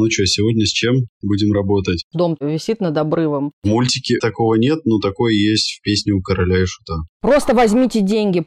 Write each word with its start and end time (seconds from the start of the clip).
Ну 0.00 0.08
что, 0.08 0.24
сегодня 0.26 0.64
с 0.64 0.70
чем 0.70 0.94
будем 1.22 1.52
работать? 1.52 2.04
Дом 2.12 2.36
висит 2.40 2.78
над 2.78 2.96
обрывом. 2.96 3.50
В 3.64 3.66
мультике 3.66 4.18
такого 4.20 4.54
нет, 4.54 4.78
но 4.84 5.00
такое 5.00 5.32
есть 5.32 5.80
в 5.80 5.82
песне 5.82 6.12
у 6.12 6.22
короля 6.22 6.62
и 6.62 6.66
шута. 6.66 6.98
Просто 7.20 7.52
возьмите 7.52 8.00
деньги. 8.00 8.46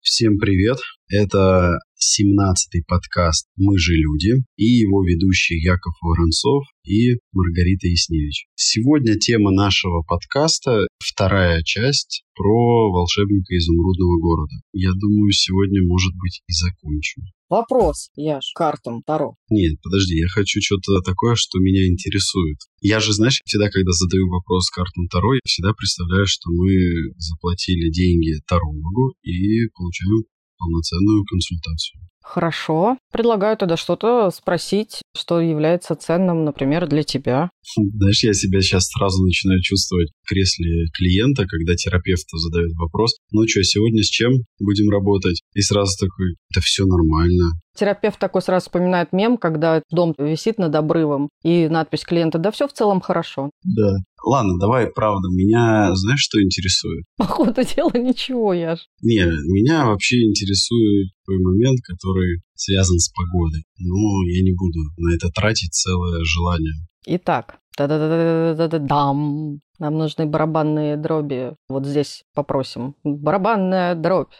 Всем 0.00 0.38
привет! 0.38 0.76
Это 1.14 1.76
17-й 2.00 2.84
подкаст 2.88 3.46
«Мы 3.56 3.76
же 3.76 3.92
люди» 3.92 4.32
и 4.56 4.64
его 4.64 5.04
ведущие 5.04 5.60
Яков 5.60 5.92
Воронцов 6.00 6.64
и 6.84 7.18
Маргарита 7.32 7.86
Ясневич. 7.86 8.46
Сегодня 8.54 9.18
тема 9.18 9.50
нашего 9.50 10.02
подкаста– 10.08 10.86
вторая 11.04 11.60
часть 11.64 12.24
про 12.34 12.90
волшебника 12.90 13.54
изумрудного 13.58 14.20
города. 14.20 14.54
Я 14.72 14.92
думаю, 14.94 15.32
сегодня, 15.32 15.82
может 15.86 16.14
быть, 16.16 16.40
и 16.48 16.52
закончу. 16.54 17.20
Вопрос, 17.50 18.08
Яш, 18.16 18.50
картам 18.54 19.02
Таро. 19.02 19.36
Нет, 19.50 19.76
подожди, 19.82 20.16
я 20.16 20.28
хочу 20.28 20.62
что-то 20.62 21.02
такое, 21.02 21.34
что 21.34 21.58
меня 21.58 21.86
интересует. 21.86 22.56
Я 22.80 23.00
же, 23.00 23.12
знаешь, 23.12 23.42
всегда, 23.44 23.68
когда 23.68 23.92
задаю 23.92 24.30
вопрос 24.30 24.70
картам 24.70 25.08
Таро, 25.08 25.34
я 25.34 25.40
всегда 25.44 25.74
представляю, 25.74 26.26
что 26.26 26.50
мы 26.50 27.12
заплатили 27.18 27.90
деньги 27.90 28.40
тарологу 28.48 29.12
и 29.22 29.68
получаем 29.74 30.24
полноценную 30.62 31.24
консультацию. 31.24 31.98
Хорошо. 32.22 32.96
Предлагаю 33.12 33.56
тогда 33.56 33.76
что-то 33.76 34.30
спросить, 34.30 35.02
что 35.14 35.40
является 35.40 35.94
ценным, 35.94 36.44
например, 36.44 36.88
для 36.88 37.02
тебя. 37.02 37.50
Знаешь, 37.76 38.24
я 38.24 38.32
себя 38.32 38.60
сейчас 38.60 38.86
сразу 38.86 39.22
начинаю 39.24 39.60
чувствовать 39.60 40.10
в 40.22 40.28
кресле 40.28 40.86
клиента, 40.96 41.46
когда 41.46 41.74
терапевт 41.74 42.26
задает 42.32 42.72
вопрос, 42.78 43.16
ну 43.32 43.46
что, 43.46 43.62
сегодня 43.62 44.02
с 44.02 44.08
чем 44.08 44.32
будем 44.58 44.90
работать? 44.90 45.42
И 45.54 45.60
сразу 45.60 45.92
такой, 45.98 46.36
да 46.54 46.60
все 46.60 46.86
нормально. 46.86 47.52
Терапевт 47.76 48.18
такой 48.18 48.42
сразу 48.42 48.64
вспоминает 48.64 49.12
мем, 49.12 49.38
когда 49.38 49.82
дом 49.90 50.14
висит 50.18 50.58
над 50.58 50.74
обрывом, 50.74 51.30
и 51.42 51.68
надпись 51.68 52.04
клиента, 52.04 52.38
да 52.38 52.50
все 52.50 52.68
в 52.68 52.72
целом 52.72 53.00
хорошо. 53.00 53.50
Да. 53.64 53.94
Ладно, 54.24 54.58
давай, 54.58 54.86
правда, 54.88 55.28
меня, 55.30 55.94
знаешь, 55.94 56.20
что 56.20 56.40
интересует? 56.42 57.04
По 57.16 57.24
ходу 57.24 57.62
дела 57.64 57.92
ничего, 57.94 58.52
Яш. 58.52 58.86
Не, 59.02 59.24
меня 59.24 59.86
вообще 59.86 60.22
интересует 60.22 61.08
такой 61.24 61.38
момент, 61.38 61.80
который 61.84 62.42
связан 62.54 62.98
с 62.98 63.08
погодой. 63.10 63.64
Но 63.78 64.22
я 64.26 64.42
не 64.42 64.52
буду 64.52 64.80
на 64.98 65.14
это 65.14 65.28
тратить 65.28 65.72
целое 65.72 66.22
желание. 66.24 66.74
Итак, 67.06 67.58
да-да-да-да-да-дам. 67.76 69.60
Нам 69.78 69.98
нужны 69.98 70.26
барабанные 70.26 70.96
дроби. 70.96 71.54
Вот 71.68 71.86
здесь 71.86 72.24
попросим. 72.34 72.94
Барабанная 73.02 73.94
дробь. 73.94 74.32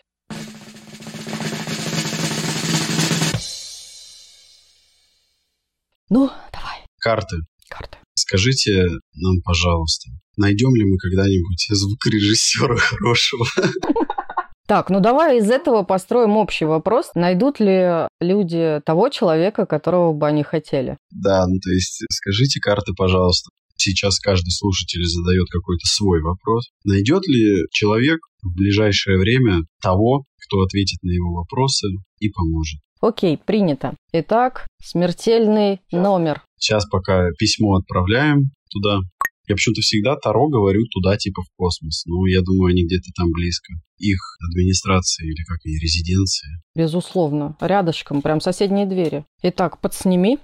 Ну, 6.08 6.30
давай. 6.52 6.86
Карты. 6.98 7.38
Карты. 7.68 7.96
Скажите 8.14 8.86
нам, 9.14 9.40
пожалуйста, 9.42 10.10
найдем 10.36 10.74
ли 10.74 10.84
мы 10.84 10.98
когда-нибудь 10.98 11.68
звукорежиссера 11.70 12.76
хорошего? 12.78 13.46
Так, 14.66 14.90
ну 14.90 15.00
давай 15.00 15.38
из 15.38 15.50
этого 15.50 15.82
построим 15.82 16.36
общий 16.36 16.64
вопрос. 16.64 17.10
Найдут 17.14 17.60
ли 17.60 18.06
люди 18.20 18.80
того 18.84 19.08
человека, 19.08 19.66
которого 19.66 20.12
бы 20.12 20.26
они 20.26 20.42
хотели? 20.42 20.96
Да, 21.10 21.46
ну 21.46 21.58
то 21.58 21.70
есть 21.70 22.04
скажите 22.10 22.60
карты, 22.60 22.92
пожалуйста. 22.96 23.50
Сейчас 23.76 24.20
каждый 24.20 24.50
слушатель 24.50 25.04
задает 25.04 25.48
какой-то 25.50 25.84
свой 25.86 26.22
вопрос. 26.22 26.70
Найдет 26.84 27.26
ли 27.26 27.64
человек 27.72 28.20
в 28.42 28.54
ближайшее 28.54 29.18
время 29.18 29.62
того, 29.82 30.24
кто 30.46 30.60
ответит 30.62 31.02
на 31.02 31.10
его 31.10 31.32
вопросы 31.32 31.88
и 32.20 32.28
поможет? 32.30 32.80
Окей, 33.00 33.36
принято. 33.36 33.96
Итак, 34.12 34.68
смертельный 34.80 35.80
номер. 35.90 36.42
Сейчас 36.56 36.86
пока 36.86 37.30
письмо 37.36 37.74
отправляем 37.74 38.52
туда. 38.70 39.00
Я 39.48 39.56
почему-то 39.56 39.80
всегда 39.80 40.16
Таро 40.16 40.48
говорю 40.48 40.84
туда, 40.86 41.16
типа 41.16 41.42
в 41.42 41.48
космос. 41.56 42.04
Ну, 42.06 42.24
я 42.26 42.42
думаю, 42.42 42.70
они 42.70 42.84
где-то 42.84 43.10
там 43.16 43.30
близко. 43.32 43.72
Их 43.98 44.18
администрации 44.50 45.26
или 45.26 45.44
как 45.44 45.58
они, 45.64 45.78
резиденции. 45.78 46.48
Безусловно. 46.74 47.56
Рядышком, 47.60 48.22
прям 48.22 48.40
соседние 48.40 48.86
двери. 48.86 49.24
Итак, 49.42 49.80
подсними. 49.80 50.38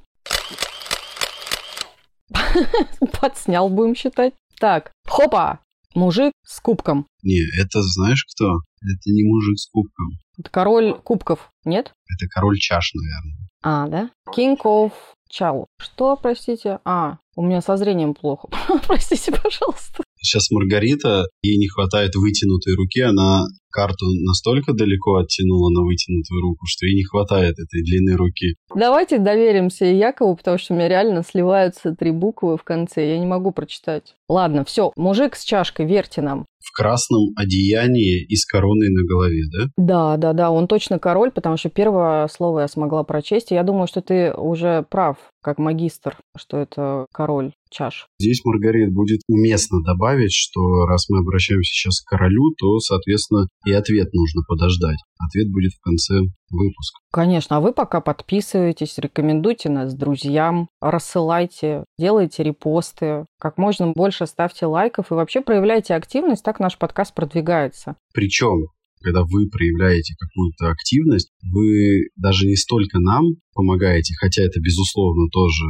Подснял, 3.20 3.68
будем 3.68 3.94
считать. 3.94 4.34
Так, 4.58 4.92
хопа! 5.06 5.60
Мужик 5.94 6.32
с 6.44 6.60
кубком. 6.60 7.06
Не, 7.22 7.40
это 7.58 7.80
знаешь 7.82 8.24
кто? 8.24 8.58
Это 8.82 9.10
не 9.10 9.24
мужик 9.24 9.58
с 9.58 9.68
кубком. 9.68 10.18
Это 10.38 10.50
король 10.50 10.92
кубков, 10.94 11.50
нет? 11.64 11.92
Это 12.08 12.28
король 12.28 12.58
чаш, 12.58 12.92
наверное. 12.94 13.48
А, 13.62 13.88
да? 13.88 14.10
King 14.36 14.58
of 14.64 14.92
Чау. 15.28 15.68
Что, 15.78 16.16
простите? 16.16 16.80
А, 16.84 17.18
у 17.36 17.42
меня 17.42 17.60
со 17.60 17.76
зрением 17.76 18.14
плохо. 18.14 18.48
простите, 18.86 19.32
пожалуйста. 19.32 20.02
Сейчас 20.20 20.50
Маргарита, 20.50 21.26
ей 21.42 21.58
не 21.58 21.68
хватает 21.68 22.14
вытянутой 22.14 22.74
руки, 22.74 23.00
она 23.00 23.46
карту 23.70 24.06
настолько 24.24 24.72
далеко 24.72 25.16
оттянула 25.16 25.70
на 25.70 25.82
вытянутую 25.82 26.40
руку, 26.40 26.66
что 26.66 26.86
ей 26.86 26.96
не 26.96 27.04
хватает 27.04 27.58
этой 27.58 27.82
длины 27.82 28.16
руки. 28.16 28.56
Давайте 28.74 29.18
доверимся 29.18 29.84
Якову, 29.84 30.36
потому 30.36 30.58
что 30.58 30.74
у 30.74 30.76
меня 30.76 30.88
реально 30.88 31.22
сливаются 31.22 31.94
три 31.94 32.10
буквы 32.10 32.56
в 32.56 32.64
конце, 32.64 33.08
я 33.08 33.18
не 33.18 33.26
могу 33.26 33.52
прочитать. 33.52 34.14
Ладно, 34.28 34.64
все, 34.64 34.92
мужик 34.96 35.36
с 35.36 35.44
чашкой, 35.44 35.86
верьте 35.86 36.22
нам 36.22 36.46
в 36.60 36.72
красном 36.76 37.30
одеянии 37.36 38.24
и 38.24 38.36
с 38.36 38.44
короной 38.44 38.90
на 38.90 39.02
голове, 39.06 39.42
да? 39.50 39.66
Да, 39.76 40.16
да, 40.16 40.32
да, 40.32 40.50
он 40.50 40.66
точно 40.66 40.98
король, 40.98 41.30
потому 41.30 41.56
что 41.56 41.70
первое 41.70 42.28
слово 42.28 42.60
я 42.60 42.68
смогла 42.68 43.04
прочесть. 43.04 43.52
И 43.52 43.54
я 43.54 43.62
думаю, 43.62 43.86
что 43.86 44.02
ты 44.02 44.32
уже 44.34 44.84
прав, 44.90 45.16
как 45.42 45.58
магистр, 45.58 46.18
что 46.36 46.58
это 46.58 47.06
король 47.12 47.52
чаш. 47.70 48.06
Здесь, 48.18 48.44
Маргарит, 48.44 48.92
будет 48.92 49.20
уместно 49.28 49.82
добавить, 49.82 50.32
что 50.32 50.86
раз 50.86 51.08
мы 51.08 51.20
обращаемся 51.20 51.72
сейчас 51.72 52.00
к 52.00 52.08
королю, 52.08 52.54
то, 52.58 52.78
соответственно, 52.78 53.48
и 53.66 53.72
ответ 53.72 54.12
нужно 54.12 54.42
подождать. 54.46 54.98
Ответ 55.18 55.50
будет 55.50 55.72
в 55.72 55.80
конце 55.80 56.14
выпуска. 56.50 57.00
Конечно, 57.12 57.56
а 57.56 57.60
вы 57.60 57.72
пока 57.72 58.00
подписывайтесь, 58.00 58.98
рекомендуйте 58.98 59.68
нас 59.68 59.94
друзьям, 59.94 60.68
рассылайте, 60.80 61.84
делайте 61.98 62.42
репосты, 62.42 63.26
как 63.38 63.58
можно 63.58 63.92
больше 63.92 64.26
ставьте 64.26 64.66
лайков 64.66 65.10
и 65.10 65.14
вообще 65.14 65.40
проявляйте 65.40 65.94
активность, 65.94 66.44
так 66.44 66.60
наш 66.60 66.78
подкаст 66.78 67.14
продвигается. 67.14 67.96
Причем 68.14 68.68
когда 69.02 69.22
вы 69.24 69.48
проявляете 69.48 70.14
какую-то 70.18 70.70
активность, 70.70 71.30
вы 71.42 72.08
даже 72.16 72.46
не 72.46 72.56
столько 72.56 72.98
нам 72.98 73.36
помогаете, 73.54 74.14
хотя 74.18 74.42
это, 74.42 74.60
безусловно, 74.60 75.28
тоже 75.30 75.64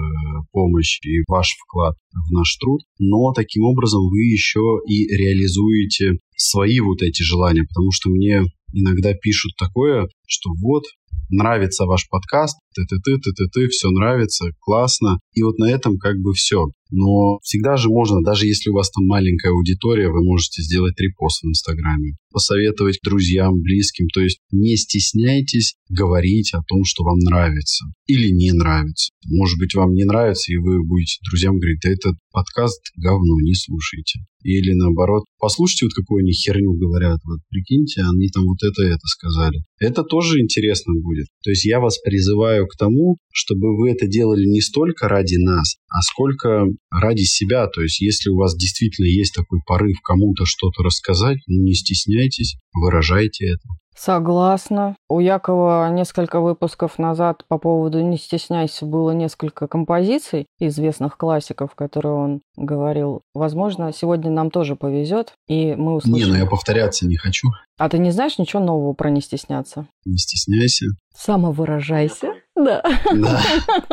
помощь 0.52 0.98
и 1.02 1.22
ваш 1.26 1.56
вклад 1.64 1.96
в 2.12 2.32
наш 2.32 2.56
труд, 2.56 2.82
но 2.98 3.32
таким 3.32 3.64
образом 3.64 4.02
вы 4.08 4.24
еще 4.24 4.80
и 4.86 5.06
реализуете 5.06 6.18
свои 6.36 6.80
вот 6.80 7.02
эти 7.02 7.22
желания, 7.22 7.62
потому 7.62 7.90
что 7.92 8.10
мне 8.10 8.42
иногда 8.72 9.14
пишут 9.14 9.52
такое, 9.58 10.08
что 10.26 10.50
вот, 10.60 10.84
нравится 11.30 11.84
ваш 11.84 12.08
подкаст, 12.08 12.58
ты-ты-ты, 12.86 13.18
ты-ты-ты, 13.18 13.68
все 13.68 13.90
нравится, 13.90 14.50
классно. 14.60 15.18
И 15.34 15.42
вот 15.42 15.58
на 15.58 15.70
этом 15.70 15.98
как 15.98 16.18
бы 16.18 16.32
все. 16.32 16.66
Но 16.90 17.38
всегда 17.42 17.76
же 17.76 17.88
можно, 17.88 18.22
даже 18.22 18.46
если 18.46 18.70
у 18.70 18.74
вас 18.74 18.90
там 18.90 19.04
маленькая 19.06 19.52
аудитория, 19.52 20.08
вы 20.08 20.24
можете 20.24 20.62
сделать 20.62 20.98
репост 20.98 21.42
в 21.42 21.48
Инстаграме, 21.48 22.14
посоветовать 22.32 23.00
друзьям, 23.02 23.60
близким. 23.60 24.08
То 24.08 24.20
есть 24.20 24.38
не 24.50 24.76
стесняйтесь 24.76 25.74
говорить 25.90 26.54
о 26.54 26.62
том, 26.66 26.84
что 26.84 27.04
вам 27.04 27.18
нравится 27.18 27.86
или 28.06 28.30
не 28.30 28.52
нравится. 28.52 29.12
Может 29.26 29.58
быть, 29.58 29.74
вам 29.74 29.92
не 29.92 30.04
нравится, 30.04 30.52
и 30.52 30.56
вы 30.56 30.82
будете 30.82 31.18
друзьям 31.28 31.58
говорить, 31.58 31.80
да 31.82 31.90
этот 31.90 32.16
подкаст 32.32 32.80
говно, 32.96 33.40
не 33.42 33.54
слушайте. 33.54 34.20
Или 34.44 34.72
наоборот, 34.72 35.24
послушайте 35.38 35.86
вот 35.86 35.94
какую 35.94 36.22
они 36.22 36.32
херню 36.32 36.72
говорят, 36.72 37.18
вот 37.24 37.40
прикиньте, 37.50 38.02
они 38.02 38.28
там 38.28 38.44
вот 38.44 38.62
это 38.62 38.82
это 38.82 39.04
сказали. 39.04 39.64
Это 39.80 40.04
тоже 40.04 40.40
интересно 40.40 40.94
будет. 40.94 41.26
То 41.42 41.50
есть 41.50 41.64
я 41.64 41.80
вас 41.80 41.98
призываю 41.98 42.66
к 42.68 42.76
тому, 42.78 43.18
чтобы 43.32 43.76
вы 43.76 43.90
это 43.90 44.06
делали 44.06 44.44
не 44.44 44.60
столько 44.60 45.08
ради 45.08 45.36
нас, 45.36 45.76
а 45.88 46.00
сколько 46.02 46.66
ради 46.90 47.22
себя. 47.22 47.66
То 47.66 47.82
есть 47.82 48.00
если 48.00 48.30
у 48.30 48.36
вас 48.36 48.56
действительно 48.56 49.06
есть 49.06 49.34
такой 49.34 49.60
порыв 49.66 49.98
кому-то 50.02 50.44
что-то 50.44 50.82
рассказать, 50.82 51.38
ну 51.48 51.62
не 51.62 51.74
стесняйтесь, 51.74 52.56
выражайте 52.72 53.46
это. 53.46 53.68
Согласна. 53.98 54.94
У 55.08 55.18
Якова 55.18 55.90
несколько 55.90 56.40
выпусков 56.40 57.00
назад 57.00 57.44
по 57.48 57.58
поводу 57.58 58.00
«Не 58.00 58.16
стесняйся» 58.16 58.86
было 58.86 59.10
несколько 59.10 59.66
композиций 59.66 60.46
известных 60.60 61.16
классиков, 61.16 61.74
которые 61.74 62.14
он 62.14 62.40
говорил. 62.56 63.22
Возможно, 63.34 63.92
сегодня 63.92 64.30
нам 64.30 64.52
тоже 64.52 64.76
повезет, 64.76 65.32
и 65.48 65.74
мы 65.74 65.96
услышим. 65.96 66.28
Не, 66.28 66.32
ну 66.32 66.36
я 66.36 66.46
повторяться 66.46 67.08
не 67.08 67.16
хочу. 67.16 67.48
А 67.76 67.88
ты 67.88 67.98
не 67.98 68.12
знаешь 68.12 68.38
ничего 68.38 68.62
нового 68.62 68.92
про 68.92 69.10
«Не 69.10 69.20
стесняться»? 69.20 69.88
Не 70.04 70.16
стесняйся. 70.16 70.86
Самовыражайся. 71.16 72.34
Да. 72.58 72.82
Да. 73.14 73.40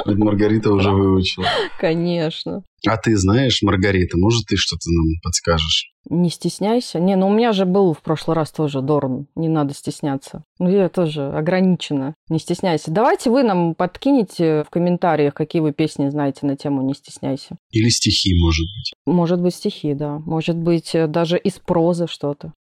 Маргарита 0.06 0.74
уже 0.74 0.92
выучила. 0.92 1.46
Конечно. 1.80 2.64
А 2.88 2.98
ты 2.98 3.16
знаешь, 3.18 3.62
Маргарита, 3.62 4.18
может, 4.18 4.46
ты 4.48 4.56
что-то 4.58 4.90
нам 4.92 5.20
подскажешь? 5.24 5.92
Не 6.10 6.30
стесняйся. 6.30 7.00
Не, 7.00 7.16
ну 7.16 7.28
у 7.28 7.34
меня 7.34 7.52
же 7.52 7.66
был 7.66 7.94
в 7.94 8.02
прошлый 8.02 8.36
раз 8.36 8.52
тоже 8.52 8.82
Дорн. 8.82 9.28
Не 9.36 9.50
надо 9.50 9.74
стесняться. 9.74 10.44
Ну, 10.60 10.70
я 10.70 10.88
тоже 10.90 11.30
ограничена. 11.30 12.14
Не 12.30 12.38
стесняйся. 12.38 12.92
Давайте 12.92 13.32
вы 13.32 13.44
нам 13.44 13.74
подкинете 13.74 14.64
в 14.68 14.70
комментариях, 14.70 15.34
какие 15.34 15.62
вы 15.62 15.74
песни 15.74 16.10
знаете 16.10 16.46
на 16.46 16.56
тему 16.56 16.84
«Не 16.84 16.94
стесняйся». 16.94 17.58
Или 17.72 17.90
стихи, 17.90 18.36
может 18.40 18.66
быть. 18.66 18.94
Может 19.08 19.42
быть, 19.42 19.56
стихи, 19.56 19.94
да. 19.96 20.20
Может 20.20 20.58
быть, 20.58 20.94
э, 20.94 21.08
даже 21.08 21.40
из 21.40 21.54
прозы 21.54 22.06
что-то. 22.08 22.54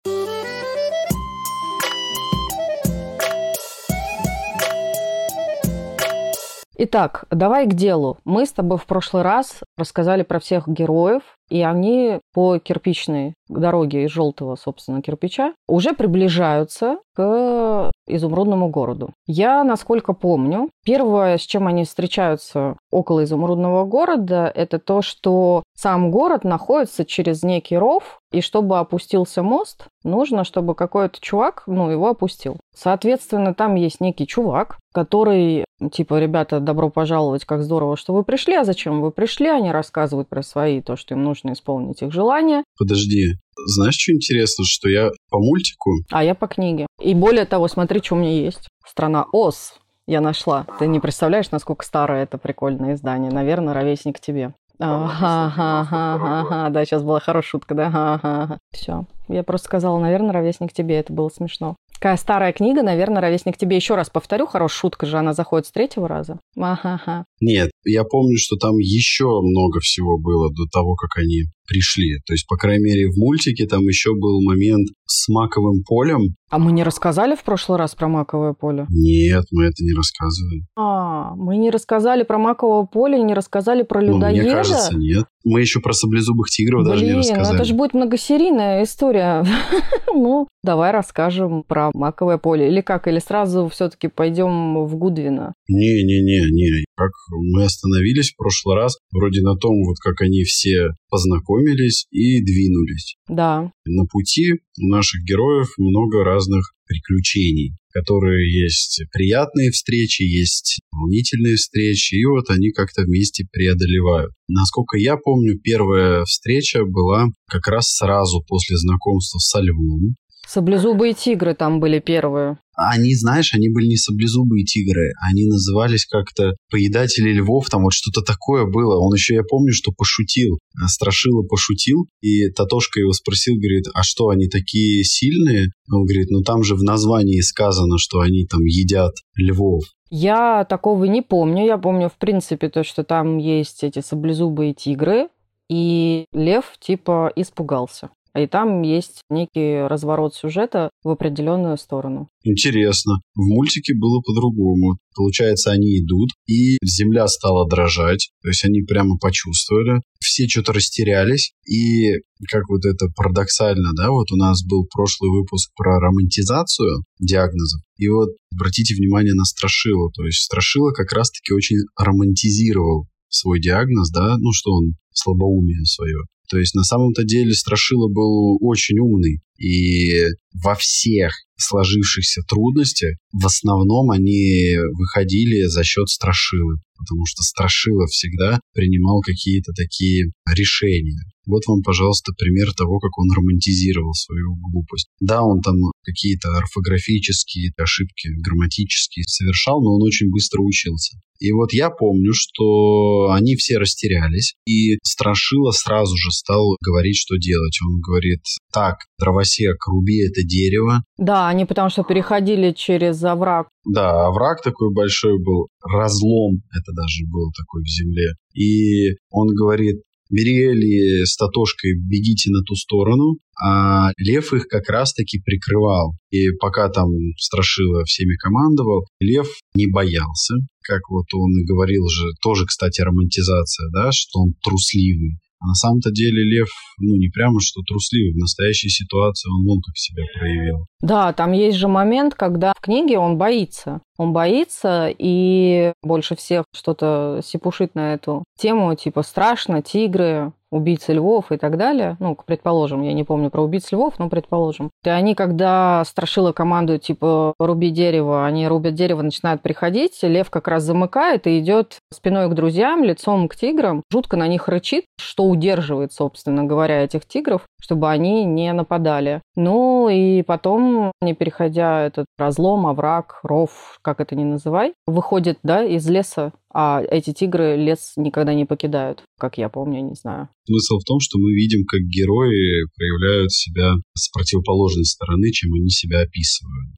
Итак, 6.76 7.26
давай 7.30 7.66
к 7.66 7.74
делу. 7.74 8.18
Мы 8.24 8.46
с 8.46 8.52
тобой 8.52 8.78
в 8.78 8.86
прошлый 8.86 9.22
раз 9.22 9.60
рассказали 9.76 10.22
про 10.22 10.38
всех 10.38 10.68
героев, 10.68 11.22
и 11.50 11.62
они 11.62 12.20
по 12.32 12.58
кирпичной 12.58 13.34
дороге 13.48 14.04
из 14.04 14.10
желтого, 14.10 14.56
собственно, 14.56 15.02
кирпича 15.02 15.54
уже 15.68 15.92
приближаются 15.92 16.98
к 17.14 17.90
изумрудному 18.06 18.68
городу. 18.68 19.10
Я, 19.26 19.62
насколько 19.62 20.14
помню, 20.14 20.70
первое, 20.84 21.38
с 21.38 21.42
чем 21.42 21.66
они 21.66 21.84
встречаются 21.84 22.76
около 22.90 23.24
изумрудного 23.24 23.84
города, 23.84 24.50
это 24.54 24.78
то, 24.78 25.02
что 25.02 25.62
сам 25.76 26.10
город 26.10 26.44
находится 26.44 27.04
через 27.04 27.42
некий 27.42 27.76
ров, 27.76 28.20
и 28.32 28.40
чтобы 28.40 28.78
опустился 28.78 29.42
мост, 29.42 29.86
нужно, 30.02 30.44
чтобы 30.44 30.74
какой-то 30.74 31.20
чувак, 31.20 31.62
ну, 31.66 31.90
его 31.90 32.08
опустил. 32.08 32.56
Соответственно, 32.74 33.54
там 33.54 33.76
есть 33.76 34.00
некий 34.00 34.26
чувак, 34.26 34.78
который, 34.92 35.64
типа, 35.92 36.18
ребята, 36.18 36.58
добро 36.58 36.90
пожаловать, 36.90 37.44
как 37.44 37.62
здорово, 37.62 37.96
что 37.96 38.12
вы 38.12 38.24
пришли, 38.24 38.54
а 38.54 38.64
зачем 38.64 39.00
вы 39.00 39.12
пришли? 39.12 39.48
Они 39.64 39.72
рассказывают 39.72 40.28
про 40.28 40.42
свои, 40.42 40.82
то, 40.82 40.94
что 40.94 41.14
им 41.14 41.22
нужно 41.22 41.54
исполнить 41.54 42.02
их 42.02 42.12
желания. 42.12 42.64
Подожди, 42.78 43.36
знаешь, 43.56 43.96
что 43.98 44.12
интересно, 44.12 44.62
что 44.66 44.90
я 44.90 45.08
по 45.30 45.38
мультику... 45.38 45.90
А 46.10 46.22
я 46.22 46.34
по 46.34 46.46
книге. 46.48 46.86
И 47.00 47.14
более 47.14 47.46
того, 47.46 47.66
смотри, 47.66 48.02
что 48.02 48.14
у 48.14 48.18
меня 48.18 48.30
есть. 48.30 48.68
Страна 48.86 49.24
Оз 49.32 49.78
я 50.06 50.20
нашла. 50.20 50.66
Ты 50.78 50.86
не 50.86 51.00
представляешь, 51.00 51.50
насколько 51.50 51.82
старое 51.86 52.24
это 52.24 52.36
прикольное 52.36 52.92
издание. 52.92 53.30
Наверное, 53.30 53.72
ровесник 53.72 54.20
тебе. 54.20 54.52
Ага, 54.78 55.54
ага, 55.56 56.40
ага, 56.40 56.68
да, 56.68 56.84
сейчас 56.84 57.02
была 57.02 57.20
хорошая 57.20 57.48
шутка, 57.48 57.74
да, 57.74 57.86
ага, 57.86 58.18
ага. 58.20 58.58
Все, 58.70 59.06
я 59.28 59.42
просто 59.42 59.66
сказала, 59.66 59.98
наверное, 59.98 60.32
ровесник 60.32 60.72
тебе, 60.72 60.96
это 60.96 61.12
было 61.12 61.28
смешно. 61.28 61.76
Какая 61.94 62.16
старая 62.16 62.52
книга, 62.52 62.82
наверное, 62.82 63.22
ровесник 63.22 63.56
тебе. 63.56 63.76
Еще 63.76 63.94
раз 63.94 64.10
повторю, 64.10 64.46
хорошая 64.46 64.78
шутка 64.78 65.06
же, 65.06 65.16
она 65.16 65.32
заходит 65.32 65.66
с 65.66 65.72
третьего 65.72 66.06
раза. 66.06 66.38
Ага, 66.56 67.24
Нет, 67.40 67.70
я 67.84 68.04
помню, 68.04 68.36
что 68.36 68.56
там 68.56 68.76
еще 68.76 69.24
много 69.24 69.80
всего 69.80 70.18
было 70.18 70.50
до 70.50 70.66
того, 70.70 70.96
как 70.96 71.16
они 71.16 71.44
пришли. 71.66 72.18
То 72.26 72.34
есть, 72.34 72.46
по 72.46 72.56
крайней 72.56 72.84
мере, 72.84 73.08
в 73.08 73.16
мультике 73.16 73.66
там 73.66 73.80
еще 73.82 74.10
был 74.14 74.42
момент 74.42 74.88
с 75.06 75.28
маковым 75.28 75.82
полем. 75.86 76.34
А 76.50 76.58
мы 76.58 76.72
не 76.72 76.82
рассказали 76.82 77.34
в 77.34 77.42
прошлый 77.42 77.78
раз 77.78 77.94
про 77.94 78.08
маковое 78.08 78.52
поле? 78.52 78.86
Нет, 78.90 79.44
мы 79.50 79.64
это 79.64 79.82
не 79.82 79.94
рассказывали. 79.94 80.62
А, 80.76 81.34
мы 81.36 81.56
не 81.56 81.70
рассказали 81.70 82.22
про 82.22 82.38
маковое 82.38 82.84
поле 82.84 83.22
не 83.22 83.34
рассказали 83.34 83.82
про 83.82 84.00
людоеда? 84.02 84.36
Ну, 84.36 84.42
мне 84.42 84.50
кажется, 84.50 84.96
нет. 84.96 85.24
Мы 85.44 85.60
еще 85.60 85.80
про 85.80 85.92
саблезубых 85.92 86.48
тигров 86.48 86.82
Блин, 86.82 86.92
даже 86.92 87.04
не 87.04 87.12
рассказали. 87.12 87.48
ну 87.48 87.54
это 87.54 87.64
же 87.64 87.74
будет 87.74 87.94
многосерийная 87.94 88.82
история. 88.84 89.44
ну, 90.14 90.48
давай 90.62 90.90
расскажем 90.90 91.62
про 91.62 91.90
маковое 91.94 92.38
поле. 92.38 92.68
Или 92.68 92.80
как? 92.80 93.06
Или 93.06 93.18
сразу 93.18 93.68
все-таки 93.68 94.08
пойдем 94.08 94.84
в 94.84 94.96
Гудвина? 94.96 95.52
Не-не-не-не. 95.68 96.84
Как 96.96 97.10
мы 97.30 97.64
остановились 97.64 98.32
в 98.32 98.36
прошлый 98.36 98.76
раз, 98.76 98.96
вроде 99.12 99.42
на 99.42 99.56
том, 99.56 99.74
вот 99.84 99.96
как 100.02 100.20
они 100.22 100.44
все 100.44 100.90
познакомились 101.10 102.06
и 102.10 102.42
двинулись. 102.42 103.16
Да. 103.28 103.70
На 103.86 104.04
пути 104.06 104.54
у 104.80 104.86
наших 104.88 105.22
героев 105.24 105.68
много 105.76 106.24
разных 106.24 106.72
приключений, 106.86 107.76
которые 107.92 108.62
есть 108.64 109.02
приятные 109.12 109.70
встречи, 109.70 110.22
есть 110.22 110.80
волнительные 110.90 111.56
встречи, 111.56 112.14
и 112.14 112.24
вот 112.24 112.50
они 112.50 112.70
как-то 112.70 113.02
вместе 113.02 113.46
преодолевают. 113.50 114.32
Насколько 114.48 114.98
я 114.98 115.16
помню, 115.16 115.58
первая 115.58 116.24
встреча 116.24 116.84
была 116.84 117.26
как 117.46 117.66
раз 117.68 117.88
сразу 117.88 118.42
после 118.46 118.76
знакомства 118.76 119.38
со 119.38 119.60
львом. 119.60 120.16
Саблезубые 120.46 121.14
тигры 121.14 121.54
там 121.54 121.80
были 121.80 122.00
первые. 122.00 122.58
Они, 122.76 123.14
знаешь, 123.14 123.54
они 123.54 123.68
были 123.68 123.86
не 123.86 123.96
саблезубые 123.96 124.64
тигры, 124.64 125.12
они 125.30 125.46
назывались 125.46 126.06
как-то 126.06 126.54
поедатели 126.70 127.32
львов, 127.32 127.68
там 127.70 127.82
вот 127.82 127.92
что-то 127.92 128.22
такое 128.22 128.64
было. 128.64 128.98
Он 128.98 129.14
еще, 129.14 129.34
я 129.34 129.42
помню, 129.42 129.72
что 129.72 129.92
пошутил, 129.92 130.56
э, 130.56 130.86
Страшила 130.86 131.42
пошутил, 131.42 132.06
и 132.20 132.48
Татошка 132.50 133.00
его 133.00 133.12
спросил, 133.12 133.54
говорит, 133.54 133.86
а 133.94 134.02
что, 134.02 134.28
они 134.28 134.48
такие 134.48 135.04
сильные? 135.04 135.68
Он 135.90 136.04
говорит, 136.04 136.30
ну 136.30 136.42
там 136.42 136.62
же 136.62 136.74
в 136.74 136.82
названии 136.82 137.40
сказано, 137.40 137.98
что 137.98 138.20
они 138.20 138.46
там 138.46 138.60
едят 138.64 139.12
львов. 139.36 139.84
Я 140.10 140.64
такого 140.64 141.04
не 141.04 141.22
помню. 141.22 141.66
Я 141.66 141.76
помню, 141.76 142.08
в 142.08 142.18
принципе, 142.18 142.68
то, 142.68 142.84
что 142.84 143.02
там 143.02 143.38
есть 143.38 143.82
эти 143.82 144.00
саблезубые 144.00 144.72
тигры, 144.72 145.28
и 145.68 146.26
лев 146.32 146.74
типа 146.78 147.32
испугался. 147.34 148.10
И 148.36 148.46
там 148.46 148.82
есть 148.82 149.22
некий 149.30 149.86
разворот 149.86 150.34
сюжета 150.34 150.90
в 151.04 151.10
определенную 151.10 151.78
сторону. 151.78 152.28
Интересно. 152.42 153.20
В 153.34 153.42
мультике 153.46 153.94
было 153.94 154.20
по-другому. 154.20 154.98
Получается, 155.14 155.70
они 155.70 156.00
идут, 156.00 156.30
и 156.46 156.78
земля 156.84 157.28
стала 157.28 157.68
дрожать. 157.68 158.30
То 158.42 158.48
есть 158.48 158.64
они 158.64 158.82
прямо 158.82 159.16
почувствовали. 159.18 160.02
Все 160.18 160.48
что-то 160.48 160.72
растерялись. 160.72 161.52
И 161.68 162.10
как 162.50 162.68
вот 162.68 162.84
это 162.84 163.06
парадоксально, 163.14 163.92
да, 163.96 164.10
вот 164.10 164.32
у 164.32 164.36
нас 164.36 164.64
был 164.64 164.86
прошлый 164.92 165.30
выпуск 165.30 165.70
про 165.76 166.00
романтизацию 166.00 167.04
диагнозов. 167.20 167.82
И 167.98 168.08
вот 168.08 168.30
обратите 168.52 168.94
внимание 168.96 169.34
на 169.34 169.44
Страшила. 169.44 170.10
То 170.10 170.24
есть 170.24 170.40
Страшила 170.40 170.90
как 170.90 171.12
раз-таки 171.12 171.52
очень 171.52 171.76
романтизировал 171.96 173.06
свой 173.28 173.60
диагноз, 173.60 174.10
да, 174.10 174.36
ну 174.38 174.50
что 174.52 174.72
он 174.72 174.94
слабоумие 175.12 175.84
свое. 175.84 176.18
То 176.54 176.60
есть 176.60 176.76
на 176.76 176.84
самом-то 176.84 177.24
деле 177.24 177.52
Страшила 177.52 178.06
был 178.08 178.58
очень 178.60 178.96
умный. 179.00 179.42
И 179.58 180.22
во 180.62 180.76
всех 180.76 181.32
сложившихся 181.56 182.42
трудностях 182.48 183.16
в 183.32 183.46
основном 183.46 184.10
они 184.10 184.76
выходили 184.92 185.66
за 185.66 185.84
счет 185.84 186.08
Страшилы. 186.08 186.76
Потому 186.96 187.26
что 187.26 187.42
Страшила 187.42 188.06
всегда 188.06 188.60
принимал 188.72 189.20
какие-то 189.20 189.72
такие 189.72 190.30
решения. 190.48 191.20
Вот 191.46 191.62
вам, 191.66 191.82
пожалуйста, 191.82 192.32
пример 192.38 192.72
того, 192.72 192.98
как 193.00 193.18
он 193.18 193.28
романтизировал 193.36 194.14
свою 194.14 194.54
глупость. 194.54 195.08
Да, 195.20 195.42
он 195.42 195.60
там 195.60 195.74
какие-то 196.02 196.56
орфографические 196.56 197.72
ошибки, 197.76 198.28
грамматические 198.40 199.24
совершал, 199.26 199.82
но 199.82 199.96
он 199.96 200.02
очень 200.02 200.30
быстро 200.30 200.62
учился. 200.62 201.18
И 201.40 201.52
вот 201.52 201.72
я 201.72 201.90
помню, 201.90 202.32
что 202.32 203.32
они 203.32 203.56
все 203.56 203.78
растерялись, 203.78 204.54
и 204.66 204.96
Страшила 205.02 205.72
сразу 205.72 206.16
же 206.16 206.30
стал 206.30 206.76
говорить, 206.82 207.16
что 207.16 207.36
делать. 207.36 207.76
Он 207.86 208.00
говорит, 208.00 208.40
так, 208.72 208.98
дровосек, 209.18 209.76
руби 209.86 210.24
это 210.24 210.42
дерево. 210.42 211.04
Да, 211.18 211.43
они 211.48 211.64
потому 211.64 211.90
что 211.90 212.02
переходили 212.02 212.72
через 212.72 213.22
овраг. 213.24 213.68
Да, 213.84 214.26
овраг 214.26 214.62
такой 214.62 214.92
большой 214.92 215.38
был, 215.38 215.68
разлом 215.82 216.62
это 216.72 216.92
даже 216.92 217.24
был 217.30 217.50
такой 217.56 217.82
в 217.82 217.88
земле. 217.88 218.32
И 218.54 219.16
он 219.30 219.48
говорит, 219.48 220.00
Бериэль 220.30 221.24
с 221.24 221.36
Татошкой 221.36 221.94
бегите 221.94 222.50
на 222.50 222.62
ту 222.62 222.74
сторону, 222.74 223.36
а 223.62 224.10
Лев 224.16 224.52
их 224.52 224.66
как 224.68 224.88
раз-таки 224.88 225.38
прикрывал. 225.38 226.14
И 226.30 226.50
пока 226.60 226.88
там 226.88 227.08
Страшила 227.36 228.04
всеми 228.04 228.34
командовал, 228.36 229.06
Лев 229.20 229.48
не 229.74 229.86
боялся, 229.86 230.54
как 230.82 231.08
вот 231.10 231.26
он 231.34 231.50
и 231.58 231.64
говорил 231.64 232.08
же, 232.08 232.24
тоже, 232.42 232.66
кстати, 232.66 233.00
романтизация, 233.00 233.90
да, 233.92 234.10
что 234.12 234.40
он 234.40 234.54
трусливый. 234.62 235.38
А 235.64 235.68
на 235.68 235.74
самом-то 235.74 236.10
деле 236.10 236.44
Лев, 236.44 236.68
ну, 236.98 237.16
не 237.16 237.28
прямо 237.28 237.58
что 237.60 237.80
трусливый. 237.82 238.34
В 238.34 238.38
настоящей 238.38 238.90
ситуации 238.90 239.48
он 239.48 239.66
вон 239.66 239.80
как 239.80 239.96
себя 239.96 240.24
проявил. 240.38 240.86
Да, 241.00 241.32
там 241.32 241.52
есть 241.52 241.78
же 241.78 241.88
момент, 241.88 242.34
когда 242.34 242.72
в 242.76 242.80
книге 242.80 243.18
он 243.18 243.38
боится. 243.38 244.02
Он 244.18 244.32
боится 244.32 245.12
и 245.16 245.92
больше 246.02 246.36
всех 246.36 246.66
что-то 246.74 247.40
сипушит 247.42 247.94
на 247.94 248.14
эту 248.14 248.44
тему, 248.58 248.94
типа 248.94 249.22
страшно, 249.22 249.80
тигры, 249.80 250.52
убийцы 250.74 251.12
львов 251.12 251.52
и 251.52 251.56
так 251.56 251.76
далее, 251.76 252.16
ну, 252.20 252.36
предположим, 252.46 253.02
я 253.02 253.12
не 253.12 253.24
помню 253.24 253.50
про 253.50 253.62
убийц 253.62 253.92
львов, 253.92 254.18
но 254.18 254.28
предположим, 254.28 254.90
и 255.04 255.08
они, 255.08 255.34
когда 255.34 256.02
страшила 256.04 256.52
команду, 256.52 256.98
типа, 256.98 257.54
руби 257.58 257.90
дерево, 257.90 258.44
они 258.44 258.66
рубят 258.66 258.94
дерево, 258.94 259.22
начинают 259.22 259.62
приходить, 259.62 260.18
лев 260.22 260.50
как 260.50 260.68
раз 260.68 260.82
замыкает 260.82 261.46
и 261.46 261.58
идет 261.60 261.98
спиной 262.12 262.48
к 262.48 262.54
друзьям, 262.54 263.04
лицом 263.04 263.48
к 263.48 263.56
тиграм, 263.56 264.02
жутко 264.12 264.36
на 264.36 264.48
них 264.48 264.68
рычит, 264.68 265.04
что 265.18 265.44
удерживает, 265.44 266.12
собственно 266.12 266.64
говоря, 266.64 267.04
этих 267.04 267.26
тигров, 267.26 267.62
чтобы 267.80 268.10
они 268.10 268.44
не 268.44 268.72
нападали. 268.72 269.42
Ну 269.56 270.08
и 270.08 270.42
потом, 270.42 271.12
не 271.20 271.34
переходя 271.34 272.02
этот 272.02 272.26
разлом, 272.38 272.86
овраг, 272.86 273.40
ров, 273.42 273.98
как 274.02 274.20
это 274.20 274.34
ни 274.34 274.44
называй, 274.44 274.94
выходит 275.06 275.58
да, 275.62 275.84
из 275.84 276.08
леса, 276.08 276.52
а 276.74 277.02
эти 277.08 277.32
тигры 277.32 277.76
лес 277.76 278.14
никогда 278.16 278.52
не 278.52 278.66
покидают, 278.66 279.22
как 279.38 279.58
я 279.58 279.68
помню, 279.68 280.02
не 280.02 280.14
знаю. 280.14 280.48
Смысл 280.66 280.98
в 280.98 281.04
том, 281.04 281.20
что 281.20 281.38
мы 281.38 281.52
видим, 281.52 281.84
как 281.86 282.00
герои 282.00 282.84
проявляют 282.96 283.52
себя 283.52 283.94
с 284.14 284.28
противоположной 284.30 285.04
стороны, 285.04 285.52
чем 285.52 285.72
они 285.72 285.88
себя 285.88 286.22
описывают. 286.22 286.96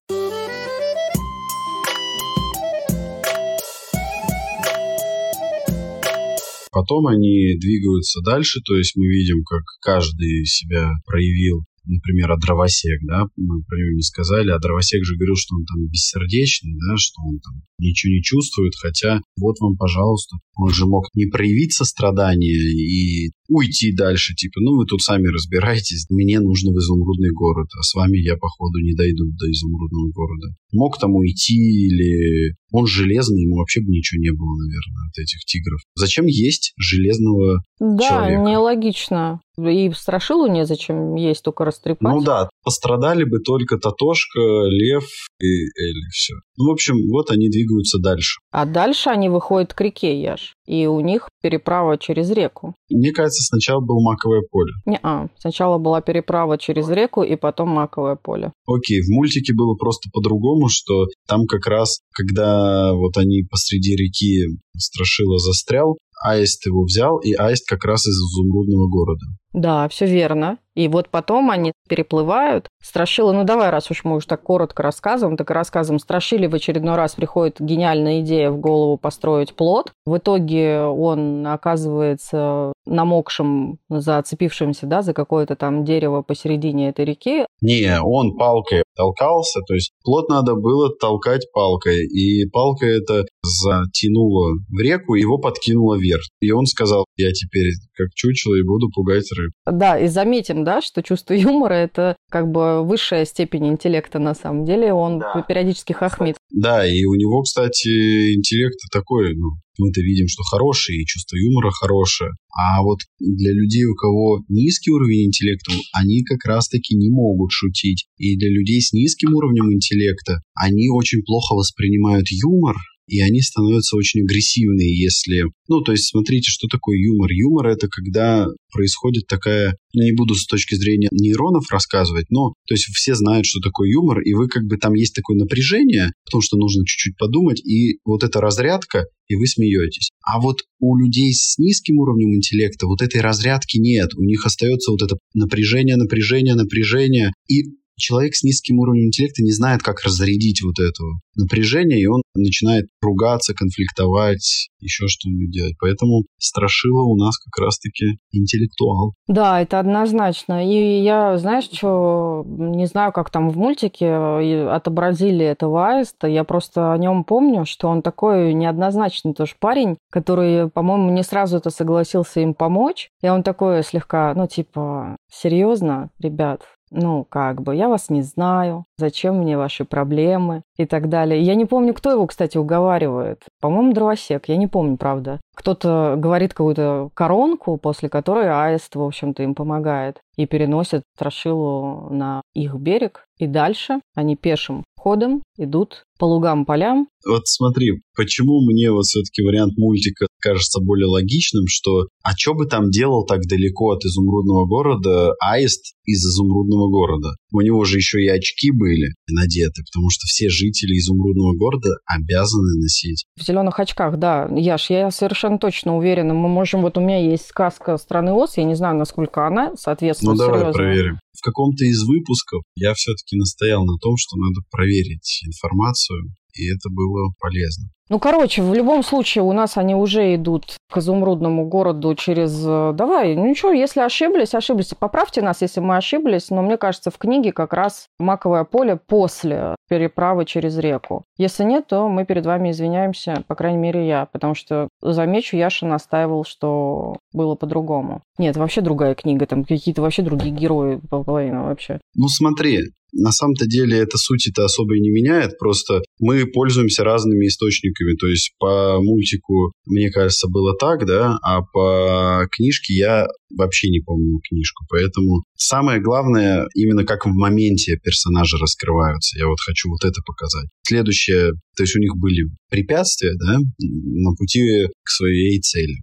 Потом 6.72 7.06
они 7.06 7.56
двигаются 7.58 8.20
дальше, 8.22 8.60
то 8.64 8.76
есть 8.76 8.96
мы 8.96 9.06
видим, 9.06 9.44
как 9.44 9.62
каждый 9.80 10.44
себя 10.46 10.90
проявил 11.06 11.64
например, 11.86 12.32
а 12.32 12.36
дровосек, 12.36 13.00
да, 13.02 13.26
мы 13.36 13.62
про 13.62 13.76
него 13.76 13.94
не 13.94 14.02
сказали, 14.02 14.50
а 14.50 14.58
дровосек 14.58 15.04
же 15.04 15.16
говорил, 15.16 15.36
что 15.36 15.56
он 15.56 15.64
там 15.64 15.86
бессердечный, 15.86 16.74
да, 16.74 16.96
что 16.96 17.22
он 17.22 17.38
там 17.40 17.62
ничего 17.78 18.12
не 18.12 18.22
чувствует, 18.22 18.74
хотя 18.80 19.20
вот 19.38 19.56
вам, 19.60 19.76
пожалуйста, 19.76 20.36
он 20.56 20.70
же 20.70 20.86
мог 20.86 21.06
не 21.14 21.26
проявить 21.26 21.72
сострадание 21.72 22.54
и 22.54 23.30
уйти 23.48 23.94
дальше, 23.94 24.34
типа, 24.34 24.60
ну 24.60 24.76
вы 24.76 24.86
тут 24.86 25.02
сами 25.02 25.28
разбирайтесь, 25.28 26.06
мне 26.10 26.40
нужно 26.40 26.72
в 26.72 26.78
изумрудный 26.78 27.30
город, 27.30 27.68
а 27.78 27.82
с 27.82 27.94
вами 27.94 28.18
я, 28.18 28.36
походу, 28.36 28.78
не 28.80 28.94
дойду 28.94 29.24
до 29.38 29.50
изумрудного 29.50 30.10
города. 30.10 30.54
Мог 30.72 30.98
там 30.98 31.14
уйти 31.14 31.54
или... 31.54 32.54
Он 32.72 32.86
железный, 32.86 33.42
ему 33.42 33.56
вообще 33.56 33.80
бы 33.80 33.86
ничего 33.88 34.20
не 34.20 34.30
было, 34.30 34.54
наверное, 34.56 35.08
от 35.08 35.18
этих 35.18 35.44
тигров. 35.46 35.80
Зачем 35.94 36.26
есть 36.26 36.74
железного 36.76 37.62
да, 37.78 38.08
человека? 38.08 38.42
Да, 38.42 38.50
нелогично. 38.50 39.40
И 39.56 39.90
страшилу 39.92 40.46
незачем 40.48 41.14
есть, 41.14 41.42
только 41.42 41.64
растрепать. 41.64 42.12
Ну 42.12 42.22
да, 42.22 42.50
пострадали 42.62 43.24
бы 43.24 43.38
только 43.38 43.78
Татошка, 43.78 44.40
Лев 44.68 45.06
и 45.40 45.46
Элли, 45.46 46.10
все. 46.10 46.34
Ну, 46.58 46.68
в 46.68 46.72
общем, 46.72 46.96
вот 47.08 47.30
они 47.30 47.48
двигаются 47.48 47.98
дальше. 47.98 48.40
А 48.50 48.66
дальше 48.66 49.08
они 49.08 49.30
выходят 49.30 49.72
к 49.72 49.80
реке, 49.80 50.20
Яш, 50.20 50.55
и 50.66 50.86
у 50.86 51.00
них 51.00 51.28
переправа 51.42 51.98
через 51.98 52.30
реку. 52.30 52.74
Мне 52.90 53.12
кажется, 53.12 53.42
сначала 53.42 53.80
было 53.80 54.00
маковое 54.00 54.42
поле. 54.50 54.72
Не-а, 54.84 55.28
сначала 55.38 55.78
была 55.78 56.00
переправа 56.00 56.58
через 56.58 56.88
реку, 56.88 57.22
и 57.22 57.36
потом 57.36 57.70
маковое 57.70 58.16
поле. 58.16 58.52
Окей, 58.66 59.00
в 59.00 59.08
мультике 59.10 59.54
было 59.54 59.74
просто 59.74 60.10
по-другому, 60.12 60.68
что 60.68 61.06
там 61.26 61.46
как 61.46 61.66
раз, 61.66 62.00
когда 62.12 62.92
вот 62.92 63.16
они 63.16 63.42
посреди 63.48 63.94
реки 63.96 64.58
Страшила 64.78 65.38
застрял, 65.38 65.98
Аист 66.24 66.66
его 66.66 66.82
взял, 66.84 67.18
и 67.18 67.32
Аист 67.34 67.68
как 67.68 67.84
раз 67.84 68.06
из 68.06 68.14
изумрудного 68.14 68.88
города. 68.88 69.26
Да, 69.52 69.88
все 69.88 70.04
верно. 70.04 70.58
И 70.74 70.88
вот 70.88 71.08
потом 71.08 71.50
они 71.50 71.72
переплывают. 71.88 72.68
Страшила, 72.82 73.32
ну 73.32 73.44
давай, 73.44 73.70
раз 73.70 73.90
уж 73.90 74.04
мы 74.04 74.16
уж 74.16 74.26
так 74.26 74.42
коротко 74.42 74.82
рассказываем, 74.82 75.38
так 75.38 75.50
и 75.50 75.54
рассказываем. 75.54 75.98
Страшили 75.98 76.46
в 76.46 76.54
очередной 76.54 76.96
раз 76.96 77.14
приходит 77.14 77.56
гениальная 77.58 78.20
идея 78.20 78.50
в 78.50 78.58
голову 78.58 78.98
построить 78.98 79.54
плод. 79.54 79.92
В 80.04 80.18
итоге 80.18 80.82
он 80.82 81.46
оказывается 81.46 82.74
намокшим, 82.84 83.78
зацепившимся, 83.88 84.84
да, 84.84 85.00
за 85.00 85.14
какое-то 85.14 85.56
там 85.56 85.86
дерево 85.86 86.20
посередине 86.20 86.90
этой 86.90 87.06
реки. 87.06 87.46
Не, 87.62 87.98
он 88.02 88.36
палкой 88.36 88.82
толкался, 88.94 89.60
то 89.66 89.72
есть 89.72 89.92
плод 90.04 90.28
надо 90.28 90.54
было 90.54 90.90
толкать 90.94 91.50
палкой, 91.54 92.04
и 92.04 92.46
палка 92.50 92.84
это 92.84 93.24
затянула 93.46 94.56
в 94.68 94.80
реку, 94.80 95.14
его 95.14 95.38
подкинула 95.38 95.96
вверх. 95.96 96.22
И 96.40 96.50
он 96.50 96.66
сказал, 96.66 97.06
я 97.16 97.32
теперь 97.32 97.72
как 97.96 98.08
чучело 98.14 98.54
и 98.54 98.62
буду 98.62 98.90
пугать 98.94 99.30
рыб. 99.32 99.52
Да, 99.70 99.98
и 99.98 100.06
заметим, 100.06 100.64
да, 100.64 100.82
что 100.82 101.02
чувство 101.02 101.34
юмора– 101.34 101.74
это 101.74 102.16
как 102.30 102.50
бы 102.50 102.84
высшая 102.84 103.24
степень 103.24 103.68
интеллекта 103.68 104.18
на 104.18 104.34
самом 104.34 104.64
деле, 104.64 104.92
он 104.92 105.18
да. 105.18 105.44
периодически 105.46 105.92
хохмит. 105.92 106.36
Да, 106.50 106.86
и 106.86 107.04
у 107.04 107.14
него, 107.14 107.42
кстати, 107.42 108.34
интеллект 108.34 108.78
такой, 108.92 109.34
ну, 109.36 109.50
мы-то 109.78 110.00
видим, 110.00 110.26
что 110.28 110.42
хороший, 110.42 110.96
и 110.96 111.06
чувство 111.06 111.36
юмора 111.36 111.70
хорошее. 111.70 112.30
А 112.56 112.82
вот 112.82 113.00
для 113.18 113.52
людей, 113.52 113.84
у 113.84 113.94
кого 113.94 114.42
низкий 114.48 114.90
уровень 114.90 115.26
интеллекта, 115.26 115.72
они 115.92 116.24
как 116.24 116.44
раз-таки 116.46 116.96
не 116.96 117.10
могут 117.10 117.50
шутить. 117.52 118.06
И 118.16 118.36
для 118.36 118.48
людей 118.48 118.80
с 118.80 118.92
низким 118.92 119.34
уровнем 119.34 119.72
интеллекта, 119.72 120.40
они 120.54 120.88
очень 120.88 121.22
плохо 121.22 121.54
воспринимают 121.54 122.26
юмор, 122.30 122.76
и 123.06 123.20
они 123.20 123.40
становятся 123.40 123.96
очень 123.96 124.22
агрессивные, 124.22 124.96
если... 124.96 125.44
Ну, 125.68 125.80
то 125.82 125.92
есть, 125.92 126.08
смотрите, 126.08 126.50
что 126.50 126.68
такое 126.68 126.98
юмор. 126.98 127.30
Юмор— 127.30 127.66
это 127.68 127.88
когда 127.88 128.46
происходит 128.72 129.26
такая... 129.26 129.76
Ну, 129.94 130.02
не 130.02 130.12
буду 130.12 130.34
с 130.34 130.46
точки 130.46 130.74
зрения 130.74 131.08
нейронов 131.10 131.70
рассказывать, 131.70 132.26
но... 132.30 132.54
То 132.66 132.74
есть, 132.74 132.84
все 132.94 133.14
знают, 133.14 133.46
что 133.46 133.60
такое 133.60 133.90
юмор, 133.90 134.20
и 134.20 134.34
вы 134.34 134.48
как 134.48 134.64
бы 134.64 134.76
там 134.76 134.94
есть 134.94 135.14
такое 135.14 135.36
напряжение, 135.36 136.12
потому 136.24 136.42
что 136.42 136.56
нужно 136.56 136.84
чуть-чуть 136.84 137.16
подумать, 137.16 137.64
и 137.64 137.98
вот 138.04 138.24
эта 138.24 138.40
разрядка, 138.40 139.06
и 139.28 139.36
вы 139.36 139.46
смеетесь. 139.46 140.10
А 140.22 140.40
вот 140.40 140.62
у 140.78 140.96
людей 140.96 141.32
с 141.32 141.58
низким 141.58 141.98
уровнем 141.98 142.34
интеллекта 142.34 142.86
вот 142.86 143.02
этой 143.02 143.20
разрядки 143.20 143.78
нет. 143.78 144.14
У 144.14 144.22
них 144.22 144.44
остается 144.44 144.90
вот 144.90 145.02
это 145.02 145.16
напряжение, 145.34 145.96
напряжение, 145.96 146.54
напряжение. 146.54 147.32
И 147.48 147.64
человек 147.96 148.34
с 148.34 148.42
низким 148.42 148.78
уровнем 148.78 149.06
интеллекта 149.06 149.42
не 149.42 149.52
знает, 149.52 149.82
как 149.82 150.02
разрядить 150.02 150.62
вот 150.62 150.78
это 150.78 151.02
напряжение, 151.36 152.00
и 152.00 152.06
он 152.06 152.22
начинает 152.34 152.86
ругаться, 153.00 153.54
конфликтовать, 153.54 154.68
еще 154.80 155.06
что-нибудь 155.08 155.50
делать. 155.50 155.74
Поэтому 155.80 156.24
Страшила 156.38 157.02
у 157.02 157.16
нас 157.16 157.38
как 157.38 157.64
раз-таки 157.64 158.18
интеллектуал. 158.30 159.14
Да, 159.26 159.60
это 159.60 159.80
однозначно. 159.80 160.66
И 160.66 161.02
я, 161.02 161.38
знаешь, 161.38 161.64
что, 161.64 162.44
не 162.46 162.86
знаю, 162.86 163.12
как 163.12 163.30
там 163.30 163.50
в 163.50 163.56
мультике 163.56 164.14
отобразили 164.14 165.44
этого 165.44 165.88
аиста, 165.88 166.26
я 166.26 166.44
просто 166.44 166.92
о 166.92 166.98
нем 166.98 167.24
помню, 167.24 167.64
что 167.64 167.88
он 167.88 168.02
такой 168.02 168.54
неоднозначный 168.54 169.34
тоже 169.34 169.54
парень, 169.58 169.96
который, 170.10 170.70
по-моему, 170.70 171.10
не 171.10 171.22
сразу 171.22 171.56
это 171.56 171.70
согласился 171.70 172.40
им 172.40 172.54
помочь. 172.54 173.10
И 173.22 173.28
он 173.28 173.42
такой 173.42 173.82
слегка, 173.82 174.34
ну, 174.34 174.46
типа, 174.46 175.16
серьезно, 175.30 176.10
ребят, 176.18 176.62
ну, 176.96 177.24
как 177.28 177.62
бы, 177.62 177.76
я 177.76 177.88
вас 177.88 178.08
не 178.08 178.22
знаю, 178.22 178.86
зачем 178.96 179.36
мне 179.36 179.58
ваши 179.58 179.84
проблемы 179.84 180.62
и 180.78 180.86
так 180.86 181.08
далее. 181.08 181.40
Я 181.42 181.54
не 181.54 181.66
помню, 181.66 181.92
кто 181.92 182.10
его, 182.10 182.26
кстати, 182.26 182.56
уговаривает. 182.56 183.42
По-моему, 183.60 183.92
дровосек, 183.92 184.48
я 184.48 184.56
не 184.56 184.66
помню, 184.66 184.96
правда. 184.96 185.40
Кто-то 185.54 186.14
говорит 186.16 186.54
какую-то 186.54 187.10
коронку, 187.14 187.76
после 187.76 188.08
которой 188.08 188.50
аист, 188.50 188.96
в 188.96 189.02
общем-то, 189.02 189.42
им 189.42 189.54
помогает 189.54 190.20
и 190.36 190.46
переносит 190.46 191.02
Страшилу 191.14 192.08
на 192.10 192.42
их 192.54 192.74
берег. 192.74 193.26
И 193.38 193.46
дальше 193.46 194.00
они 194.14 194.34
пешим 194.34 194.84
ходом 195.06 195.40
идут 195.56 196.02
по 196.18 196.24
лугам, 196.24 196.64
полям. 196.64 197.06
Вот 197.24 197.46
смотри, 197.46 198.00
почему 198.16 198.60
мне 198.64 198.90
вот 198.90 199.04
все-таки 199.04 199.42
вариант 199.42 199.76
мультика 199.76 200.26
кажется 200.40 200.80
более 200.80 201.06
логичным, 201.06 201.64
что 201.68 202.08
а 202.22 202.32
что 202.36 202.54
бы 202.54 202.66
там 202.66 202.90
делал 202.90 203.24
так 203.24 203.40
далеко 203.42 203.92
от 203.92 204.04
изумрудного 204.04 204.66
города 204.66 205.34
аист 205.40 205.94
из 206.04 206.24
изумрудного 206.24 206.88
города? 206.88 207.36
У 207.52 207.60
него 207.60 207.84
же 207.84 207.98
еще 207.98 208.22
и 208.22 208.28
очки 208.28 208.70
были 208.72 209.14
надеты, 209.30 209.82
потому 209.92 210.10
что 210.10 210.26
все 210.26 210.48
жители 210.48 210.98
изумрудного 210.98 211.56
города 211.56 211.90
обязаны 212.06 212.80
носить. 212.80 213.24
В 213.36 213.44
зеленых 213.44 213.78
очках, 213.78 214.18
да. 214.18 214.48
Яш, 214.56 214.90
я 214.90 215.10
совершенно 215.10 215.58
точно 215.58 215.96
уверена. 215.96 216.34
Мы 216.34 216.48
можем, 216.48 216.82
вот 216.82 216.96
у 216.96 217.00
меня 217.00 217.18
есть 217.18 217.46
сказка 217.46 217.96
«Страны 217.96 218.32
Оз», 218.32 218.56
я 218.56 218.64
не 218.64 218.74
знаю, 218.74 218.96
насколько 218.96 219.46
она 219.46 219.74
соответствует 219.76 220.38
Ну 220.38 220.38
давай 220.38 220.60
серьезно. 220.60 220.72
проверим. 220.72 221.18
В 221.36 221.42
каком-то 221.44 221.84
из 221.84 222.02
выпусков 222.02 222.62
я 222.76 222.94
все-таки 222.94 223.36
настоял 223.36 223.84
на 223.84 223.98
том, 223.98 224.14
что 224.16 224.36
надо 224.36 224.62
проверить 224.70 224.95
информацию 225.44 226.34
и 226.54 226.66
это 226.72 226.88
было 226.90 227.32
полезно. 227.38 227.90
Ну, 228.08 228.20
короче, 228.20 228.62
в 228.62 228.72
любом 228.72 229.02
случае 229.02 229.42
у 229.42 229.52
нас 229.52 229.76
они 229.76 229.96
уже 229.96 230.36
идут 230.36 230.76
к 230.90 230.98
изумрудному 230.98 231.66
городу 231.66 232.14
через... 232.14 232.64
Э, 232.64 232.92
давай, 232.94 233.34
ну 233.34 233.48
ничего, 233.48 233.72
если 233.72 234.00
ошиблись, 234.00 234.54
ошиблись. 234.54 234.94
Поправьте 234.96 235.42
нас, 235.42 235.60
если 235.60 235.80
мы 235.80 235.96
ошиблись, 235.96 236.50
но 236.50 236.62
мне 236.62 236.76
кажется, 236.76 237.10
в 237.10 237.18
книге 237.18 237.52
как 237.52 237.72
раз 237.72 238.06
маковое 238.20 238.62
поле 238.62 238.96
после 238.96 239.74
переправы 239.88 240.44
через 240.44 240.78
реку. 240.78 241.24
Если 241.36 241.64
нет, 241.64 241.88
то 241.88 242.08
мы 242.08 242.24
перед 242.24 242.46
вами 242.46 242.70
извиняемся, 242.70 243.42
по 243.48 243.56
крайней 243.56 243.78
мере, 243.78 244.06
я, 244.06 244.26
потому 244.26 244.54
что, 244.54 244.88
замечу, 245.02 245.56
Яша 245.56 245.86
настаивал, 245.86 246.44
что 246.44 247.16
было 247.32 247.56
по-другому. 247.56 248.22
Нет, 248.38 248.56
вообще 248.56 248.82
другая 248.82 249.16
книга, 249.16 249.46
там 249.46 249.64
какие-то 249.64 250.02
вообще 250.02 250.22
другие 250.22 250.54
герои 250.54 251.00
половина 251.10 251.64
вообще. 251.64 252.00
Ну, 252.14 252.28
смотри, 252.28 252.82
на 253.12 253.32
самом-то 253.32 253.66
деле 253.66 253.98
это 253.98 254.18
суть 254.18 254.48
это 254.48 254.64
особо 254.64 254.96
и 254.96 255.00
не 255.00 255.10
меняет, 255.10 255.58
просто 255.58 256.02
мы 256.18 256.44
пользуемся 256.46 257.02
разными 257.02 257.46
источниками 257.46 257.95
источниками, 257.96 258.16
то 258.16 258.26
есть 258.26 258.52
по 258.58 259.00
мультику, 259.00 259.72
мне 259.86 260.10
кажется, 260.10 260.48
было 260.48 260.76
так, 260.76 261.06
да, 261.06 261.38
а 261.42 261.62
по 261.62 262.46
книжке 262.50 262.94
я 262.94 263.26
вообще 263.56 263.88
не 263.88 264.00
помню 264.00 264.40
книжку, 264.48 264.84
поэтому 264.88 265.42
самое 265.56 266.00
главное 266.00 266.66
именно 266.74 267.04
как 267.04 267.26
в 267.26 267.30
моменте 267.30 267.98
персонажи 268.02 268.56
раскрываются. 268.58 269.38
Я 269.38 269.46
вот 269.46 269.58
хочу 269.64 269.88
вот 269.88 270.04
это 270.04 270.20
показать. 270.24 270.68
Следующее, 270.82 271.52
то 271.76 271.82
есть 271.82 271.96
у 271.96 272.00
них 272.00 272.16
были 272.16 272.44
препятствия, 272.70 273.32
да, 273.38 273.58
на 273.78 274.34
пути 274.34 274.88
к 275.02 275.10
своей 275.10 275.60
цели. 275.60 275.96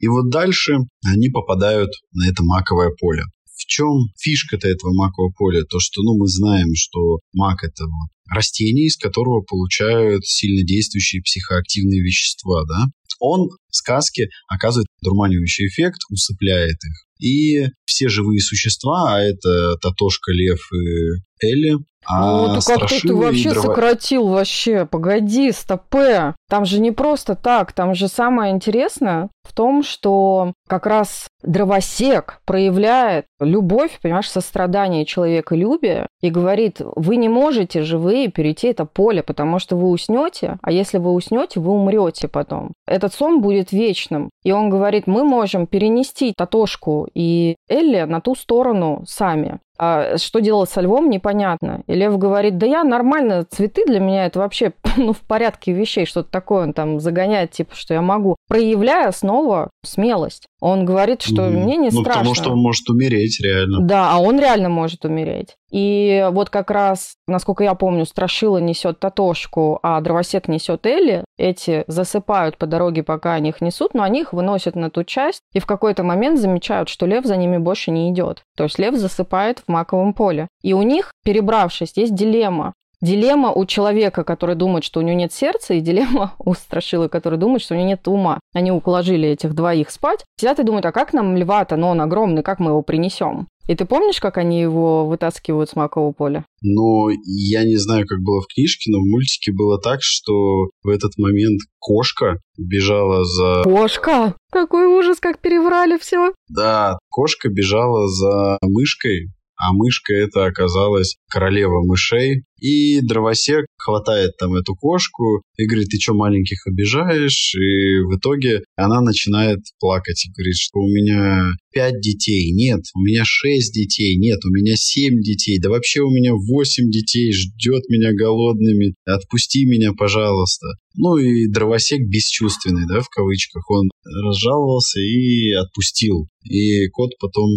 И 0.00 0.06
вот 0.06 0.30
дальше 0.30 0.76
они 1.04 1.28
попадают 1.28 1.90
на 2.12 2.28
это 2.28 2.44
маковое 2.44 2.90
поле. 3.00 3.24
Чем 3.68 4.08
фишка-то 4.18 4.66
этого 4.66 4.94
макового 4.94 5.30
поля? 5.36 5.62
То, 5.62 5.78
что 5.78 6.02
ну, 6.02 6.16
мы 6.16 6.26
знаем, 6.26 6.74
что 6.74 7.20
мак– 7.34 7.62
это 7.62 7.84
вот 7.84 8.08
растение, 8.34 8.86
из 8.86 8.96
которого 8.96 9.42
получают 9.42 10.26
сильно 10.26 10.64
действующие 10.64 11.22
психоактивные 11.22 12.00
вещества. 12.02 12.64
Да? 12.64 12.86
Он 13.20 13.48
в 13.68 13.76
сказке 13.76 14.28
оказывает 14.48 14.86
дурманивающий 15.02 15.66
эффект, 15.66 16.00
усыпляет 16.10 16.76
их. 16.82 17.04
И 17.20 17.66
все 17.84 18.08
живые 18.08 18.40
существа, 18.40 19.16
а 19.16 19.22
это 19.22 19.76
Татошка, 19.82 20.32
Лев 20.32 20.60
и 20.72 21.46
Элли, 21.46 21.76
а 22.10 22.20
ну, 22.20 22.60
как 22.66 22.88
ты 22.88 23.14
вообще 23.14 23.50
дрова... 23.50 23.66
сократил 23.66 24.28
вообще? 24.28 24.86
Погоди, 24.86 25.52
стопе. 25.52 26.34
Там 26.48 26.64
же 26.64 26.80
не 26.80 26.90
просто 26.90 27.34
так. 27.34 27.72
Там 27.72 27.94
же 27.94 28.08
самое 28.08 28.52
интересное 28.52 29.28
в 29.42 29.52
том, 29.52 29.82
что 29.82 30.52
как 30.68 30.86
раз 30.86 31.26
дровосек 31.42 32.40
проявляет 32.44 33.26
любовь, 33.40 33.98
понимаешь, 34.02 34.30
сострадание 34.30 35.04
человеколюбие 35.04 36.06
и 36.20 36.30
говорит, 36.30 36.80
вы 36.96 37.16
не 37.16 37.28
можете 37.28 37.82
живые 37.82 38.28
перейти 38.28 38.68
это 38.68 38.84
поле, 38.84 39.22
потому 39.22 39.58
что 39.58 39.76
вы 39.76 39.88
уснете, 39.88 40.58
а 40.62 40.70
если 40.70 40.98
вы 40.98 41.12
уснете, 41.12 41.60
вы 41.60 41.72
умрете 41.72 42.28
потом. 42.28 42.72
Этот 42.86 43.12
сон 43.14 43.40
будет 43.40 43.72
вечным. 43.72 44.30
И 44.44 44.52
он 44.52 44.70
говорит, 44.70 45.06
мы 45.06 45.24
можем 45.24 45.66
перенести 45.66 46.32
Татошку 46.36 47.08
и 47.14 47.56
Элли 47.68 48.02
на 48.02 48.20
ту 48.20 48.34
сторону 48.34 49.04
сами. 49.06 49.60
А 49.78 50.18
что 50.18 50.40
делать 50.40 50.70
со 50.70 50.80
львом, 50.80 51.08
непонятно. 51.08 51.82
И 51.86 51.94
лев 51.94 52.18
говорит, 52.18 52.58
да 52.58 52.66
я 52.66 52.82
нормально, 52.82 53.46
цветы 53.48 53.84
для 53.86 54.00
меня 54.00 54.26
это 54.26 54.40
вообще 54.40 54.72
ну, 54.96 55.12
в 55.12 55.20
порядке 55.20 55.72
вещей, 55.72 56.04
что-то 56.04 56.30
такое 56.30 56.64
он 56.64 56.72
там 56.72 57.00
загоняет, 57.00 57.52
типа, 57.52 57.74
что 57.74 57.94
я 57.94 58.02
могу. 58.02 58.36
Проявляя 58.48 59.12
снова 59.12 59.70
смелость. 59.84 60.46
Он 60.60 60.84
говорит, 60.84 61.22
что 61.22 61.42
mm 61.42 61.58
мне 61.58 61.76
не 61.76 61.90
ну, 61.90 62.00
страшно. 62.02 62.20
Потому 62.20 62.34
что 62.34 62.50
он 62.52 62.58
может 62.58 62.88
умереть 62.88 63.40
реально. 63.40 63.80
Да, 63.80 64.12
а 64.12 64.18
он 64.18 64.38
реально 64.40 64.68
может 64.68 65.04
умереть. 65.04 65.56
И 65.70 66.26
вот 66.30 66.50
как 66.50 66.70
раз, 66.70 67.14
насколько 67.26 67.64
я 67.64 67.74
помню, 67.74 68.06
Страшила 68.06 68.58
несет 68.58 69.00
Татошку, 69.00 69.78
а 69.82 70.00
Дровосек 70.00 70.48
несет 70.48 70.86
Элли. 70.86 71.24
Эти 71.36 71.84
засыпают 71.86 72.56
по 72.56 72.66
дороге, 72.66 73.02
пока 73.02 73.34
они 73.34 73.50
их 73.50 73.60
несут, 73.60 73.94
но 73.94 74.02
они 74.02 74.22
их 74.22 74.32
выносят 74.32 74.76
на 74.76 74.90
ту 74.90 75.04
часть 75.04 75.40
и 75.52 75.60
в 75.60 75.66
какой-то 75.66 76.02
момент 76.02 76.38
замечают, 76.40 76.88
что 76.88 77.06
лев 77.06 77.24
за 77.24 77.36
ними 77.36 77.58
больше 77.58 77.90
не 77.90 78.10
идет. 78.10 78.42
То 78.56 78.64
есть 78.64 78.78
лев 78.78 78.94
засыпает 78.94 79.60
в 79.60 79.68
маковом 79.68 80.14
поле. 80.14 80.48
И 80.62 80.72
у 80.72 80.82
них, 80.82 81.12
перебравшись, 81.24 81.92
есть 81.96 82.14
дилемма. 82.14 82.72
Дилемма 83.00 83.52
у 83.52 83.64
человека, 83.64 84.24
который 84.24 84.56
думает, 84.56 84.82
что 84.82 84.98
у 84.98 85.02
него 85.04 85.16
нет 85.16 85.32
сердца, 85.32 85.74
и 85.74 85.80
дилемма 85.80 86.32
у 86.38 86.54
страшилы, 86.54 87.08
который 87.08 87.38
думает, 87.38 87.62
что 87.62 87.74
у 87.74 87.76
него 87.76 87.88
нет 87.88 88.08
ума. 88.08 88.40
Они 88.54 88.72
уложили 88.72 89.28
этих 89.28 89.54
двоих 89.54 89.90
спать. 89.90 90.24
Сидят 90.38 90.58
и 90.58 90.64
думают, 90.64 90.86
а 90.86 90.92
как 90.92 91.12
нам 91.12 91.36
льва-то, 91.36 91.76
но 91.76 91.90
он 91.90 92.00
огромный, 92.00 92.42
как 92.42 92.58
мы 92.58 92.70
его 92.70 92.82
принесем? 92.82 93.46
И 93.68 93.74
ты 93.76 93.84
помнишь, 93.84 94.18
как 94.18 94.38
они 94.38 94.60
его 94.62 95.06
вытаскивают 95.06 95.68
с 95.68 95.76
макового 95.76 96.12
поля? 96.12 96.46
Ну, 96.62 97.10
я 97.10 97.64
не 97.64 97.76
знаю, 97.76 98.06
как 98.06 98.20
было 98.20 98.40
в 98.40 98.46
книжке, 98.46 98.90
но 98.90 98.98
в 98.98 99.06
мультике 99.06 99.52
было 99.52 99.78
так, 99.78 99.98
что 100.00 100.70
в 100.82 100.88
этот 100.88 101.18
момент 101.18 101.60
кошка 101.78 102.40
бежала 102.56 103.24
за... 103.24 103.62
Кошка? 103.64 104.34
Какой 104.50 104.86
ужас, 104.86 105.20
как 105.20 105.40
переврали 105.40 105.98
все. 105.98 106.32
Да, 106.48 106.98
кошка 107.10 107.50
бежала 107.50 108.08
за 108.08 108.56
мышкой, 108.62 109.28
а 109.58 109.72
мышка 109.72 110.14
это 110.14 110.46
оказалась 110.46 111.16
королева 111.28 111.84
мышей. 111.84 112.44
И 112.60 113.00
дровосек 113.00 113.66
хватает 113.76 114.36
там 114.36 114.54
эту 114.54 114.74
кошку 114.74 115.42
и 115.56 115.66
говорит, 115.66 115.88
ты 115.90 115.98
что, 116.00 116.14
маленьких 116.14 116.66
обижаешь? 116.66 117.54
И 117.54 118.00
в 118.02 118.18
итоге 118.18 118.64
она 118.76 119.00
начинает 119.00 119.60
плакать 119.78 120.24
и 120.24 120.32
говорит, 120.32 120.56
что 120.56 120.80
у 120.80 120.88
меня 120.88 121.52
пять 121.72 122.00
детей. 122.00 122.52
Нет, 122.52 122.80
у 122.94 123.00
меня 123.00 123.22
шесть 123.24 123.72
детей. 123.72 124.16
Нет, 124.16 124.40
у 124.44 124.50
меня 124.50 124.74
семь 124.76 125.20
детей. 125.20 125.60
Да 125.60 125.70
вообще 125.70 126.00
у 126.00 126.10
меня 126.10 126.34
восемь 126.34 126.90
детей. 126.90 127.32
Ждет 127.32 127.88
меня 127.88 128.12
голодными. 128.12 128.94
Отпусти 129.04 129.64
меня, 129.64 129.92
пожалуйста. 129.92 130.66
Ну 130.96 131.16
и 131.16 131.46
дровосек 131.48 132.00
бесчувственный, 132.08 132.88
да, 132.88 133.00
в 133.00 133.08
кавычках. 133.08 133.68
Он 133.70 133.88
разжаловался 134.04 135.00
и 135.00 135.52
отпустил. 135.52 136.28
И 136.44 136.88
кот 136.88 137.10
потом 137.20 137.50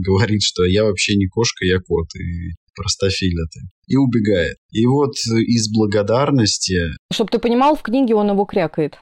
говорит, 0.00 0.42
что 0.42 0.64
я 0.64 0.84
вообще 0.84 1.16
не 1.16 1.26
кошка, 1.26 1.64
я 1.64 1.78
кот, 1.78 2.06
и 2.16 2.54
простофиля 2.74 3.44
ты. 3.52 3.60
И 3.86 3.96
убегает. 3.96 4.56
И 4.70 4.86
вот 4.86 5.14
из 5.26 5.68
благодарности... 5.72 6.78
Чтоб 7.12 7.30
ты 7.30 7.38
понимал, 7.38 7.76
в 7.76 7.82
книге 7.82 8.14
он 8.14 8.30
его 8.30 8.44
крякает. 8.44 8.98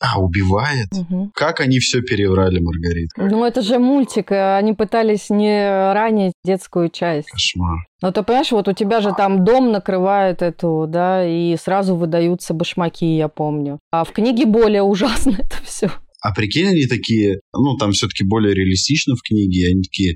А, 0.00 0.20
убивает? 0.20 0.88
Угу. 0.92 1.30
Как 1.32 1.60
они 1.60 1.78
все 1.78 2.02
переврали, 2.02 2.58
Маргарита? 2.58 3.22
Ну, 3.22 3.44
это 3.44 3.62
же 3.62 3.78
мультик. 3.78 4.32
Они 4.32 4.72
пытались 4.72 5.30
не 5.30 5.92
ранить 5.92 6.32
детскую 6.44 6.90
часть. 6.90 7.28
Кошмар. 7.30 7.78
Ну, 8.02 8.10
ты 8.10 8.24
понимаешь, 8.24 8.50
вот 8.50 8.66
у 8.66 8.72
тебя 8.72 9.00
же 9.00 9.14
там 9.16 9.44
дом 9.44 9.70
накрывает 9.70 10.42
эту, 10.42 10.86
да, 10.88 11.24
и 11.24 11.56
сразу 11.56 11.94
выдаются 11.94 12.52
башмаки, 12.52 13.16
я 13.16 13.28
помню. 13.28 13.78
А 13.92 14.02
в 14.02 14.10
книге 14.10 14.44
более 14.44 14.82
ужасно 14.82 15.36
это 15.38 15.62
все. 15.64 15.88
А 16.22 16.32
прикинь, 16.32 16.68
они 16.68 16.86
такие, 16.86 17.40
ну, 17.52 17.76
там 17.76 17.90
все-таки 17.92 18.24
более 18.24 18.54
реалистично 18.54 19.16
в 19.16 19.22
книге, 19.22 19.70
они 19.72 19.82
такие, 19.82 20.14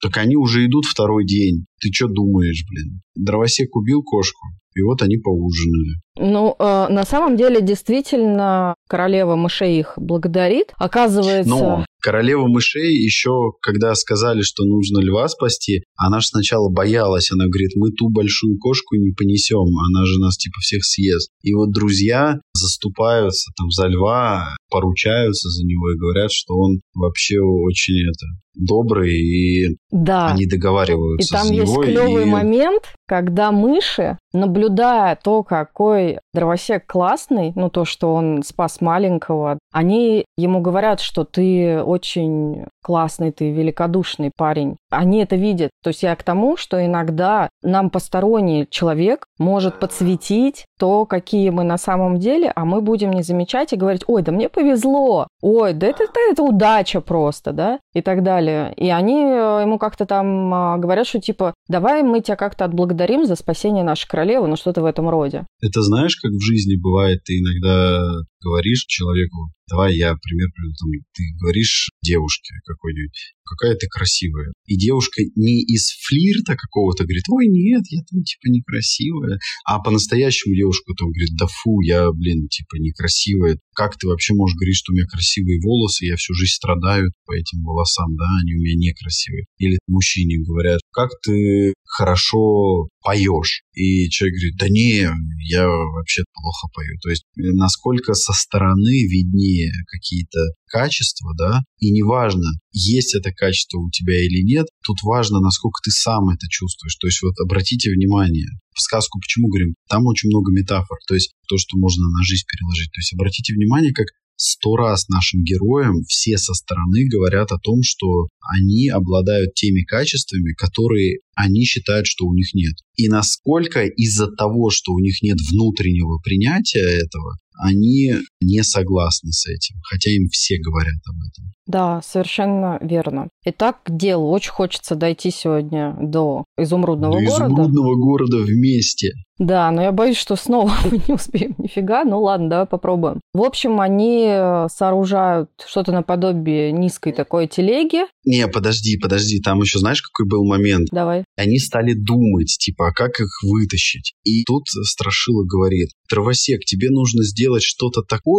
так 0.00 0.16
они 0.16 0.36
уже 0.36 0.64
идут 0.66 0.84
второй 0.86 1.26
день. 1.26 1.66
Ты 1.80 1.92
что 1.92 2.06
думаешь, 2.06 2.64
блин? 2.70 3.02
Дровосек 3.16 3.74
убил 3.74 4.02
кошку, 4.02 4.46
и 4.76 4.82
вот 4.82 5.02
они 5.02 5.16
поужинали. 5.18 6.00
Ну, 6.16 6.56
э, 6.58 6.86
на 6.88 7.04
самом 7.04 7.36
деле, 7.36 7.60
действительно, 7.60 8.74
королева 8.88 9.36
мышей 9.36 9.78
их 9.78 9.94
благодарит. 9.96 10.72
Оказывается... 10.76 11.48
Но 11.48 11.84
королева 12.02 12.46
мышей 12.46 12.94
еще, 12.94 13.52
когда 13.62 13.94
сказали, 13.94 14.42
что 14.42 14.64
нужно 14.64 15.00
льва 15.00 15.28
спасти, 15.28 15.82
она 15.96 16.20
же 16.20 16.26
сначала 16.26 16.68
боялась. 16.68 17.30
Она 17.30 17.44
говорит, 17.46 17.72
мы 17.76 17.90
ту 17.92 18.08
большую 18.08 18.58
кошку 18.58 18.96
не 18.96 19.12
понесем, 19.12 19.58
она 19.60 20.04
же 20.04 20.18
нас 20.18 20.36
типа 20.36 20.56
всех 20.60 20.84
съест. 20.84 21.30
И 21.42 21.54
вот 21.54 21.70
друзья 21.70 22.40
заступаются 22.54 23.52
там 23.56 23.70
за 23.70 23.86
льва, 23.86 24.56
поручаются 24.70 25.48
за 25.48 25.64
него 25.64 25.92
и 25.92 25.96
говорят, 25.96 26.32
что 26.32 26.54
он 26.54 26.80
вообще 26.94 27.38
очень 27.38 27.94
это 28.08 28.26
добрый, 28.54 29.12
и 29.12 29.76
да. 29.90 30.32
они 30.32 30.46
договариваются 30.46 31.34
И 31.34 31.38
там 31.38 31.46
за 31.46 31.54
есть 31.54 31.72
него, 31.72 31.82
клевый 31.82 32.24
и... 32.24 32.26
момент, 32.26 32.82
когда 33.06 33.52
мыши, 33.52 34.18
наблюдая 34.32 35.18
то, 35.22 35.42
какой 35.42 35.99
дровосек 36.32 36.86
классный, 36.86 37.52
ну 37.54 37.70
то, 37.70 37.84
что 37.84 38.14
он 38.14 38.42
спас 38.42 38.80
маленького, 38.80 39.58
они 39.72 40.24
ему 40.36 40.60
говорят, 40.60 41.00
что 41.00 41.24
ты 41.24 41.82
очень 41.82 42.66
классный, 42.82 43.32
ты 43.32 43.50
великодушный 43.50 44.30
парень. 44.36 44.76
Они 44.90 45.22
это 45.22 45.36
видят. 45.36 45.70
То 45.82 45.88
есть 45.88 46.02
я 46.02 46.14
к 46.16 46.22
тому, 46.22 46.56
что 46.56 46.84
иногда 46.84 47.48
нам 47.62 47.90
посторонний 47.90 48.66
человек 48.70 49.26
может 49.38 49.78
подсветить 49.78 50.66
то, 50.78 51.06
какие 51.06 51.50
мы 51.50 51.64
на 51.64 51.78
самом 51.78 52.18
деле, 52.18 52.52
а 52.54 52.64
мы 52.64 52.80
будем 52.80 53.12
не 53.12 53.22
замечать 53.22 53.72
и 53.72 53.76
говорить, 53.76 54.04
ой, 54.06 54.22
да 54.22 54.32
мне 54.32 54.48
повезло, 54.48 55.28
ой, 55.42 55.72
да 55.74 55.86
это, 55.86 56.04
это, 56.04 56.20
это 56.30 56.42
удача 56.42 57.00
просто, 57.00 57.52
да, 57.52 57.78
и 57.94 58.02
так 58.02 58.22
далее. 58.22 58.72
И 58.76 58.88
они 58.88 59.22
э, 59.22 59.60
ему 59.62 59.78
как-то 59.78 60.06
там 60.06 60.52
а, 60.54 60.78
говорят, 60.78 61.06
что 61.06 61.20
типа, 61.20 61.54
давай 61.68 62.02
мы 62.02 62.20
тебя 62.20 62.36
как-то 62.36 62.64
отблагодарим 62.64 63.26
за 63.26 63.36
спасение 63.36 63.84
нашей 63.84 64.08
королевы, 64.08 64.46
ну 64.46 64.56
что-то 64.56 64.82
в 64.82 64.86
этом 64.86 65.08
роде. 65.08 65.46
Это 65.60 65.82
знаешь, 65.82 66.16
как 66.16 66.32
в 66.32 66.40
жизни 66.40 66.80
бывает, 66.80 67.20
ты 67.24 67.38
иногда 67.38 68.00
говоришь 68.42 68.86
человеку, 68.86 69.52
давай 69.68 69.94
я 69.96 70.14
пример 70.16 70.48
приведу, 70.54 70.76
там, 70.78 70.90
ты 71.12 71.22
говоришь 71.40 71.90
девушке 72.02 72.54
какой-нибудь, 72.64 73.34
какая 73.50 73.74
ты 73.74 73.88
красивая. 73.88 74.52
И 74.66 74.76
девушка 74.76 75.22
не 75.34 75.62
из 75.62 75.90
флирта 76.06 76.54
какого-то 76.54 77.04
говорит, 77.04 77.24
ой, 77.28 77.48
нет, 77.48 77.82
я 77.90 78.00
там 78.08 78.22
типа 78.22 78.46
некрасивая, 78.46 79.38
а 79.66 79.80
по-настоящему 79.80 80.54
девушка 80.54 80.94
там 80.96 81.10
говорит, 81.10 81.34
да 81.36 81.46
фу, 81.46 81.80
я, 81.80 82.10
блин, 82.12 82.46
типа 82.48 82.76
некрасивая. 82.76 83.58
Как 83.74 83.98
ты 83.98 84.06
вообще 84.06 84.34
можешь 84.34 84.56
говорить, 84.56 84.76
что 84.76 84.92
у 84.92 84.94
меня 84.94 85.06
красивые 85.06 85.60
волосы, 85.60 86.06
я 86.06 86.16
всю 86.16 86.34
жизнь 86.34 86.54
страдаю 86.54 87.12
по 87.26 87.32
этим 87.32 87.62
волосам, 87.62 88.14
да, 88.16 88.26
они 88.42 88.54
у 88.54 88.60
меня 88.60 88.76
некрасивые. 88.76 89.46
Или 89.58 89.78
мужчине 89.88 90.38
говорят, 90.38 90.80
как 90.92 91.10
ты 91.22 91.74
хорошо 91.84 92.88
поешь. 93.02 93.62
И 93.74 94.08
человек 94.10 94.36
говорит, 94.36 94.56
да 94.58 94.68
не, 94.68 95.08
я 95.48 95.66
вообще 95.66 96.22
плохо 96.32 96.68
пою. 96.74 96.98
То 97.02 97.10
есть 97.10 97.24
насколько 97.36 98.14
со 98.14 98.32
стороны 98.32 99.06
виднее 99.08 99.72
какие-то 99.86 100.38
качество, 100.66 101.34
да, 101.36 101.60
и 101.78 101.90
неважно, 101.90 102.46
есть 102.72 103.14
это 103.14 103.32
качество 103.40 103.78
у 103.78 103.88
тебя 103.88 104.20
или 104.20 104.44
нет, 104.44 104.66
тут 104.84 104.98
важно, 105.02 105.40
насколько 105.40 105.80
ты 105.82 105.90
сам 105.90 106.28
это 106.28 106.44
чувствуешь. 106.48 106.96
То 107.00 107.06
есть 107.08 107.22
вот 107.22 107.34
обратите 107.40 107.90
внимание, 107.90 108.46
в 108.76 108.80
сказку 108.80 109.18
почему 109.18 109.48
говорим? 109.48 109.74
Там 109.88 110.04
очень 110.04 110.28
много 110.28 110.52
метафор, 110.52 110.98
то 111.08 111.14
есть 111.14 111.32
то, 111.48 111.56
что 111.56 111.78
можно 111.78 112.04
на 112.04 112.22
жизнь 112.22 112.44
переложить. 112.44 112.92
То 112.92 113.00
есть 113.00 113.14
обратите 113.14 113.54
внимание, 113.54 113.92
как 113.92 114.06
сто 114.36 114.76
раз 114.76 115.08
нашим 115.08 115.44
героям 115.44 116.02
все 116.08 116.38
со 116.38 116.54
стороны 116.54 117.06
говорят 117.08 117.52
о 117.52 117.58
том, 117.58 117.82
что 117.82 118.28
они 118.56 118.88
обладают 118.88 119.54
теми 119.54 119.82
качествами, 119.82 120.54
которые 120.54 121.18
они 121.34 121.64
считают, 121.64 122.06
что 122.06 122.24
у 122.24 122.34
них 122.34 122.54
нет. 122.54 122.74
И 122.96 123.08
насколько 123.08 123.84
из-за 123.84 124.28
того, 124.28 124.70
что 124.70 124.92
у 124.92 124.98
них 124.98 125.20
нет 125.22 125.38
внутреннего 125.52 126.18
принятия 126.24 126.86
этого, 127.04 127.36
они 127.58 128.14
не 128.40 128.62
согласны 128.62 129.32
с 129.32 129.46
этим, 129.46 129.76
хотя 129.82 130.10
им 130.10 130.28
все 130.28 130.58
говорят 130.58 131.00
об 131.08 131.16
этом. 131.16 131.52
Да, 131.66 132.00
совершенно 132.02 132.78
верно. 132.80 133.28
Итак, 133.44 133.84
к 133.84 133.96
делу. 133.96 134.30
Очень 134.30 134.50
хочется 134.50 134.96
дойти 134.96 135.30
сегодня 135.30 135.96
до 136.00 136.44
изумрудного 136.58 137.20
до 137.20 137.26
города. 137.26 137.46
изумрудного 137.46 137.94
города 137.94 138.38
вместе. 138.38 139.12
Да, 139.38 139.70
но 139.70 139.80
я 139.80 139.92
боюсь, 139.92 140.18
что 140.18 140.36
снова 140.36 140.70
мы 140.90 141.00
не 141.08 141.14
успеем 141.14 141.54
нифига. 141.58 142.04
Ну 142.04 142.20
ладно, 142.20 142.50
давай 142.50 142.66
попробуем. 142.66 143.20
В 143.32 143.42
общем, 143.42 143.80
они 143.80 144.26
э, 144.28 144.66
сооружают 144.68 145.48
что-то 145.64 145.92
наподобие 145.92 146.72
низкой 146.72 147.12
такой 147.12 147.46
телеги. 147.46 148.00
Не, 148.24 148.48
подожди, 148.48 148.98
подожди, 148.98 149.40
там 149.40 149.60
еще 149.60 149.78
знаешь, 149.78 150.02
какой 150.02 150.28
был 150.28 150.44
момент? 150.44 150.88
Давай. 150.90 151.24
Они 151.36 151.58
стали 151.58 151.94
думать, 151.94 152.54
типа, 152.58 152.88
а 152.88 152.92
как 152.92 153.18
их 153.20 153.30
вытащить? 153.44 154.14
И 154.24 154.44
тут 154.44 154.64
Страшила 154.68 155.44
говорит, 155.44 155.90
Травосек, 156.08 156.60
тебе 156.64 156.90
нужно 156.90 157.22
сделать 157.22 157.62
что-то 157.62 158.02
такое, 158.02 158.29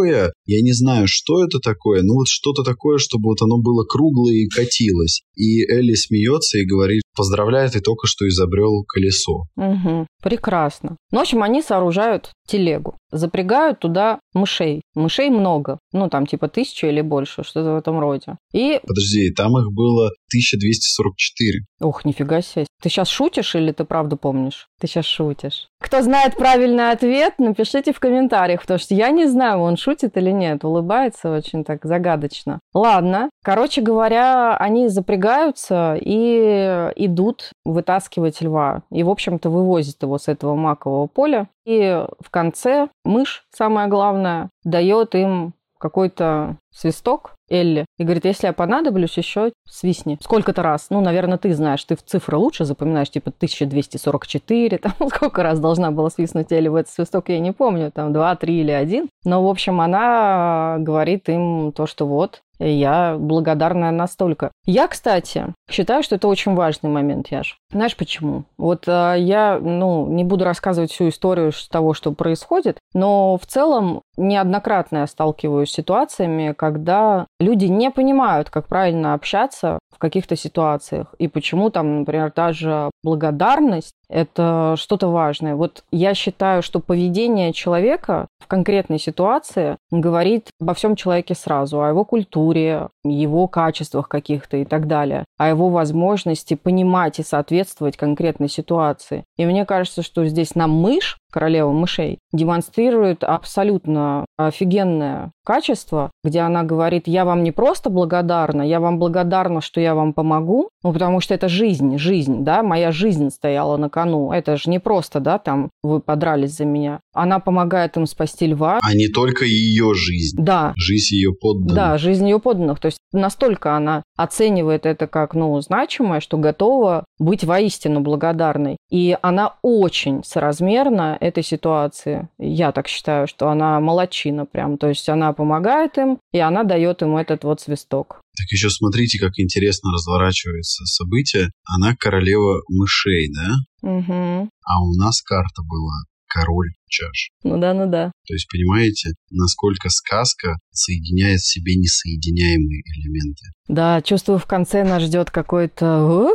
я 0.46 0.62
не 0.62 0.74
знаю, 0.74 1.06
что 1.08 1.44
это 1.44 1.60
такое, 1.60 2.02
но 2.04 2.16
вот 2.16 2.28
что-то 2.28 2.64
такое, 2.64 2.98
чтобы 2.98 3.30
вот 3.30 3.42
оно 3.42 3.62
было 3.62 3.84
круглое 3.84 4.34
и 4.34 4.48
катилось. 4.48 5.24
И 5.36 5.64
Элли 5.64 5.96
смеется 5.96 6.60
и 6.60 6.66
говорит, 6.66 7.04
поздравляю, 7.16 7.70
ты 7.70 7.80
только 7.82 8.08
что 8.08 8.28
изобрел 8.28 8.84
колесо. 8.88 9.44
Угу, 9.56 10.08
прекрасно. 10.22 10.98
Ну, 11.12 11.20
в 11.20 11.22
общем, 11.22 11.44
они 11.44 11.62
сооружают 11.62 12.32
телегу, 12.48 12.98
запрягают 13.12 13.80
туда 13.80 14.20
мышей. 14.34 14.82
Мышей 14.96 15.30
много, 15.30 15.80
ну, 15.94 16.10
там 16.10 16.26
типа 16.26 16.48
тысяча 16.48 16.88
или 16.88 17.02
больше, 17.02 17.44
что-то 17.44 17.74
в 17.74 17.78
этом 17.78 18.00
роде. 18.00 18.38
И... 18.54 18.80
Подожди, 18.86 19.32
там 19.34 19.58
их 19.58 19.72
было 19.72 20.08
1244. 20.32 21.66
Ох, 21.82 22.06
нифига 22.06 22.42
себе. 22.42 22.66
Ты 22.82 22.90
сейчас 22.90 23.10
шутишь 23.10 23.56
или 23.56 23.72
ты 23.72 23.86
правду 23.86 24.18
помнишь? 24.18 24.68
Ты 24.80 24.88
сейчас 24.88 25.06
шутишь. 25.06 25.68
Кто 25.80 26.02
знает 26.02 26.36
правильный 26.36 26.92
ответ, 26.92 27.36
напишите 27.38 27.94
в 27.94 28.00
комментариях, 28.00 28.62
потому 28.62 28.80
что 28.80 28.96
я 28.96 29.12
не 29.12 29.28
знаю, 29.28 29.60
он 29.60 29.78
шутит 29.78 30.18
или 30.18 30.32
нет. 30.32 30.64
Улыбается 30.64 31.32
очень 31.32 31.64
так 31.64 31.86
загадочно. 31.86 32.60
Ладно. 32.74 33.30
Короче 33.44 33.82
говоря, 33.82 34.58
они 34.58 34.88
запрягаются 34.88 35.98
и 36.00 36.92
идут 37.06 37.52
вытаскивать 37.66 38.42
льва. 38.42 38.84
И, 38.92 39.04
в 39.04 39.10
общем-то, 39.10 39.50
вывозят 39.50 40.02
его 40.02 40.18
с 40.18 40.28
этого 40.28 40.56
макового 40.56 41.08
поля. 41.08 41.48
И 41.66 42.06
в 42.20 42.30
конце 42.30 42.90
мышь, 43.04 43.46
самое 43.52 43.88
главное, 43.88 44.50
дает 44.64 45.16
им 45.16 45.54
какой-то 45.82 46.58
свисток 46.74 47.34
Элли 47.50 47.86
и 47.98 48.04
говорит, 48.04 48.24
если 48.24 48.48
я 48.48 48.54
понадоблюсь, 48.54 49.18
еще 49.18 49.52
свистни. 49.68 50.18
Сколько-то 50.22 50.64
раз. 50.64 50.88
Ну, 50.90 51.02
наверное, 51.02 51.38
ты 51.38 51.54
знаешь, 51.54 51.84
ты 51.84 51.96
в 51.98 52.04
цифры 52.04 52.38
лучше 52.38 52.64
запоминаешь, 52.64 53.10
типа 53.10 53.32
1244, 53.32 54.78
там 54.78 54.94
сколько 55.10 55.44
раз 55.44 55.60
должна 55.60 55.92
была 55.92 56.10
свистнуть 56.10 56.52
Элли 56.52 56.70
в 56.70 56.76
этот 56.76 56.94
свисток, 56.94 57.30
я 57.30 57.40
не 57.40 57.52
помню, 57.52 57.92
там 57.92 58.14
2, 58.14 58.36
3 58.36 58.62
или 58.62 58.72
1. 58.72 59.10
Но, 59.26 59.44
в 59.44 59.50
общем, 59.50 59.82
она 59.82 60.78
говорит 60.80 61.28
им 61.28 61.74
то, 61.74 61.88
что 61.88 62.06
вот, 62.06 62.42
я 62.70 63.18
благодарна 63.18 63.92
настолько. 63.92 64.52
Я, 64.66 64.88
кстати, 64.88 65.54
считаю, 65.70 66.04
что 66.04 66.16
это 66.16 66.28
очень 66.28 66.54
важный 66.54 66.90
момент, 66.90 67.28
Яш. 67.30 67.58
Знаешь 67.72 67.96
почему? 67.96 68.44
Вот 68.58 68.88
э, 68.88 69.16
я, 69.18 69.60
ну, 69.60 70.08
не 70.08 70.24
буду 70.24 70.46
рассказывать 70.46 70.92
всю 70.92 71.10
историю 71.10 71.52
того, 71.70 71.94
что 71.94 72.12
происходит, 72.12 72.78
но 72.94 73.38
в 73.38 73.46
целом 73.46 74.02
неоднократно 74.18 75.00
я 75.00 75.08
сталкиваюсь 75.08 75.70
с 75.70 75.74
ситуациями, 75.74 76.54
когда 76.54 77.26
люди 77.40 77.66
не 77.66 77.90
понимают, 77.90 78.50
как 78.50 78.68
правильно 78.68 79.14
общаться 79.14 79.80
в 79.94 79.98
каких-то 79.98 80.36
ситуациях, 80.36 81.16
и 81.18 81.28
почему 81.28 81.70
там, 81.70 82.00
например, 82.00 82.32
даже 82.36 82.92
благодарность 83.04 83.94
это 84.12 84.76
что-то 84.78 85.08
важное. 85.08 85.56
Вот 85.56 85.84
я 85.92 86.14
считаю, 86.14 86.62
что 86.62 86.82
поведение 86.82 87.54
человека 87.54 88.28
в 88.40 88.48
конкретной 88.48 89.00
ситуации 89.00 89.78
говорит 89.90 90.50
обо 90.60 90.74
всем 90.74 90.98
человеке 90.98 91.34
сразу, 91.34 91.82
о 91.82 91.88
его 91.88 92.04
культуре, 92.04 92.51
его 92.58 93.48
качествах 93.48 94.08
каких-то 94.08 94.58
и 94.58 94.66
так 94.66 94.88
далее, 94.88 95.26
о 95.38 95.50
его 95.50 95.70
возможности 95.70 96.56
понимать 96.56 97.20
и 97.20 97.24
соответствовать 97.24 97.98
конкретной 97.98 98.50
ситуации. 98.50 99.24
И 99.38 99.46
мне 99.46 99.66
кажется, 99.66 100.02
что 100.02 100.26
здесь 100.26 100.56
нам 100.56 100.72
мышь 100.72 101.18
королева 101.32 101.72
мышей, 101.72 102.20
демонстрирует 102.32 103.24
абсолютно 103.24 104.26
офигенное 104.38 105.32
качество, 105.44 106.12
где 106.24 106.42
она 106.42 106.64
говорит, 106.64 107.08
я 107.08 107.26
вам 107.26 107.44
не 107.44 107.52
просто 107.52 107.90
благодарна, 107.90 108.62
я 108.62 108.80
вам 108.80 109.00
благодарна, 109.00 109.62
что 109.62 109.82
я 109.82 109.96
вам 109.96 110.14
помогу, 110.14 110.70
ну, 110.84 110.94
потому 110.94 111.20
что 111.20 111.34
это 111.34 111.48
жизнь, 111.48 111.98
жизнь, 111.98 112.44
да, 112.44 112.64
моя 112.64 112.92
жизнь 112.92 113.30
стояла 113.30 113.78
на 113.78 113.90
кону. 113.90 114.32
Это 114.32 114.58
же 114.58 114.70
не 114.70 114.80
просто, 114.80 115.20
да, 115.20 115.40
там, 115.40 115.70
вы 115.84 116.00
подрались 116.00 116.56
за 116.58 116.66
меня. 116.66 117.00
Она 117.14 117.40
помогает 117.40 117.98
им 117.98 118.06
спасти 118.06 118.48
льва. 118.48 118.80
А 118.82 118.94
не 118.94 119.08
только 119.08 119.46
ее 119.46 119.94
жизнь. 119.94 120.38
Да. 120.40 120.74
Жизнь 120.76 121.16
ее 121.16 121.34
подданных. 121.34 121.76
Да, 121.76 121.98
жизнь 121.98 122.28
ее 122.28 122.40
подданных. 122.40 122.80
То 122.80 122.88
есть 122.88 122.98
настолько 123.12 123.76
она 123.76 124.04
оценивает 124.18 124.86
это 124.86 125.08
как, 125.08 125.34
ну, 125.34 125.60
значимое, 125.62 126.20
что 126.20 126.38
готова 126.38 127.06
быть 127.20 127.44
воистину 127.44 128.02
благодарной. 128.02 128.78
И 128.90 129.18
она 129.22 129.56
очень 129.62 130.24
соразмерна 130.24 131.18
этой 131.22 131.44
ситуации. 131.44 132.28
Я 132.40 132.72
так 132.72 132.88
считаю, 132.88 133.28
что 133.28 133.50
она 133.50 133.80
молочина 133.80 134.46
прям. 134.46 134.78
То 134.78 134.90
есть 134.90 135.08
она 135.08 135.32
помогает 135.34 135.98
им, 135.98 136.20
и 136.34 136.40
она 136.40 136.64
дает 136.64 137.02
им 137.02 137.16
этот 137.16 137.44
вот 137.44 137.62
свисток. 137.62 138.22
Так 138.36 138.48
еще 138.50 138.70
смотрите, 138.70 139.20
как 139.20 139.34
интересно 139.38 139.92
разворачивается 139.94 140.86
событие. 140.86 141.52
Она 141.64 141.96
королева 141.98 142.62
мышей, 142.70 143.30
да? 143.34 143.90
Угу. 143.90 144.50
А 144.66 144.84
у 144.84 144.94
нас 144.96 145.22
карта 145.22 145.62
была 145.62 145.94
король 146.28 146.70
чаш. 146.88 147.30
Ну 147.44 147.60
да, 147.60 147.74
ну 147.74 147.90
да. 147.90 148.12
То 148.28 148.34
есть 148.34 148.48
понимаете, 148.50 149.12
насколько 149.30 149.90
сказка 149.90 150.58
соединяет 150.72 151.40
в 151.40 151.52
себе 151.52 151.76
несоединяемые 151.76 152.82
элементы. 152.96 153.46
Да, 153.68 154.02
чувствую, 154.02 154.40
в 154.40 154.46
конце 154.46 154.84
нас 154.84 155.04
ждет 155.04 155.30
какой-то 155.30 156.32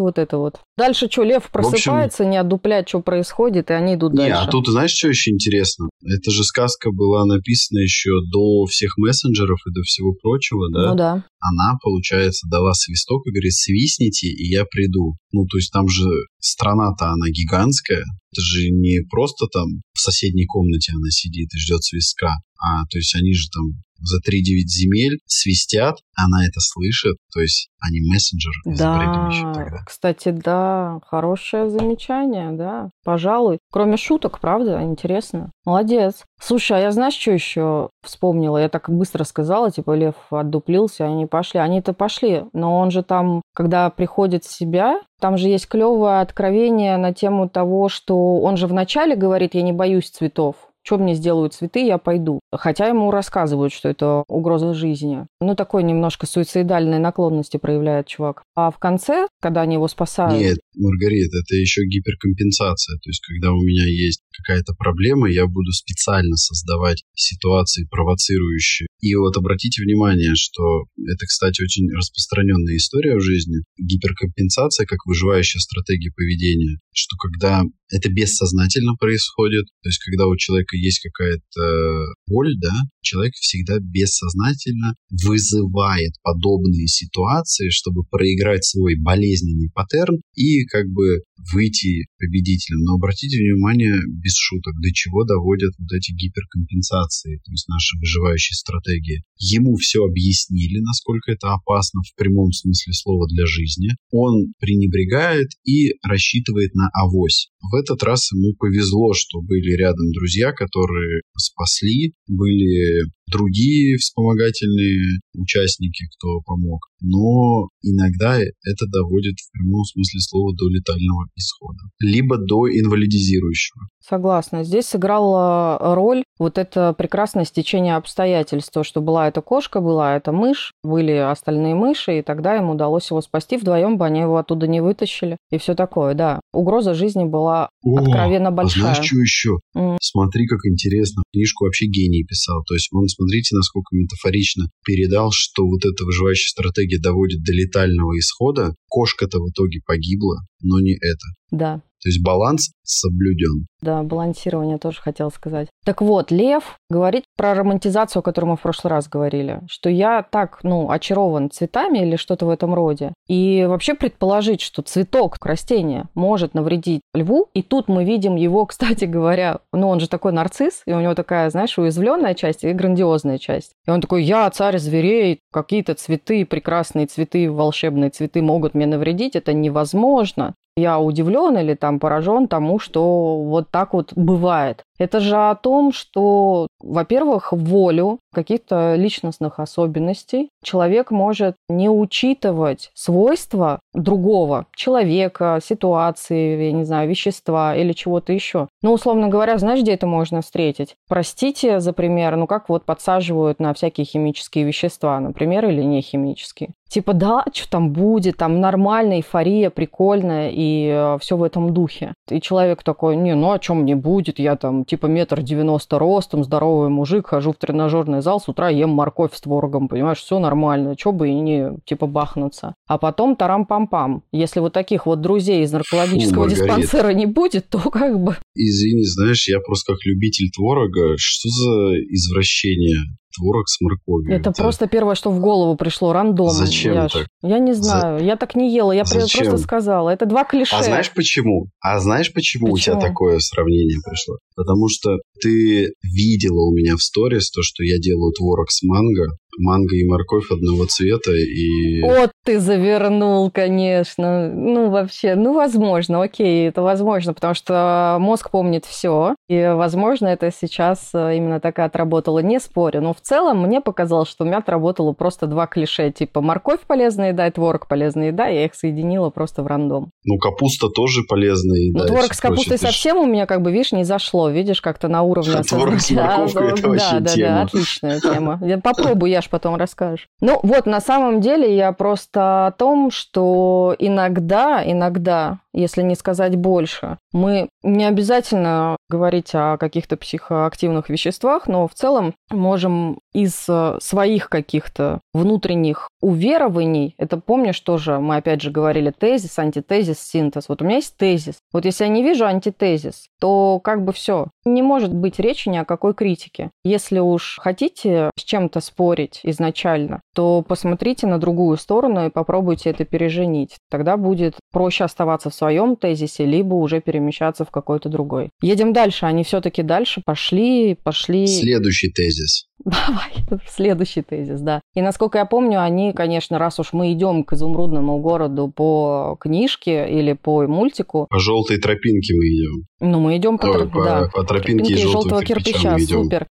вот 0.00 0.18
это 0.18 0.38
вот. 0.38 0.60
Дальше 0.76 1.08
что, 1.10 1.22
лев 1.22 1.50
просыпается, 1.50 2.22
общем, 2.22 2.30
не 2.30 2.36
отдуплять, 2.36 2.88
что 2.88 3.00
происходит, 3.00 3.70
и 3.70 3.74
они 3.74 3.94
идут 3.94 4.12
не, 4.12 4.28
дальше. 4.28 4.42
а 4.46 4.50
тут 4.50 4.66
знаешь, 4.66 4.90
что 4.90 5.08
еще 5.08 5.30
интересно? 5.30 5.88
Эта 6.04 6.30
же 6.30 6.44
сказка 6.44 6.90
была 6.90 7.24
написана 7.24 7.78
еще 7.78 8.10
до 8.32 8.66
всех 8.66 8.96
мессенджеров 8.98 9.58
и 9.66 9.72
до 9.72 9.82
всего 9.82 10.14
прочего, 10.14 10.70
да? 10.70 10.90
Ну 10.90 10.96
да. 10.96 11.24
Она, 11.40 11.78
получается, 11.82 12.48
дала 12.50 12.72
свисток 12.74 13.26
и 13.26 13.30
говорит, 13.30 13.52
свистните, 13.52 14.28
и 14.28 14.48
я 14.48 14.64
приду. 14.64 15.16
Ну, 15.32 15.46
то 15.46 15.58
есть 15.58 15.72
там 15.72 15.88
же 15.88 16.04
страна-то 16.40 17.10
она 17.10 17.28
гигантская. 17.28 18.04
Это 18.32 18.40
же 18.40 18.70
не 18.70 19.00
просто 19.08 19.46
там 19.46 19.82
в 19.92 20.00
соседней 20.00 20.46
комнате 20.46 20.92
она 20.94 21.10
сидит 21.10 21.54
и 21.54 21.58
ждет 21.58 21.84
свистка, 21.84 22.32
а 22.60 22.84
то 22.90 22.98
есть 22.98 23.14
они 23.14 23.32
же 23.32 23.48
там 23.52 23.82
за 23.98 24.18
3-9 24.18 24.66
земель 24.66 25.18
свистят, 25.26 25.96
она 26.16 26.44
это 26.44 26.60
слышит, 26.60 27.16
то 27.32 27.40
есть 27.40 27.70
они 27.80 28.00
мессенджер 28.00 28.52
да, 28.64 29.28
еще 29.30 29.52
тогда. 29.52 29.78
Кстати, 29.86 30.30
да, 30.30 31.00
хорошее 31.06 31.68
замечание, 31.68 32.52
да, 32.52 32.90
пожалуй. 33.04 33.58
Кроме 33.70 33.96
шуток, 33.96 34.40
правда, 34.40 34.82
интересно. 34.82 35.50
Молодец. 35.64 36.24
Слушай, 36.40 36.78
а 36.78 36.80
я 36.80 36.92
знаешь, 36.92 37.14
что 37.14 37.32
еще 37.32 37.90
вспомнила? 38.02 38.58
Я 38.58 38.68
так 38.68 38.88
быстро 38.90 39.24
сказала, 39.24 39.70
типа, 39.70 39.94
Лев 39.94 40.14
отдуплился, 40.30 41.04
они 41.04 41.26
пошли. 41.26 41.60
Они-то 41.60 41.92
пошли, 41.92 42.44
но 42.52 42.78
он 42.78 42.90
же 42.90 43.02
там, 43.02 43.42
когда 43.54 43.90
приходит 43.90 44.44
в 44.44 44.52
себя, 44.52 45.00
там 45.20 45.38
же 45.38 45.48
есть 45.48 45.68
клевое 45.68 46.20
откровение 46.20 46.96
на 46.96 47.12
тему 47.12 47.48
того, 47.48 47.88
что 47.88 48.40
он 48.40 48.56
же 48.56 48.66
вначале 48.66 49.16
говорит, 49.16 49.54
я 49.54 49.62
не 49.62 49.72
боюсь 49.72 50.10
цветов, 50.10 50.56
что 50.84 50.98
мне 50.98 51.14
сделают 51.14 51.54
цветы, 51.54 51.84
я 51.84 51.98
пойду. 51.98 52.40
Хотя 52.52 52.88
ему 52.88 53.10
рассказывают, 53.10 53.72
что 53.72 53.88
это 53.88 54.24
угроза 54.28 54.74
жизни. 54.74 55.26
Ну, 55.40 55.56
такой 55.56 55.82
немножко 55.82 56.26
суицидальной 56.26 56.98
наклонности 56.98 57.56
проявляет 57.56 58.06
чувак. 58.06 58.42
А 58.54 58.70
в 58.70 58.78
конце, 58.78 59.26
когда 59.40 59.62
они 59.62 59.74
его 59.74 59.88
спасают... 59.88 60.38
Нет, 60.38 60.58
Маргарита, 60.76 61.38
это 61.38 61.56
еще 61.56 61.84
гиперкомпенсация. 61.86 62.96
То 62.98 63.08
есть, 63.08 63.22
когда 63.26 63.52
у 63.52 63.60
меня 63.60 63.86
есть 63.86 64.20
какая-то 64.36 64.74
проблема, 64.74 65.30
я 65.30 65.46
буду 65.46 65.72
специально 65.72 66.36
создавать 66.36 67.02
ситуации 67.14 67.86
провоцирующие. 67.90 68.86
И 69.00 69.14
вот 69.14 69.36
обратите 69.36 69.82
внимание, 69.82 70.34
что 70.34 70.84
это, 70.98 71.26
кстати, 71.26 71.62
очень 71.62 71.90
распространенная 71.94 72.76
история 72.76 73.16
в 73.16 73.20
жизни. 73.20 73.64
Гиперкомпенсация 73.78 74.86
как 74.86 75.06
выживающая 75.06 75.60
стратегия 75.60 76.10
поведения. 76.14 76.78
что 76.92 77.16
когда 77.16 77.62
это 77.90 78.10
бессознательно 78.10 78.94
происходит, 78.98 79.66
то 79.82 79.88
есть 79.88 80.02
когда 80.04 80.26
у 80.26 80.36
человека 80.36 80.73
есть 80.76 81.00
какая-то 81.00 82.14
боль, 82.26 82.54
да, 82.60 82.74
человек 83.00 83.34
всегда 83.34 83.78
бессознательно 83.80 84.94
вызывает 85.10 86.12
подобные 86.22 86.86
ситуации, 86.86 87.68
чтобы 87.70 88.02
проиграть 88.10 88.64
свой 88.64 88.96
болезненный 88.96 89.70
паттерн 89.72 90.20
и 90.34 90.64
как 90.66 90.86
бы 90.88 91.22
выйти 91.52 92.06
победителем. 92.18 92.80
Но 92.84 92.94
обратите 92.94 93.38
внимание, 93.38 93.94
без 94.08 94.36
шуток, 94.36 94.74
до 94.80 94.92
чего 94.92 95.24
доводят 95.24 95.72
вот 95.78 95.90
эти 95.92 96.12
гиперкомпенсации, 96.12 97.40
то 97.44 97.50
есть 97.50 97.68
наши 97.68 97.98
выживающие 97.98 98.54
стратегии. 98.54 99.24
Ему 99.38 99.76
все 99.76 100.04
объяснили, 100.04 100.78
насколько 100.80 101.32
это 101.32 101.52
опасно 101.52 102.00
в 102.02 102.14
прямом 102.16 102.52
смысле 102.52 102.92
слова 102.92 103.26
для 103.28 103.46
жизни. 103.46 103.90
Он 104.10 104.54
пренебрегает 104.58 105.48
и 105.64 105.94
рассчитывает 106.02 106.74
на 106.74 106.88
авось. 106.94 107.50
В 107.60 107.74
этот 107.74 108.02
раз 108.02 108.30
ему 108.32 108.54
повезло, 108.54 109.14
что 109.14 109.40
были 109.40 109.76
рядом 109.76 110.12
друзья, 110.12 110.52
которые 110.52 111.22
спасли, 111.36 112.14
были 112.28 113.08
другие 113.34 113.96
вспомогательные 113.98 115.20
участники, 115.34 116.04
кто 116.16 116.40
помог. 116.46 116.80
Но 117.00 117.68
иногда 117.82 118.38
это 118.38 118.86
доводит 118.92 119.34
в 119.38 119.52
прямом 119.52 119.84
смысле 119.84 120.20
слова 120.20 120.54
до 120.56 120.68
летального 120.68 121.26
исхода, 121.36 121.82
либо 122.00 122.38
до 122.38 122.68
инвалидизирующего. 122.68 123.88
Согласна. 124.00 124.64
Здесь 124.64 124.86
сыграла 124.86 125.78
роль 125.94 126.24
вот 126.38 126.58
это 126.58 126.94
прекрасное 126.96 127.44
стечение 127.44 127.96
обстоятельств, 127.96 128.72
то, 128.72 128.82
что 128.82 129.00
была 129.00 129.28
эта 129.28 129.40
кошка, 129.40 129.80
была 129.80 130.16
эта 130.16 130.32
мышь, 130.32 130.72
были 130.82 131.12
остальные 131.12 131.74
мыши, 131.74 132.18
и 132.18 132.22
тогда 132.22 132.56
им 132.56 132.70
удалось 132.70 133.08
его 133.10 133.20
спасти. 133.20 133.56
Вдвоем 133.56 133.98
бы 133.98 134.04
они 134.04 134.20
его 134.20 134.36
оттуда 134.36 134.66
не 134.66 134.80
вытащили. 134.80 135.36
И 135.50 135.58
все 135.58 135.74
такое, 135.74 136.14
да. 136.14 136.40
Угроза 136.52 136.94
жизни 136.94 137.24
была 137.24 137.70
О, 137.82 137.98
откровенно 137.98 138.50
большая. 138.50 138.90
А 138.90 138.94
знаешь, 138.94 139.06
что 139.06 139.16
еще? 139.16 139.58
Mm. 139.76 139.96
Смотри, 140.00 140.46
как 140.46 140.60
интересно. 140.66 141.22
Книжку 141.32 141.64
вообще 141.64 141.86
гений 141.86 142.24
писал. 142.24 142.62
То 142.66 142.74
есть 142.74 142.88
он, 142.92 143.06
смотрите, 143.24 143.56
насколько 143.56 143.96
метафорично 143.96 144.66
передал, 144.84 145.30
что 145.32 145.64
вот 145.64 145.84
эта 145.84 146.04
выживающая 146.04 146.50
стратегия 146.50 146.98
доводит 147.00 147.42
до 147.42 147.52
летального 147.52 148.18
исхода. 148.18 148.74
Кошка-то 148.88 149.38
в 149.38 149.50
итоге 149.50 149.80
погибла, 149.84 150.46
но 150.60 150.80
не 150.80 150.94
это. 150.94 151.26
Да. 151.50 151.82
То 152.04 152.08
есть 152.10 152.22
баланс 152.22 152.70
соблюден. 152.82 153.66
Да, 153.80 154.02
балансирование 154.02 154.76
тоже 154.76 155.00
хотел 155.00 155.30
сказать. 155.30 155.68
Так 155.86 156.02
вот, 156.02 156.30
Лев 156.30 156.78
говорит 156.90 157.24
про 157.34 157.54
романтизацию, 157.54 158.20
о 158.20 158.22
которой 158.22 158.44
мы 158.44 158.56
в 158.56 158.60
прошлый 158.60 158.90
раз 158.90 159.08
говорили, 159.08 159.62
что 159.68 159.88
я 159.88 160.22
так, 160.22 160.60
ну, 160.62 160.90
очарован 160.90 161.50
цветами 161.50 162.00
или 162.00 162.16
что-то 162.16 162.44
в 162.44 162.50
этом 162.50 162.74
роде. 162.74 163.14
И 163.26 163.64
вообще 163.66 163.94
предположить, 163.94 164.60
что 164.60 164.82
цветок, 164.82 165.38
растение 165.40 166.04
может 166.14 166.52
навредить 166.52 167.00
льву, 167.14 167.48
и 167.54 167.62
тут 167.62 167.88
мы 167.88 168.04
видим 168.04 168.36
его, 168.36 168.66
кстати 168.66 169.06
говоря, 169.06 169.60
ну, 169.72 169.88
он 169.88 169.98
же 169.98 170.08
такой 170.08 170.32
нарцисс, 170.32 170.82
и 170.84 170.92
у 170.92 171.00
него 171.00 171.14
такая, 171.14 171.48
знаешь, 171.48 171.78
уязвленная 171.78 172.34
часть 172.34 172.64
и 172.64 172.72
грандиозная 172.72 173.38
часть. 173.38 173.72
И 173.86 173.90
он 173.90 174.02
такой, 174.02 174.24
я 174.24 174.50
царь 174.50 174.76
зверей, 174.76 175.40
какие-то 175.50 175.94
цветы, 175.94 176.44
прекрасные 176.44 177.06
цветы, 177.06 177.50
волшебные 177.50 178.10
цветы 178.10 178.42
могут 178.42 178.74
мне 178.74 178.84
навредить, 178.84 179.36
это 179.36 179.54
невозможно 179.54 180.54
я 180.76 180.98
удивлен 180.98 181.56
или 181.56 181.74
там 181.74 182.00
поражен 182.00 182.48
тому, 182.48 182.78
что 182.80 183.42
вот 183.42 183.70
так 183.70 183.94
вот 183.94 184.12
бывает. 184.14 184.84
Это 184.98 185.20
же 185.20 185.36
о 185.36 185.54
том, 185.54 185.92
что, 185.92 186.68
во-первых, 186.80 187.52
волю 187.52 188.20
каких-то 188.32 188.94
личностных 188.94 189.58
особенностей 189.58 190.50
человек 190.62 191.10
может 191.10 191.56
не 191.68 191.88
учитывать 191.88 192.90
свойства 192.94 193.80
другого 193.92 194.66
человека, 194.74 195.60
ситуации, 195.62 196.66
я 196.66 196.72
не 196.72 196.84
знаю, 196.84 197.08
вещества 197.08 197.74
или 197.74 197.92
чего-то 197.92 198.32
еще. 198.32 198.68
Ну, 198.82 198.92
условно 198.92 199.28
говоря, 199.28 199.58
знаешь, 199.58 199.80
где 199.80 199.94
это 199.94 200.06
можно 200.06 200.42
встретить? 200.42 200.94
Простите 201.08 201.80
за 201.80 201.92
пример, 201.92 202.36
ну 202.36 202.46
как 202.46 202.68
вот 202.68 202.84
подсаживают 202.84 203.60
на 203.60 203.74
всякие 203.74 204.04
химические 204.04 204.64
вещества, 204.64 205.18
например, 205.20 205.66
или 205.66 205.82
не 205.82 206.02
химические. 206.02 206.70
Типа, 206.88 207.12
да, 207.12 207.44
что 207.52 207.68
там 207.68 207.90
будет, 207.90 208.36
там 208.36 208.60
нормальная 208.60 209.16
эйфория, 209.16 209.70
прикольная, 209.70 210.50
и 210.52 210.88
э, 210.88 211.18
все 211.20 211.36
в 211.36 211.42
этом 211.42 211.74
духе. 211.74 212.14
И 212.30 212.40
человек 212.40 212.84
такой, 212.84 213.16
не, 213.16 213.34
ну 213.34 213.50
о 213.50 213.58
чем 213.58 213.78
мне 213.80 213.96
будет, 213.96 214.38
я 214.38 214.54
там 214.54 214.83
типа 214.86 215.06
метр 215.06 215.42
девяносто 215.42 215.98
ростом, 215.98 216.44
здоровый 216.44 216.88
мужик, 216.88 217.28
хожу 217.28 217.52
в 217.52 217.56
тренажерный 217.56 218.20
зал, 218.20 218.40
с 218.40 218.48
утра 218.48 218.68
ем 218.68 218.90
морковь 218.90 219.34
с 219.34 219.40
творогом, 219.40 219.88
понимаешь, 219.88 220.18
все 220.18 220.38
нормально, 220.38 220.96
что 220.98 221.12
бы 221.12 221.28
и 221.28 221.34
не 221.34 221.70
типа 221.84 222.06
бахнуться. 222.06 222.74
А 222.86 222.98
потом 222.98 223.36
тарам-пам-пам. 223.36 224.22
Если 224.32 224.60
вот 224.60 224.72
таких 224.72 225.06
вот 225.06 225.20
друзей 225.20 225.62
из 225.62 225.72
наркологического 225.72 226.48
Фу, 226.48 226.50
диспансера 226.50 227.10
не 227.10 227.26
будет, 227.26 227.68
то 227.68 227.78
как 227.78 228.18
бы... 228.18 228.36
Извини, 228.54 229.04
знаешь, 229.04 229.48
я 229.48 229.58
просто 229.60 229.92
как 229.92 230.04
любитель 230.04 230.50
творога, 230.50 231.14
что 231.16 231.48
за 231.48 231.94
извращение? 232.10 232.98
Творог 233.36 233.68
с 233.68 233.80
морковью. 233.80 234.34
Это, 234.34 234.50
это 234.50 234.62
просто 234.62 234.86
первое, 234.86 235.14
что 235.14 235.30
в 235.30 235.40
голову 235.40 235.76
пришло, 235.76 236.12
рандомно. 236.12 236.52
Зачем 236.52 236.94
Яш. 236.94 237.12
так? 237.12 237.26
Я 237.42 237.58
не 237.58 237.72
знаю, 237.74 238.18
За... 238.18 238.24
я 238.24 238.36
так 238.36 238.54
не 238.54 238.74
ела, 238.74 238.92
я 238.92 239.04
Зачем? 239.04 239.44
просто 239.44 239.62
сказала. 239.62 240.10
Это 240.10 240.26
два 240.26 240.44
клише. 240.44 240.74
А 240.76 240.82
знаешь 240.82 241.12
почему? 241.12 241.66
А 241.80 241.98
знаешь 242.00 242.32
почему, 242.32 242.72
почему 242.72 242.74
у 242.74 242.78
тебя 242.78 243.08
такое 243.08 243.38
сравнение 243.40 243.98
пришло? 244.04 244.36
Потому 244.56 244.88
что 244.88 245.18
ты 245.40 245.92
видела 246.02 246.66
у 246.68 246.72
меня 246.72 246.96
в 246.96 247.02
сторис 247.02 247.50
то, 247.50 247.62
что 247.62 247.82
я 247.82 247.98
делаю 247.98 248.32
творог 248.32 248.70
с 248.70 248.82
манго, 248.82 249.26
манго 249.58 249.96
и 249.96 250.06
морковь 250.06 250.50
одного 250.50 250.86
цвета 250.86 251.32
и... 251.32 252.02
Вот 252.02 252.30
ты 252.44 252.60
завернул, 252.60 253.50
конечно. 253.50 254.48
Ну, 254.48 254.90
вообще, 254.90 255.34
ну, 255.34 255.54
возможно, 255.54 256.22
окей, 256.22 256.68
это 256.68 256.82
возможно, 256.82 257.34
потому 257.34 257.54
что 257.54 258.16
мозг 258.20 258.50
помнит 258.50 258.84
все, 258.84 259.34
и, 259.48 259.72
возможно, 259.74 260.28
это 260.28 260.50
сейчас 260.50 261.10
э, 261.14 261.36
именно 261.36 261.60
так 261.60 261.78
и 261.78 261.82
отработало, 261.82 262.40
не 262.40 262.60
спорю. 262.60 263.00
Но 263.00 263.14
в 263.14 263.20
целом 263.20 263.62
мне 263.62 263.80
показалось, 263.80 264.28
что 264.28 264.44
у 264.44 264.46
меня 264.46 264.58
отработало 264.58 265.12
просто 265.12 265.46
два 265.46 265.66
клише, 265.66 266.10
типа 266.10 266.40
морковь 266.40 266.80
полезная 266.86 267.30
еда 267.30 267.46
и 267.46 267.50
творог 267.50 267.88
полезная 267.88 268.28
еда, 268.28 268.46
я 268.46 268.64
их 268.64 268.74
соединила 268.74 269.30
просто 269.30 269.62
в 269.62 269.66
рандом. 269.66 270.10
Ну, 270.24 270.38
капуста 270.38 270.88
тоже 270.88 271.22
полезная 271.28 271.78
еда. 271.78 272.00
Ну, 272.00 272.06
творог 272.08 272.34
с 272.34 272.40
капустой 272.40 272.78
совсем 272.78 273.18
у 273.18 273.26
меня, 273.26 273.46
как 273.46 273.62
бы, 273.62 273.72
видишь, 273.72 273.92
не 273.92 274.04
зашло, 274.04 274.48
видишь, 274.50 274.80
как-то 274.80 275.08
на 275.08 275.22
уровне... 275.22 275.62
Творог 275.68 276.00
с 276.00 276.10
морковкой, 276.10 276.68
это 276.78 276.88
вообще 276.88 277.20
Да, 277.20 277.20
да, 277.20 277.34
да, 277.36 277.62
отличная 277.62 278.20
тема. 278.20 278.60
Попробуй, 278.82 279.30
я 279.30 279.40
ж 279.44 279.50
потом 279.50 279.76
расскажешь. 279.76 280.28
Ну, 280.40 280.58
вот, 280.62 280.86
на 280.86 281.00
самом 281.00 281.40
деле 281.40 281.76
я 281.76 281.92
просто 281.92 282.66
о 282.66 282.72
том, 282.72 283.10
что 283.10 283.94
иногда, 283.98 284.82
иногда 284.84 285.60
если 285.72 286.02
не 286.02 286.14
сказать 286.14 286.56
больше. 286.56 287.18
Мы 287.32 287.68
не 287.84 288.06
обязательно 288.06 288.96
говорить 289.08 289.50
о 289.54 289.76
каких-то 289.76 290.16
психоактивных 290.16 291.08
веществах, 291.08 291.68
но 291.68 291.86
в 291.86 291.94
целом 291.94 292.34
можем 292.50 293.18
из 293.32 293.66
э, 293.68 293.98
своих 294.00 294.48
каких-то 294.48 295.20
внутренних 295.34 296.08
уверований, 296.20 297.14
это 297.18 297.36
помнишь 297.36 297.78
тоже, 297.80 298.18
мы 298.18 298.36
опять 298.36 298.62
же 298.62 298.70
говорили 298.70 299.10
тезис, 299.10 299.58
антитезис, 299.58 300.20
синтез. 300.20 300.68
Вот 300.68 300.80
у 300.80 300.84
меня 300.84 300.96
есть 300.96 301.16
тезис. 301.16 301.56
Вот 301.72 301.84
если 301.84 302.04
я 302.04 302.10
не 302.10 302.22
вижу 302.22 302.46
антитезис, 302.46 303.26
то 303.38 303.78
как 303.80 304.04
бы 304.04 304.12
все. 304.12 304.46
Не 304.64 304.82
может 304.82 305.12
быть 305.12 305.38
речи 305.38 305.68
ни 305.68 305.76
о 305.76 305.84
какой 305.84 306.14
критике. 306.14 306.70
Если 306.84 307.18
уж 307.18 307.58
хотите 307.60 308.30
с 308.38 308.42
чем-то 308.42 308.80
спорить 308.80 309.40
изначально, 309.42 310.22
то 310.34 310.64
посмотрите 310.66 311.26
на 311.26 311.38
другую 311.38 311.76
сторону 311.76 312.26
и 312.26 312.30
попробуйте 312.30 312.90
это 312.90 313.04
переженить. 313.04 313.76
Тогда 313.90 314.16
будет 314.16 314.56
проще 314.72 315.04
оставаться 315.04 315.50
в 315.50 315.54
своем 315.54 315.96
тезисе, 315.96 316.46
либо 316.46 316.74
уже 316.74 317.02
перемещаться 317.02 317.66
в 317.66 317.70
какой-то 317.74 318.08
другой. 318.08 318.50
Едем 318.62 318.92
дальше. 318.92 319.26
Они 319.26 319.42
все-таки 319.42 319.82
дальше 319.82 320.22
пошли, 320.24 320.96
пошли. 321.02 321.46
Следующий 321.46 322.10
тезис. 322.10 322.66
Давай, 322.84 323.60
следующий 323.68 324.22
тезис, 324.22 324.60
да. 324.60 324.80
И 324.94 325.02
насколько 325.02 325.38
я 325.38 325.44
помню, 325.44 325.82
они, 325.82 326.12
конечно, 326.12 326.58
раз 326.58 326.78
уж 326.78 326.92
мы 326.92 327.12
идем 327.12 327.44
к 327.44 327.52
изумрудному 327.54 328.18
городу 328.20 328.72
по 328.74 329.36
книжке 329.40 330.08
или 330.08 330.34
по 330.34 330.66
мультику. 330.66 331.26
По 331.28 331.38
желтой 331.38 331.78
тропинке 331.78 332.34
мы 332.34 332.44
идем. 332.44 332.86
Ну, 333.00 333.20
мы 333.20 333.36
идем 333.36 333.58
по, 333.58 333.66
Ой, 333.66 333.88
по, 333.88 334.04
да. 334.04 334.28
по 334.32 334.44
тропинке, 334.44 334.84
тропинке 334.84 335.08
желтого 335.08 335.42
кирпича. 335.42 335.96
кирпича 335.96 335.98
супер. 335.98 336.46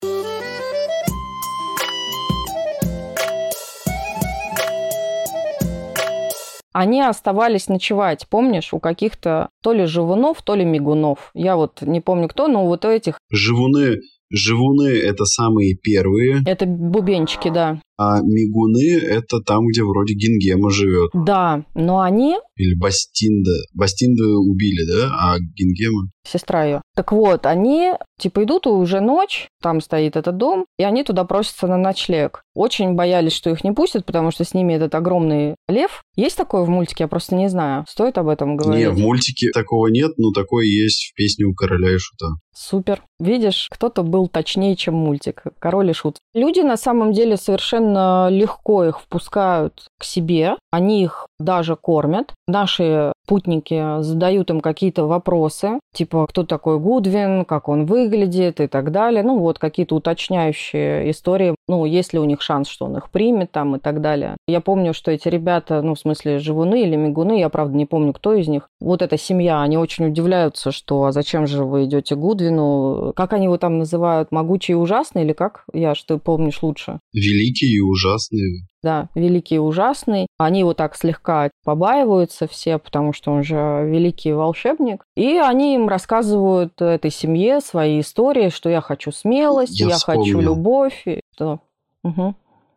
Они 6.73 7.03
оставались 7.03 7.69
ночевать, 7.69 8.27
помнишь, 8.29 8.73
у 8.73 8.79
каких-то 8.79 9.49
то 9.63 9.73
ли 9.73 9.87
живунов, 9.87 10.43
то 10.43 10.55
ли 10.55 10.65
мигунов. 10.65 11.31
Я 11.35 11.57
вот 11.57 11.83
не 11.83 12.01
помню 12.01 12.29
кто, 12.29 12.49
но 12.49 12.67
вот 12.67 12.85
у 12.85 12.89
этих... 12.89 13.19
Живуны 13.31 13.99
Живуны– 14.33 14.89
это 15.03 15.25
самые 15.25 15.75
первые. 15.75 16.43
Это 16.47 16.65
бубенчики, 16.65 17.51
да. 17.51 17.81
А 18.03 18.23
мигуны— 18.23 18.99
это 19.03 19.41
там, 19.41 19.67
где 19.67 19.83
вроде 19.83 20.15
Гингема 20.15 20.71
живет. 20.71 21.11
Да, 21.13 21.67
но 21.75 22.01
они... 22.01 22.39
Или 22.57 22.75
Бастинда. 22.75 23.51
Бастинда 23.75 24.25
убили, 24.39 24.87
да? 24.91 25.11
А 25.13 25.39
Гингема? 25.39 26.09
Сестра 26.27 26.65
ее. 26.65 26.81
Так 26.97 27.13
вот, 27.13 27.45
они 27.45 27.93
типа 28.19 28.45
идут, 28.45 28.67
и 28.67 28.71
уже 28.71 29.01
ночь, 29.01 29.49
там 29.63 29.81
стоит 29.83 30.17
этот 30.17 30.39
дом, 30.39 30.65
и 30.79 30.83
они 30.83 31.05
туда 31.05 31.25
просятся 31.25 31.67
на 31.67 31.77
ночлег. 31.77 32.43
Очень 32.55 32.95
боялись, 32.95 33.33
что 33.33 33.51
их 33.51 33.65
не 33.65 33.73
пустят, 33.73 34.05
потому 34.07 34.31
что 34.31 34.45
с 34.45 34.55
ними 34.55 34.75
этот 34.75 34.95
огромный 34.95 35.57
лев. 35.69 36.03
Есть 36.17 36.37
такое 36.37 36.63
в 36.63 36.69
мультике? 36.69 37.05
Я 37.05 37.09
просто 37.09 37.35
не 37.35 37.49
знаю. 37.49 37.85
Стоит 37.89 38.19
об 38.19 38.29
этом 38.29 38.57
говорить? 38.57 38.87
Не, 38.87 38.91
в 38.91 38.99
мультике 38.99 39.51
такого 39.53 39.89
нет, 39.89 40.13
но 40.17 40.31
такое 40.33 40.65
есть 40.65 41.11
в 41.11 41.15
песне 41.15 41.45
у 41.45 41.55
короля 41.55 41.95
и 41.95 41.99
шута. 41.99 42.29
Супер. 42.53 43.03
Видишь, 43.19 43.69
кто-то 43.71 44.03
был 44.03 44.29
точнее, 44.29 44.77
чем 44.77 44.95
мультик. 44.95 45.45
Король 45.59 45.91
и 45.91 45.95
шут. 45.95 46.19
Люди 46.35 46.61
на 46.61 46.77
самом 46.77 47.13
деле 47.13 47.37
совершенно 47.37 47.90
легко 48.31 48.85
их 48.85 49.01
впускают 49.01 49.90
к 50.01 50.05
себе. 50.05 50.57
Они 50.73 51.03
их 51.03 51.27
даже 51.39 51.77
кормят. 51.77 52.33
Наши 52.49 53.13
путники 53.27 54.03
задают 54.03 54.51
им 54.51 54.61
какие-то 54.61 55.07
вопросы, 55.07 55.79
типа, 55.95 56.27
кто 56.27 56.43
такой 56.43 56.81
Гудвин, 56.81 57.45
как 57.45 57.69
он 57.69 57.85
выглядит 57.85 58.61
и 58.61 58.67
так 58.67 58.91
далее. 58.91 59.23
Ну, 59.23 59.39
вот 59.39 59.59
какие-то 59.59 59.95
уточняющие 59.95 61.11
истории. 61.11 61.55
Ну, 61.69 61.85
есть 61.85 62.13
ли 62.13 62.19
у 62.19 62.25
них 62.25 62.43
шанс, 62.43 62.69
что 62.69 62.87
он 62.87 62.97
их 62.97 63.11
примет 63.11 63.53
там 63.53 63.77
и 63.77 63.79
так 63.79 64.01
далее. 64.01 64.37
Я 64.49 64.61
помню, 64.61 64.95
что 64.95 65.13
эти 65.13 65.29
ребята, 65.29 65.83
ну, 65.83 65.95
в 65.95 66.01
смысле, 66.01 66.39
живуны 66.39 66.83
или 66.83 66.97
мигуны, 66.97 67.39
я, 67.39 67.49
правда, 67.51 67.77
не 67.77 67.87
помню, 67.87 68.13
кто 68.13 68.35
из 68.35 68.49
них. 68.49 68.69
Вот 68.81 69.03
эта 69.03 69.17
семья, 69.19 69.61
они 69.61 69.77
очень 69.77 70.07
удивляются, 70.07 70.73
что 70.73 71.05
а 71.05 71.13
зачем 71.13 71.47
же 71.47 71.65
вы 71.65 71.85
идете 71.85 72.17
Гудвину? 72.17 73.13
Как 73.15 73.33
они 73.35 73.45
его 73.45 73.59
там 73.59 73.79
называют? 73.79 74.33
Могучий 74.33 74.73
и 74.73 74.77
ужасный 74.77 75.23
или 75.23 75.35
как? 75.35 75.65
Я, 75.73 75.95
что 75.95 76.19
помнишь 76.19 76.63
лучше? 76.63 76.99
Великий 77.13 77.77
и 77.77 77.81
ужасный 77.81 78.70
да, 78.83 79.09
великий 79.15 79.57
и 79.57 79.59
ужасный. 79.59 80.27
Они 80.39 80.61
его 80.61 80.75
так 80.75 80.97
слегка 80.97 81.51
побаиваются 81.65 82.47
все, 82.47 82.79
потому 82.79 83.13
что 83.13 83.33
он 83.33 83.43
же 83.43 83.57
великий 83.87 84.33
волшебник. 84.33 85.05
И 85.17 85.37
они 85.37 85.75
им 85.75 85.89
рассказывают 85.89 86.81
этой 86.81 87.11
семье 87.11 87.61
свои 87.61 88.01
истории, 88.01 88.49
что 88.49 88.69
я 88.71 88.81
хочу 88.81 89.13
смелость, 89.13 89.79
я, 89.81 89.89
я 89.89 89.99
хочу 89.99 90.41
любовь. 90.41 91.03
И 91.07 91.21
что... 91.35 91.61
Угу. 92.03 92.35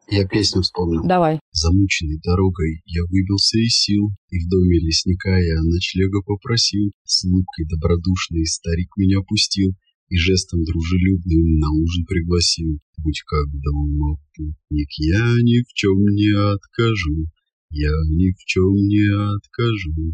Я 0.09 0.27
песню 0.27 0.61
вспомнил. 0.61 1.01
Давай. 1.05 1.39
Замученный 1.51 2.19
дорогой 2.21 2.81
я 2.85 3.03
выбился 3.03 3.57
из 3.57 3.73
сил, 3.79 4.09
И 4.29 4.39
в 4.39 4.49
доме 4.49 4.79
лесника 4.79 5.37
я 5.37 5.61
ночлега 5.61 6.21
попросил. 6.25 6.91
С 7.05 7.23
улыбкой 7.23 7.65
добродушный 7.69 8.45
старик 8.45 8.89
меня 8.97 9.21
пустил 9.25 9.71
и 10.09 10.17
жестом 10.17 10.63
дружелюбным 10.63 11.59
на 11.59 11.71
ужин 11.71 12.05
пригласил. 12.05 12.79
Будь 12.97 13.21
как 13.25 13.45
дома, 13.51 14.17
путник, 14.35 14.89
я 14.99 15.35
ни 15.41 15.63
в 15.63 15.73
чем 15.73 15.97
не 16.13 16.31
откажу, 16.31 17.27
я 17.69 17.91
ни 18.09 18.31
в 18.31 18.45
чем 18.45 18.73
не 18.87 19.35
откажу. 19.35 20.13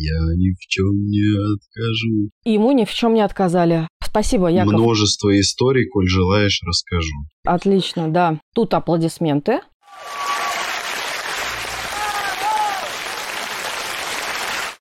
Я 0.00 0.20
ни 0.36 0.54
в 0.54 0.60
чем 0.60 0.94
не 1.08 1.54
откажу. 1.54 2.30
Ему 2.44 2.70
ни 2.70 2.84
в 2.84 2.94
чем 2.94 3.14
не 3.14 3.20
отказали. 3.20 3.88
Спасибо, 4.00 4.48
Яков. 4.48 4.74
Множество 4.74 5.36
историй, 5.40 5.88
коль 5.88 6.06
желаешь, 6.06 6.62
расскажу. 6.64 7.16
Отлично, 7.44 8.08
да. 8.08 8.40
Тут 8.54 8.74
аплодисменты. 8.74 9.58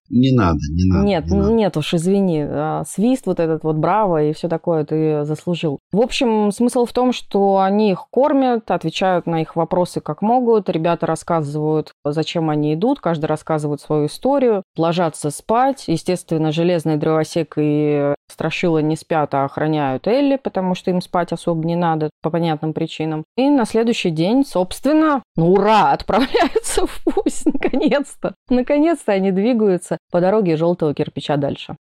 Не 0.09 0.35
надо, 0.35 0.59
не 0.69 0.89
надо. 0.89 1.05
Нет, 1.05 1.25
не 1.27 1.37
надо. 1.37 1.53
нет 1.53 1.77
уж, 1.77 1.93
извини. 1.93 2.45
А, 2.47 2.83
свист 2.85 3.25
вот 3.25 3.39
этот 3.39 3.63
вот 3.63 3.75
браво 3.75 4.23
и 4.23 4.33
все 4.33 4.47
такое 4.47 4.85
ты 4.85 5.23
заслужил. 5.25 5.79
В 5.91 6.01
общем, 6.01 6.51
смысл 6.51 6.85
в 6.85 6.93
том, 6.93 7.11
что 7.11 7.59
они 7.59 7.91
их 7.91 8.07
кормят, 8.09 8.69
отвечают 8.71 9.25
на 9.25 9.41
их 9.41 9.55
вопросы 9.55 9.99
как 9.99 10.21
могут. 10.21 10.69
Ребята 10.69 11.05
рассказывают, 11.05 11.91
зачем 12.05 12.49
они 12.49 12.73
идут, 12.73 12.99
каждый 12.99 13.25
рассказывает 13.25 13.81
свою 13.81 14.07
историю, 14.07 14.63
ложатся 14.77 15.29
спать. 15.29 15.85
Естественно, 15.87 16.51
железный 16.51 16.97
дровосек 16.97 17.53
и 17.57 18.13
Страшила 18.29 18.79
не 18.79 18.95
спят, 18.97 19.33
а 19.33 19.45
охраняют 19.45 20.05
Элли, 20.07 20.35
потому 20.35 20.75
что 20.75 20.91
им 20.91 21.01
спать 21.01 21.31
особо 21.31 21.65
не 21.65 21.75
надо 21.75 22.09
по 22.21 22.29
понятным 22.29 22.73
причинам. 22.73 23.23
И 23.37 23.49
на 23.49 23.65
следующий 23.65 24.09
день, 24.09 24.45
собственно, 24.45 25.23
ну 25.35 25.53
ура, 25.53 25.91
отправляются 25.93 26.85
в 26.85 27.03
путь, 27.05 27.41
наконец-то. 27.45 28.35
Наконец-то 28.49 29.13
они 29.13 29.31
двигаются 29.31 29.96
по 30.11 30.21
дороге 30.21 30.57
желтого 30.57 30.93
кирпича 30.93 31.37
дальше. 31.37 31.75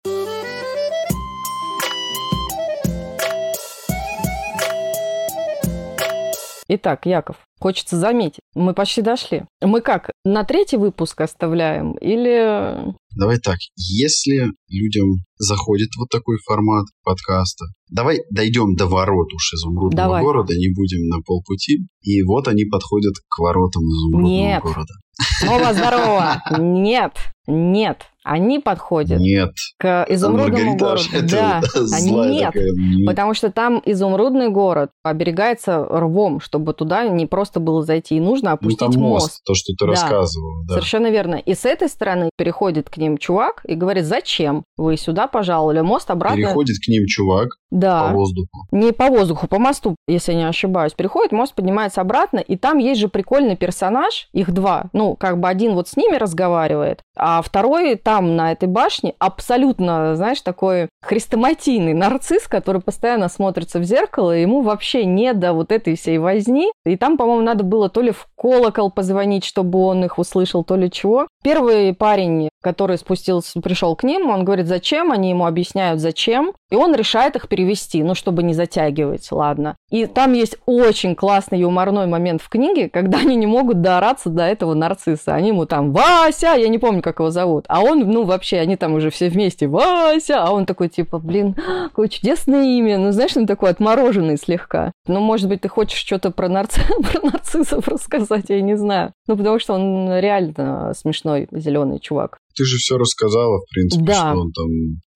Итак, 6.68 7.06
Яков, 7.06 7.38
хочется 7.60 7.98
заметить, 7.98 8.40
мы 8.54 8.74
почти 8.74 9.02
дошли. 9.02 9.46
Мы 9.62 9.82
как, 9.82 10.12
на 10.24 10.44
третий 10.44 10.78
выпуск 10.78 11.22
оставляем 11.22 11.94
или... 11.94 12.94
Давай 13.18 13.38
так, 13.38 13.58
если 13.78 14.52
людям 14.70 15.24
заходит 15.38 15.90
вот 15.98 16.10
такой 16.10 16.38
формат 16.46 16.86
подкаста, 17.04 17.66
давай 17.90 18.20
дойдем 18.30 18.76
до 18.76 18.88
ворот 18.88 19.34
уж 19.34 19.54
изумрудного 19.54 20.08
давай. 20.08 20.24
города, 20.24 20.54
не 20.54 20.74
будем 20.74 21.08
на 21.08 21.22
полпути. 21.22 21.88
И 22.02 22.24
вот 22.24 22.48
они 22.48 22.66
подходят 22.66 23.14
к 23.30 23.40
воротам 23.40 23.84
изумрудного 23.84 24.34
Нет. 24.34 24.64
города. 24.64 24.94
Снова 25.40 25.74
здорово! 25.74 26.44
Нет, 26.60 27.14
нет, 27.48 28.04
они 28.24 28.60
подходят 28.60 29.20
нет. 29.20 29.52
к 29.78 30.06
изумрудному 30.10 30.78
городу. 30.78 31.04
Да, 31.30 31.62
они 31.94 32.12
нет, 32.12 32.54
такая, 32.54 32.72
нет, 32.76 33.06
потому 33.06 33.34
что 33.34 33.52
там 33.52 33.82
изумрудный 33.86 34.50
город 34.50 34.92
оберегается 35.04 35.86
рвом, 35.86 36.42
чтобы 36.42 36.74
туда 36.74 37.08
не 37.08 37.28
просто 37.28 37.45
было 37.60 37.84
зайти, 37.84 38.18
и 38.18 38.20
нужно 38.20 38.50
ну, 38.50 38.56
опустить 38.56 38.82
ну, 38.82 38.92
там 38.92 39.02
мост. 39.02 39.26
мост. 39.26 39.44
То, 39.46 39.54
что 39.54 39.74
ты 39.74 39.86
да, 39.86 39.92
рассказывал. 39.92 40.66
Да. 40.68 40.74
Совершенно 40.76 41.10
верно. 41.10 41.36
И 41.36 41.54
с 41.54 41.66
этой 41.66 41.90
стороны 41.90 42.30
переходит 42.38 42.90
к 42.90 42.98
ним 42.98 43.18
чувак 43.18 43.62
и 43.66 43.76
говорит, 43.76 44.06
зачем 44.06 44.64
вы 44.78 44.98
сюда 44.98 45.28
пожаловали, 45.28 45.82
мост 45.82 46.10
обратно. 46.12 46.38
Переходит 46.38 46.78
к 46.84 46.88
ним 46.88 47.06
чувак 47.08 47.50
да. 47.76 48.08
по 48.08 48.14
воздуху. 48.14 48.68
Не 48.72 48.92
по 48.92 49.10
воздуху, 49.10 49.48
по 49.48 49.60
мосту, 49.60 49.96
если 50.08 50.32
я 50.32 50.38
не 50.38 50.48
ошибаюсь. 50.48 50.94
Переходит, 50.94 51.32
мост 51.32 51.54
поднимается 51.54 52.02
обратно, 52.02 52.40
и 52.40 52.58
там 52.58 52.78
есть 52.78 53.00
же 53.00 53.10
прикольный 53.10 53.56
персонаж, 53.56 54.30
их 54.34 54.52
два. 54.52 54.86
Ну, 54.94 55.16
как 55.16 55.40
бы 55.40 55.48
один 55.50 55.74
вот 55.74 55.88
с 55.88 55.98
ними 55.98 56.16
разговаривает, 56.16 57.02
а 57.18 57.42
второй 57.42 57.96
там, 57.96 58.36
на 58.36 58.52
этой 58.52 58.68
башне, 58.68 59.14
абсолютно, 59.20 60.16
знаешь, 60.16 60.42
такой 60.42 60.90
хрестоматийный 61.02 61.94
нарцисс, 61.94 62.48
который 62.48 62.82
постоянно 62.82 63.30
смотрится 63.30 63.80
в 63.80 63.84
зеркало, 63.84 64.36
и 64.36 64.42
ему 64.42 64.62
вообще 64.62 65.06
не 65.06 65.34
до 65.34 65.54
вот 65.54 65.72
этой 65.72 65.96
всей 65.96 66.18
возни. 66.18 66.72
И 66.86 66.98
там, 66.98 67.18
по-моему, 67.18 67.35
надо 67.42 67.64
было 67.64 67.90
то 67.90 68.02
ли 68.02 68.12
в 68.12 68.28
колокол 68.36 68.92
позвонить, 68.92 69.44
чтобы 69.44 69.80
он 69.80 70.06
их 70.06 70.18
услышал, 70.18 70.64
то 70.64 70.76
ли 70.76 70.92
чего. 70.92 71.28
Первый 71.44 71.94
парень, 71.94 72.50
который 72.62 72.98
спустился, 72.98 73.62
пришел 73.62 73.96
к 73.96 74.04
ним, 74.04 74.30
он 74.30 74.46
говорит, 74.46 74.68
зачем, 74.68 75.12
они 75.12 75.30
ему 75.30 75.46
объясняют, 75.46 76.00
зачем, 76.00 76.54
и 76.72 76.76
он 76.76 76.96
решает 76.96 77.36
их 77.36 77.48
перевести, 77.48 78.04
ну, 78.04 78.16
чтобы 78.16 78.42
не 78.44 78.54
затягивать, 78.54 79.32
ладно. 79.32 79.76
И 79.92 80.08
там 80.08 80.34
есть 80.34 80.58
очень 80.66 81.16
классный 81.16 81.60
юморной 81.60 82.08
момент 82.08 82.42
в 82.42 82.50
книге, 82.50 82.90
когда 82.90 83.20
они 83.20 83.36
не 83.36 83.46
могут 83.46 83.82
доораться 83.82 84.30
до 84.30 84.44
этого 84.44 84.74
нарцисса. 84.74 85.36
Они 85.36 85.50
ему 85.50 85.66
там 85.66 85.92
«Вася!» 85.92 86.56
Я 86.56 86.68
не 86.68 86.80
помню, 86.80 87.02
как 87.02 87.20
его 87.20 87.30
зовут. 87.30 87.66
А 87.68 87.82
он, 87.82 88.00
ну, 88.00 88.24
вообще, 88.24 88.58
они 88.58 88.76
там 88.76 88.94
уже 88.94 89.10
все 89.12 89.30
вместе 89.30 89.68
«Вася!» 89.68 90.44
А 90.44 90.52
он 90.52 90.66
такой, 90.66 90.90
типа, 90.90 91.20
блин, 91.20 91.56
какое 91.86 92.08
чудесное 92.08 92.64
имя. 92.64 92.98
Ну, 92.98 93.12
знаешь, 93.12 93.38
он 93.38 93.46
такой 93.46 93.70
отмороженный 93.70 94.38
слегка. 94.38 94.92
Ну, 95.08 95.20
может 95.20 95.48
быть, 95.50 95.62
ты 95.62 95.70
хочешь 95.70 96.00
что-то 96.00 96.32
про, 96.32 96.50
нарци... 96.50 96.82
про 96.82 97.22
нарциссов 97.26 97.88
рассказать, 97.88 98.46
я 98.50 98.62
не 98.62 98.78
знаю. 98.78 99.14
Ну, 99.28 99.38
потому 99.38 99.60
что 99.60 99.74
он 99.74 100.20
реально 100.20 100.94
смешной 100.96 101.48
зеленый 101.52 102.00
чувак. 102.00 102.38
Ты 102.56 102.64
же 102.64 102.78
все 102.78 102.98
рассказала, 102.98 103.60
в 103.60 103.70
принципе, 103.70 104.06
да. 104.06 104.32
что 104.32 104.40
он 104.40 104.52
там 104.52 104.68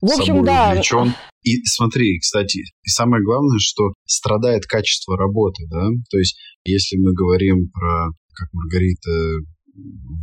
в 0.01 0.11
общем, 0.11 0.25
собой 0.25 0.45
да. 0.45 0.71
увлечен. 0.71 1.13
И 1.43 1.63
смотри, 1.65 2.19
кстати, 2.19 2.59
и 2.59 2.89
самое 2.89 3.23
главное, 3.23 3.59
что 3.59 3.93
страдает 4.05 4.65
качество 4.65 5.17
работы, 5.17 5.63
да? 5.69 5.87
То 6.09 6.17
есть, 6.17 6.37
если 6.65 6.97
мы 6.97 7.13
говорим 7.13 7.69
про, 7.71 8.09
как 8.33 8.49
Маргарита 8.51 9.11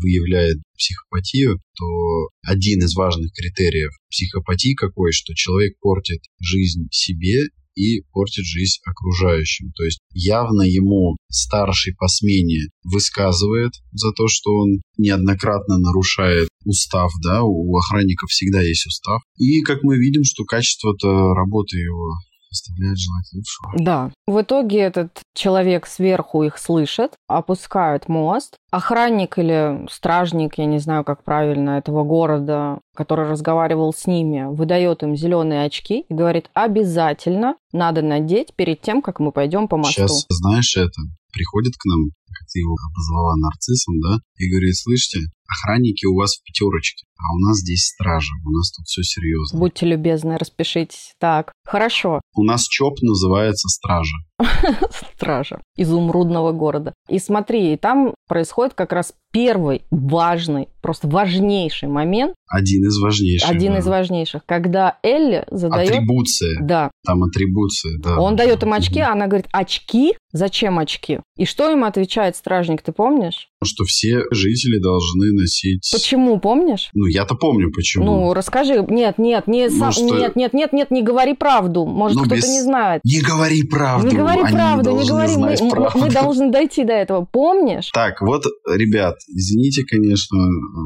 выявляет 0.02 0.58
психопатию, 0.76 1.58
то 1.78 2.28
один 2.42 2.80
из 2.80 2.94
важных 2.94 3.32
критериев 3.32 3.92
психопатии 4.10 4.74
какой, 4.74 5.12
что 5.12 5.34
человек 5.34 5.78
портит 5.80 6.20
жизнь 6.38 6.88
себе 6.90 7.48
и 7.76 8.02
портит 8.12 8.44
жизнь 8.44 8.80
окружающим. 8.84 9.70
То 9.76 9.84
есть 9.84 10.00
явно 10.12 10.62
ему 10.62 11.16
старший 11.30 11.94
по 11.94 12.08
смене 12.08 12.68
высказывает 12.82 13.72
за 13.92 14.12
то, 14.12 14.26
что 14.28 14.50
он 14.50 14.80
неоднократно 14.96 15.78
нарушает 15.78 16.48
устав, 16.64 17.12
да, 17.22 17.42
у 17.44 17.76
охранников 17.76 18.30
всегда 18.30 18.60
есть 18.62 18.86
устав. 18.86 19.22
И 19.38 19.60
как 19.62 19.82
мы 19.82 19.98
видим, 19.98 20.24
что 20.24 20.44
качество-то 20.44 21.34
работы 21.34 21.78
его 21.78 22.14
оставляет 22.50 22.98
желать 22.98 23.26
лучшего. 23.32 23.72
Да. 23.78 24.10
В 24.26 24.40
итоге 24.40 24.80
этот 24.80 25.20
человек 25.34 25.86
сверху 25.86 26.42
их 26.42 26.58
слышит, 26.58 27.12
опускают 27.26 28.08
мост. 28.08 28.56
Охранник 28.70 29.38
или 29.38 29.86
стражник, 29.90 30.58
я 30.58 30.66
не 30.66 30.78
знаю, 30.78 31.04
как 31.04 31.24
правильно, 31.24 31.70
этого 31.78 32.04
города, 32.04 32.80
который 32.94 33.28
разговаривал 33.28 33.92
с 33.92 34.06
ними, 34.06 34.44
выдает 34.54 35.02
им 35.02 35.16
зеленые 35.16 35.64
очки 35.64 36.04
и 36.08 36.14
говорит, 36.14 36.50
обязательно 36.54 37.56
надо 37.72 38.02
надеть 38.02 38.54
перед 38.54 38.80
тем, 38.80 39.02
как 39.02 39.20
мы 39.20 39.32
пойдем 39.32 39.68
по 39.68 39.76
мосту. 39.76 39.92
Сейчас, 39.92 40.26
знаешь 40.28 40.76
это, 40.76 41.00
приходит 41.32 41.74
к 41.78 41.84
нам, 41.84 42.10
как 42.26 42.48
ты 42.52 42.60
его 42.60 42.76
обозвала 42.90 43.36
нарциссом, 43.36 44.00
да, 44.00 44.18
и 44.36 44.50
говорит, 44.50 44.76
слышите, 44.76 45.20
охранники 45.48 46.06
у 46.06 46.16
вас 46.16 46.36
в 46.36 46.42
пятерочке, 46.42 47.06
а 47.18 47.34
у 47.34 47.38
нас 47.38 47.58
здесь 47.58 47.86
стража, 47.86 48.32
у 48.44 48.50
нас 48.50 48.70
тут 48.72 48.86
все 48.86 49.02
серьезно. 49.02 49.58
Будьте 49.58 49.86
любезны, 49.86 50.38
распишитесь. 50.38 51.14
Так, 51.18 51.52
хорошо. 51.66 52.20
У 52.34 52.42
нас 52.42 52.62
ЧОП 52.66 53.00
называется 53.02 53.68
стража. 53.68 54.16
Стража 55.16 55.60
изумрудного 55.76 56.52
города. 56.52 56.94
И 57.08 57.18
смотри, 57.18 57.76
там 57.76 58.14
происходит 58.28 58.74
как 58.74 58.92
раз 58.92 59.14
первый 59.32 59.82
важный, 59.90 60.68
просто 60.82 61.08
важнейший 61.08 61.88
момент. 61.88 62.34
Один 62.48 62.86
из 62.86 62.98
важнейших. 63.00 63.50
Один 63.50 63.72
да. 63.72 63.78
из 63.78 63.86
важнейших. 63.86 64.46
Когда 64.46 64.98
Элли 65.02 65.44
задает... 65.50 65.90
Атрибуция. 65.90 66.58
Да. 66.62 66.90
Там 67.04 67.24
атрибуция, 67.24 67.98
да. 67.98 68.18
Он 68.18 68.36
дает 68.36 68.62
им 68.62 68.72
очки, 68.72 69.00
а 69.00 69.12
она 69.12 69.26
говорит, 69.26 69.48
очки? 69.52 70.16
Зачем 70.32 70.78
очки? 70.78 71.20
И 71.36 71.44
что 71.44 71.70
им 71.70 71.84
отвечает 71.84 72.36
стражник, 72.36 72.82
ты 72.82 72.92
помнишь? 72.92 73.48
Что 73.66 73.84
все 73.84 74.22
жители 74.30 74.78
должны 74.78 75.32
носить... 75.32 75.88
Почему, 75.92 76.38
помнишь? 76.40 76.88
Ну, 76.94 77.06
я-то 77.06 77.34
помню, 77.34 77.70
почему. 77.72 78.04
Ну, 78.04 78.34
расскажи. 78.34 78.84
Нет, 78.88 79.18
нет, 79.18 79.46
не 79.46 79.68
Ну, 79.68 79.78
сам... 79.78 79.92
что- 79.92 80.04
нет, 80.04 80.36
нет, 80.36 80.54
нет, 80.54 80.72
нет, 80.72 80.90
не 80.90 81.02
говори 81.02 81.34
правду. 81.34 81.84
Может, 81.86 82.16
Ну, 82.16 82.22
кто-то 82.24 82.36
без- 82.36 82.48
не 82.48 82.62
знает. 82.62 83.00
Не 83.04 83.20
говори 83.20 83.62
правду. 83.64 84.06
Не 84.08 84.14
говори 84.16 84.40
Они 84.42 84.52
правду, 84.52 84.90
не 84.90 84.96
должны 84.96 85.36
говори. 85.36 85.36
Мы, 85.62 85.70
правду. 85.70 85.98
мы 85.98 86.10
должны 86.10 86.50
дойти 86.50 86.84
до 86.84 86.92
этого. 86.92 87.26
Помнишь? 87.30 87.90
Так, 87.92 88.20
вот, 88.22 88.44
ребят, 88.68 89.16
извините, 89.28 89.82
конечно, 89.84 90.38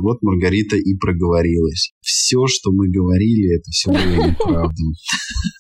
вот 0.03 0.23
Маргарита 0.23 0.77
и 0.77 0.95
проговорилась. 0.95 1.93
Все, 2.01 2.47
что 2.47 2.71
мы 2.73 2.89
говорили, 2.89 3.57
это 3.57 3.71
все 3.71 3.91
было 3.91 4.27
неправда. 4.29 4.75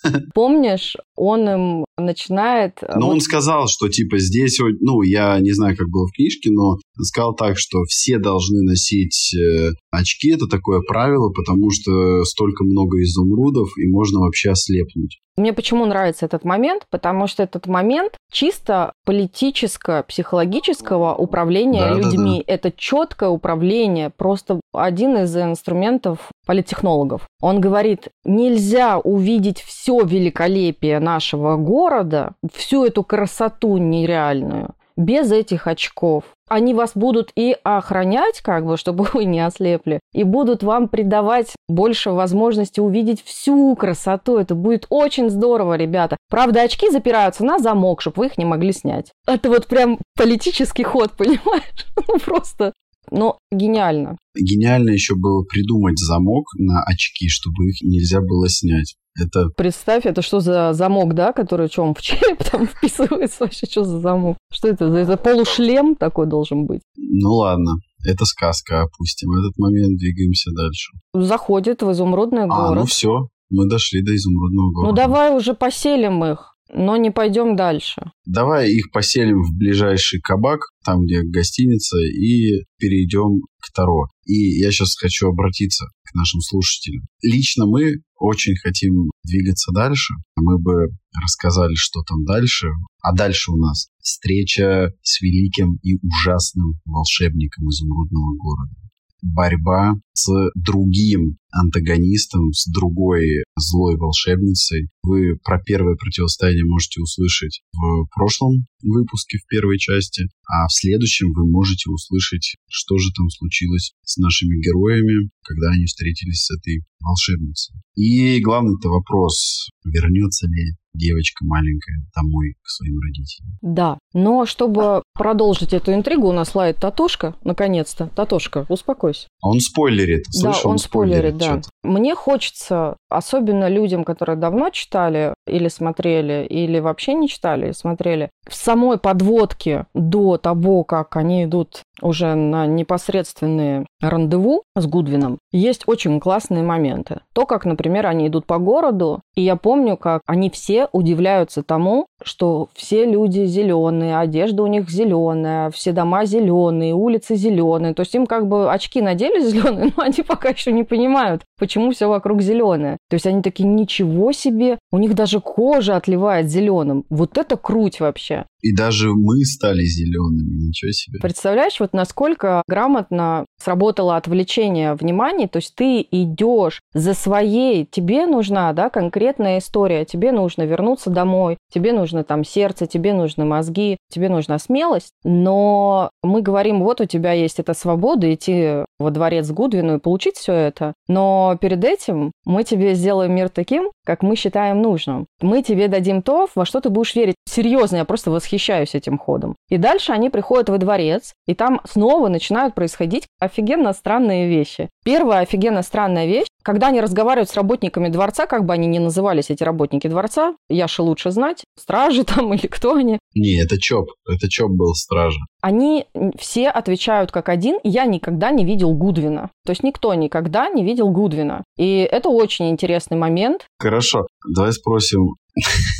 Помнишь, 0.34 0.96
он 1.16 1.48
им 1.48 1.84
начинает... 1.98 2.78
э, 2.82 2.98
Но 2.98 3.08
он 3.10 3.20
сказал, 3.20 3.66
что 3.68 3.88
типа 3.88 4.18
здесь, 4.18 4.58
ну, 4.80 5.02
я 5.02 5.38
не 5.40 5.52
знаю, 5.52 5.76
как 5.76 5.88
было 5.88 6.06
в 6.06 6.12
книжке, 6.12 6.50
но 6.50 6.78
сказал 7.10 7.34
так, 7.34 7.58
что 7.58 7.82
все 7.88 8.18
должны 8.18 8.62
носить 8.62 9.34
э, 9.34 9.72
очки, 9.90 10.32
это 10.32 10.46
такое 10.46 10.80
правило, 10.80 11.30
потому 11.30 11.70
что 11.70 12.24
столько 12.24 12.64
много 12.64 13.02
изумрудов, 13.02 13.68
и 13.76 13.86
можно 13.88 14.20
вообще 14.20 14.50
ослепнуть. 14.50 15.18
Мне 15.36 15.52
почему 15.52 15.86
нравится 15.86 16.26
этот 16.26 16.44
момент? 16.44 16.86
Потому 16.90 17.26
что 17.26 17.42
этот 17.42 17.66
момент 17.66 18.12
чисто 18.30 18.92
политическо-психологического 19.06 21.14
управления 21.14 21.80
Да, 21.80 21.94
да, 21.94 22.00
людьми. 22.00 22.44
Это 22.46 22.70
четкое 22.70 23.30
управление, 23.30 24.10
просто 24.10 24.60
один 24.72 25.16
из 25.16 25.36
инструментов 25.36 26.30
политтехнологов. 26.46 27.26
Он 27.40 27.60
говорит, 27.60 28.10
нельзя 28.24 28.98
увидеть 28.98 29.60
все 29.60 30.04
великолепие 30.04 31.00
нашего 31.00 31.56
города, 31.56 32.34
всю 32.52 32.84
эту 32.84 33.02
красоту 33.02 33.78
нереальную 33.78 34.74
без 35.00 35.32
этих 35.32 35.66
очков. 35.66 36.24
Они 36.50 36.74
вас 36.74 36.92
будут 36.94 37.30
и 37.36 37.56
охранять, 37.62 38.40
как 38.40 38.66
бы, 38.66 38.76
чтобы 38.76 39.06
вы 39.14 39.24
не 39.24 39.40
ослепли, 39.40 40.00
и 40.12 40.24
будут 40.24 40.62
вам 40.62 40.88
придавать 40.88 41.54
больше 41.68 42.10
возможности 42.10 42.80
увидеть 42.80 43.22
всю 43.24 43.74
красоту. 43.76 44.36
Это 44.36 44.54
будет 44.54 44.86
очень 44.90 45.30
здорово, 45.30 45.76
ребята. 45.76 46.16
Правда, 46.28 46.62
очки 46.62 46.90
запираются 46.90 47.44
на 47.44 47.58
замок, 47.60 48.02
чтобы 48.02 48.18
вы 48.18 48.26
их 48.26 48.36
не 48.36 48.44
могли 48.44 48.72
снять. 48.72 49.12
Это 49.26 49.48
вот 49.48 49.66
прям 49.66 49.98
политический 50.16 50.82
ход, 50.82 51.12
понимаешь? 51.16 51.86
Ну, 52.08 52.18
просто... 52.18 52.72
Но 53.10 53.38
гениально. 53.50 54.16
Гениально 54.38 54.90
еще 54.90 55.14
было 55.14 55.42
придумать 55.44 55.98
замок 55.98 56.44
на 56.58 56.82
очки, 56.84 57.28
чтобы 57.28 57.68
их 57.68 57.82
нельзя 57.82 58.20
было 58.20 58.48
снять. 58.48 58.94
Это 59.20 59.48
Представь, 59.56 60.06
это 60.06 60.22
что 60.22 60.38
за 60.40 60.72
замок, 60.72 61.14
да, 61.14 61.32
который 61.32 61.68
что, 61.68 61.82
он 61.82 61.94
в 61.94 62.00
череп 62.00 62.42
там 62.44 62.66
вписывается 62.72 63.38
вообще, 63.44 63.66
что 63.66 63.84
за 63.84 63.98
замок? 64.00 64.36
Что 64.52 64.68
это? 64.68 64.88
за- 64.90 64.98
Это 64.98 65.16
полушлем 65.16 65.96
такой 65.96 66.26
должен 66.26 66.66
быть. 66.66 66.82
Ну 66.96 67.30
ладно, 67.34 67.72
это 68.06 68.24
сказка, 68.24 68.82
опустим. 68.82 69.32
Этот 69.32 69.58
момент 69.58 69.98
двигаемся 69.98 70.50
дальше. 70.52 70.92
Заходит 71.12 71.82
в 71.82 71.90
изумрудный 71.90 72.42
А, 72.44 72.46
ну 72.46 72.68
город. 72.68 72.88
все, 72.88 73.26
мы 73.50 73.68
дошли 73.68 74.00
до 74.02 74.14
изумрудного 74.14 74.70
города. 74.70 74.90
Ну 74.90 74.96
давай 74.96 75.36
уже 75.36 75.54
поселим 75.54 76.24
их, 76.24 76.49
но 76.72 76.96
не 76.96 77.10
пойдем 77.10 77.56
дальше. 77.56 78.12
Давай 78.24 78.70
их 78.70 78.90
поселим 78.92 79.42
в 79.42 79.56
ближайший 79.56 80.20
кабак, 80.20 80.60
там, 80.84 81.04
где 81.04 81.22
гостиница, 81.22 81.98
и 81.98 82.64
перейдем 82.78 83.42
к 83.60 83.72
Таро. 83.74 84.08
И 84.24 84.58
я 84.60 84.70
сейчас 84.70 84.96
хочу 84.96 85.28
обратиться 85.28 85.86
к 86.04 86.14
нашим 86.14 86.40
слушателям. 86.40 87.04
Лично 87.22 87.66
мы 87.66 88.02
очень 88.18 88.54
хотим 88.56 89.10
двигаться 89.24 89.72
дальше. 89.72 90.14
Мы 90.36 90.58
бы 90.58 90.88
рассказали, 91.22 91.74
что 91.74 92.02
там 92.02 92.24
дальше. 92.24 92.68
А 93.02 93.14
дальше 93.14 93.52
у 93.52 93.56
нас 93.56 93.88
встреча 94.00 94.92
с 95.02 95.20
великим 95.20 95.78
и 95.82 95.96
ужасным 96.02 96.74
волшебником 96.84 97.68
изумрудного 97.68 98.36
города. 98.36 98.74
Борьба 99.22 99.94
с 100.20 100.50
другим 100.54 101.36
антагонистом, 101.52 102.52
с 102.52 102.70
другой 102.70 103.44
злой 103.56 103.96
волшебницей. 103.96 104.88
Вы 105.02 105.36
про 105.42 105.60
первое 105.62 105.96
противостояние 105.96 106.64
можете 106.64 107.00
услышать 107.00 107.62
в 107.72 108.06
прошлом 108.14 108.66
выпуске, 108.82 109.38
в 109.38 109.46
первой 109.46 109.78
части, 109.78 110.28
а 110.46 110.66
в 110.68 110.72
следующем 110.72 111.32
вы 111.32 111.50
можете 111.50 111.90
услышать, 111.90 112.56
что 112.68 112.98
же 112.98 113.08
там 113.16 113.28
случилось 113.30 113.92
с 114.04 114.16
нашими 114.18 114.60
героями, 114.62 115.30
когда 115.42 115.70
они 115.70 115.84
встретились 115.86 116.44
с 116.44 116.56
этой 116.56 116.84
волшебницей. 117.00 117.76
И 117.94 118.40
главный-то 118.40 118.88
вопрос, 118.88 119.68
вернется 119.84 120.46
ли 120.46 120.76
девочка 120.94 121.44
маленькая 121.44 122.04
домой 122.14 122.54
к 122.62 122.68
своим 122.68 122.98
родителям. 122.98 123.58
Да, 123.62 123.98
но 124.12 124.44
чтобы 124.44 125.02
продолжить 125.14 125.72
эту 125.72 125.94
интригу, 125.94 126.28
у 126.28 126.32
нас 126.32 126.54
лает 126.54 126.76
Татушка, 126.76 127.36
наконец-то. 127.44 128.10
Татушка, 128.16 128.66
успокойся. 128.68 129.28
Он 129.40 129.60
спойлерит. 129.60 130.09
Да, 130.18 130.52
Слышь, 130.52 130.64
он 130.64 130.78
спойлерит, 130.78 131.36
да. 131.36 131.60
Мне 131.82 132.14
хочется, 132.14 132.96
особенно 133.08 133.68
людям, 133.68 134.04
которые 134.04 134.36
давно 134.36 134.70
читали 134.70 135.34
или 135.46 135.68
смотрели, 135.68 136.46
или 136.46 136.78
вообще 136.78 137.14
не 137.14 137.28
читали 137.28 137.70
и 137.70 137.74
смотрели, 137.74 138.30
в 138.46 138.54
самой 138.54 138.98
подводке 138.98 139.86
до 139.94 140.36
того, 140.36 140.84
как 140.84 141.16
они 141.16 141.44
идут 141.44 141.82
уже 142.02 142.34
на 142.34 142.66
непосредственные 142.66 143.86
рандеву 144.00 144.62
с 144.76 144.86
Гудвином, 144.86 145.38
есть 145.52 145.82
очень 145.86 146.20
классные 146.20 146.62
моменты. 146.62 147.20
То, 147.34 147.46
как, 147.46 147.64
например, 147.64 148.06
они 148.06 148.28
идут 148.28 148.46
по 148.46 148.58
городу, 148.58 149.20
и 149.34 149.42
я 149.42 149.56
помню, 149.56 149.96
как 149.96 150.22
они 150.26 150.50
все 150.50 150.88
удивляются 150.92 151.62
тому, 151.62 152.06
что 152.22 152.68
все 152.74 153.04
люди 153.04 153.44
зеленые, 153.44 154.18
одежда 154.18 154.62
у 154.62 154.66
них 154.66 154.90
зеленая, 154.90 155.70
все 155.70 155.92
дома 155.92 156.24
зеленые, 156.24 156.94
улицы 156.94 157.36
зеленые. 157.36 157.94
То 157.94 158.00
есть 158.00 158.14
им 158.14 158.26
как 158.26 158.48
бы 158.48 158.72
очки 158.72 159.00
надели 159.00 159.40
зеленые, 159.40 159.92
но 159.96 160.02
они 160.02 160.22
пока 160.22 160.50
еще 160.50 160.72
не 160.72 160.84
понимают, 160.84 161.42
почему 161.70 161.92
все 161.92 162.08
вокруг 162.08 162.42
зеленое. 162.42 162.96
То 163.08 163.14
есть 163.14 163.26
они 163.26 163.42
такие, 163.42 163.68
ничего 163.68 164.32
себе, 164.32 164.80
у 164.90 164.98
них 164.98 165.14
даже 165.14 165.40
кожа 165.40 165.94
отливает 165.94 166.50
зеленым. 166.50 167.04
Вот 167.10 167.38
это 167.38 167.56
круть 167.56 168.00
вообще. 168.00 168.46
И 168.62 168.74
даже 168.74 169.10
мы 169.14 169.44
стали 169.44 169.82
зелеными, 169.82 170.68
ничего 170.68 170.92
себе. 170.92 171.18
Представляешь, 171.20 171.80
вот 171.80 171.92
насколько 171.92 172.62
грамотно 172.66 173.46
сработало 173.58 174.16
отвлечение 174.16 174.94
внимания, 174.94 175.48
то 175.48 175.58
есть 175.58 175.74
ты 175.74 176.06
идешь 176.10 176.80
за 176.94 177.14
своей, 177.14 177.86
тебе 177.86 178.26
нужна, 178.26 178.72
да, 178.72 178.90
конкретная 178.90 179.58
история, 179.58 180.04
тебе 180.04 180.32
нужно 180.32 180.62
вернуться 180.62 181.10
домой, 181.10 181.56
тебе 181.72 181.92
нужно 181.92 182.24
там 182.24 182.44
сердце, 182.44 182.86
тебе 182.86 183.14
нужны 183.14 183.44
мозги, 183.44 183.96
тебе 184.10 184.28
нужна 184.28 184.58
смелость, 184.58 185.12
но 185.24 186.10
мы 186.22 186.42
говорим, 186.42 186.82
вот 186.82 187.00
у 187.00 187.06
тебя 187.06 187.32
есть 187.32 187.58
эта 187.58 187.74
свобода 187.74 188.32
идти 188.32 188.84
во 188.98 189.10
дворец 189.10 189.50
Гудвину 189.50 189.96
и 189.96 190.00
получить 190.00 190.36
все 190.36 190.52
это, 190.52 190.94
но 191.08 191.56
перед 191.60 191.84
этим 191.84 192.32
мы 192.44 192.64
тебе 192.64 192.94
сделаем 192.94 193.34
мир 193.34 193.48
таким, 193.48 193.90
как 194.04 194.22
мы 194.22 194.36
считаем 194.36 194.82
нужным. 194.82 195.26
Мы 195.40 195.62
тебе 195.62 195.88
дадим 195.88 196.22
то, 196.22 196.48
во 196.54 196.64
что 196.64 196.80
ты 196.80 196.90
будешь 196.90 197.14
верить. 197.14 197.36
Серьезно, 197.48 197.96
я 197.96 198.04
просто 198.04 198.30
восхищаюсь 198.30 198.49
этим 198.58 199.18
ходом. 199.18 199.56
И 199.68 199.76
дальше 199.76 200.12
они 200.12 200.30
приходят 200.30 200.68
во 200.68 200.78
дворец, 200.78 201.34
и 201.46 201.54
там 201.54 201.80
снова 201.88 202.28
начинают 202.28 202.74
происходить 202.74 203.26
офигенно 203.40 203.92
странные 203.92 204.48
вещи. 204.48 204.88
Первая 205.04 205.40
офигенно 205.40 205.82
странная 205.82 206.26
вещь, 206.26 206.46
когда 206.62 206.88
они 206.88 207.00
разговаривают 207.00 207.48
с 207.48 207.54
работниками 207.54 208.08
дворца, 208.08 208.46
как 208.46 208.64
бы 208.66 208.74
они 208.74 208.86
ни 208.86 208.98
назывались, 208.98 209.50
эти 209.50 209.62
работники 209.62 210.08
дворца, 210.08 210.54
Яша 210.68 211.02
лучше 211.02 211.30
знать, 211.30 211.64
стражи 211.78 212.24
там 212.24 212.52
или 212.54 212.66
кто 212.66 212.94
они, 212.94 213.18
Не, 213.34 213.62
это 213.62 213.78
Чоп. 213.78 214.10
Это 214.28 214.48
Чоп 214.48 214.70
был 214.70 214.94
стража. 214.94 215.38
они 215.62 216.06
все 216.38 216.68
отвечают 216.68 217.30
как 217.30 217.48
один, 217.48 217.78
я 217.82 218.04
никогда 218.04 218.50
не 218.50 218.64
видел 218.64 218.92
Гудвина. 218.94 219.50
То 219.64 219.70
есть 219.72 219.82
никто 219.82 220.12
никогда 220.14 220.68
не 220.68 220.84
видел 220.84 221.10
Гудвина. 221.10 221.64
И 221.76 221.98
это 222.10 222.28
очень 222.28 222.70
интересный 222.70 223.16
момент. 223.16 223.66
Хорошо, 223.78 224.26
давай 224.54 224.72
спросим. 224.72 225.34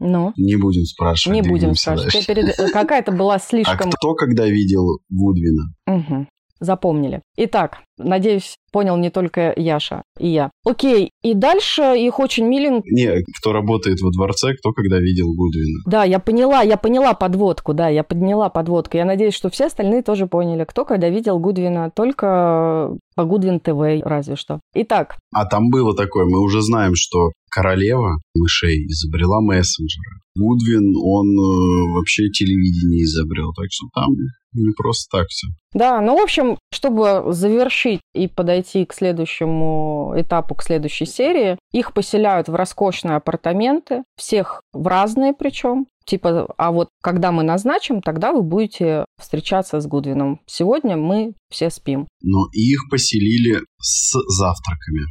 Ну, 0.00 0.32
Не 0.36 0.56
будем 0.56 0.84
спрашивать. 0.84 1.34
не 1.42 1.48
будем 1.48 1.74
спрашивать. 1.74 2.26
перед- 2.26 2.56
Какая-то 2.72 3.12
была 3.12 3.34
А 3.34 3.38
слишком... 3.38 3.90
кто 3.90 4.14
когда 4.14 4.46
видел 4.46 4.98
Гудвина? 5.10 5.62
Мгм. 5.86 6.28
запомнили. 6.60 7.22
Итак, 7.36 7.78
надеюсь, 7.98 8.54
понял 8.72 8.96
не 8.96 9.10
только 9.10 9.52
Яша 9.56 10.02
и 10.16 10.28
я. 10.28 10.48
Окей, 10.64 11.10
и 11.20 11.34
дальше 11.34 11.82
их 11.98 12.20
очень 12.20 12.46
миленько... 12.46 12.82
Не, 12.88 13.20
кто 13.40 13.52
работает 13.52 14.00
во 14.00 14.10
дворце, 14.12 14.54
кто 14.54 14.70
когда 14.70 14.98
видел 15.00 15.26
Гудвина. 15.34 15.80
Да, 15.86 16.04
я 16.04 16.20
поняла, 16.20 16.62
я 16.62 16.76
поняла 16.76 17.14
подводку, 17.14 17.74
да, 17.74 17.88
я 17.88 18.04
подняла 18.04 18.48
подводку. 18.48 18.96
Я 18.96 19.04
надеюсь, 19.04 19.34
что 19.34 19.50
все 19.50 19.66
остальные 19.66 20.02
тоже 20.02 20.28
поняли, 20.28 20.62
кто 20.62 20.84
когда 20.84 21.08
видел 21.08 21.40
Гудвина, 21.40 21.90
только 21.90 22.96
по 23.16 23.24
Гудвин 23.24 23.58
ТВ 23.58 24.04
разве 24.06 24.36
что. 24.36 24.60
Итак. 24.72 25.16
А 25.34 25.46
там 25.46 25.68
было 25.68 25.96
такое, 25.96 26.26
мы 26.26 26.38
уже 26.40 26.62
знаем, 26.62 26.92
что 26.94 27.32
королева 27.52 28.20
мышей 28.34 28.86
изобрела 28.86 29.40
мессенджера. 29.40 30.20
Гудвин, 30.34 30.94
он 30.96 31.28
э, 31.28 31.94
вообще 31.94 32.30
телевидение 32.30 33.04
изобрел, 33.04 33.52
так 33.52 33.66
что 33.70 33.86
там 33.94 34.08
не 34.54 34.72
просто 34.72 35.18
так 35.18 35.28
все. 35.28 35.48
Да, 35.74 36.00
ну, 36.00 36.18
в 36.18 36.22
общем, 36.22 36.58
чтобы 36.72 37.32
завершить 37.32 38.00
и 38.14 38.28
подойти 38.28 38.84
к 38.84 38.94
следующему 38.94 40.14
этапу, 40.16 40.54
к 40.54 40.62
следующей 40.62 41.06
серии, 41.06 41.58
их 41.72 41.92
поселяют 41.92 42.48
в 42.48 42.54
роскошные 42.54 43.16
апартаменты, 43.16 44.04
всех 44.16 44.62
в 44.72 44.86
разные 44.86 45.34
причем. 45.34 45.86
Типа, 46.04 46.52
а 46.58 46.72
вот 46.72 46.88
когда 47.00 47.30
мы 47.30 47.42
назначим, 47.42 48.02
тогда 48.02 48.32
вы 48.32 48.42
будете 48.42 49.04
встречаться 49.20 49.80
с 49.80 49.86
Гудвином. 49.86 50.40
Сегодня 50.46 50.96
мы 50.96 51.34
все 51.48 51.70
спим. 51.70 52.08
Но 52.22 52.48
их 52.52 52.88
поселили 52.90 53.60
с 53.78 54.12
завтраками. 54.36 55.02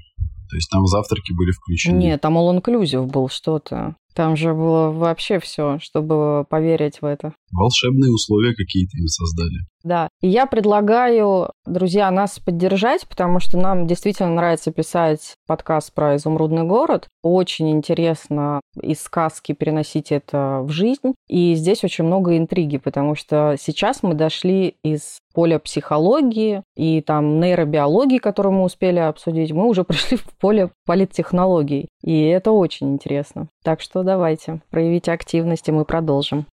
То 0.51 0.57
есть 0.57 0.69
там 0.69 0.85
завтраки 0.85 1.31
были 1.31 1.51
включены? 1.51 1.95
Нет, 1.95 2.19
там 2.19 2.37
all-inclusive 2.37 3.05
был 3.05 3.29
что-то. 3.29 3.95
Там 4.13 4.35
же 4.35 4.53
было 4.53 4.91
вообще 4.91 5.39
все, 5.39 5.79
чтобы 5.79 6.45
поверить 6.49 7.01
в 7.01 7.05
это. 7.05 7.33
Волшебные 7.51 8.11
условия 8.11 8.53
какие-то 8.53 8.97
им 8.97 9.07
создали. 9.07 9.71
Да. 9.83 10.09
И 10.21 10.27
я 10.27 10.45
предлагаю, 10.45 11.49
друзья, 11.65 12.09
нас 12.11 12.39
поддержать, 12.39 13.07
потому 13.07 13.39
что 13.39 13.57
нам 13.57 13.87
действительно 13.87 14.29
нравится 14.29 14.71
писать 14.71 15.35
подкаст 15.47 15.93
про 15.93 16.15
изумрудный 16.15 16.63
город. 16.63 17.07
Очень 17.23 17.71
интересно 17.71 18.61
из 18.81 19.01
сказки 19.01 19.53
переносить 19.53 20.11
это 20.11 20.61
в 20.63 20.69
жизнь. 20.69 21.13
И 21.27 21.55
здесь 21.55 21.83
очень 21.83 22.03
много 22.03 22.37
интриги, 22.37 22.77
потому 22.77 23.15
что 23.15 23.55
сейчас 23.59 24.03
мы 24.03 24.13
дошли 24.13 24.75
из 24.83 25.19
поля 25.33 25.59
психологии 25.59 26.63
и 26.75 27.01
там 27.01 27.39
нейробиологии, 27.39 28.17
которую 28.17 28.53
мы 28.53 28.63
успели 28.63 28.99
обсудить, 28.99 29.51
мы 29.51 29.67
уже 29.67 29.83
пришли 29.85 30.17
в 30.17 30.25
поле 30.37 30.71
политтехнологий. 30.85 31.87
И 32.03 32.23
это 32.23 32.51
очень 32.51 32.93
интересно. 32.93 33.47
Так 33.63 33.81
что 33.81 34.00
давайте, 34.03 34.61
проявите 34.69 35.11
активность, 35.11 35.67
и 35.67 35.71
мы 35.71 35.85
продолжим. 35.85 36.45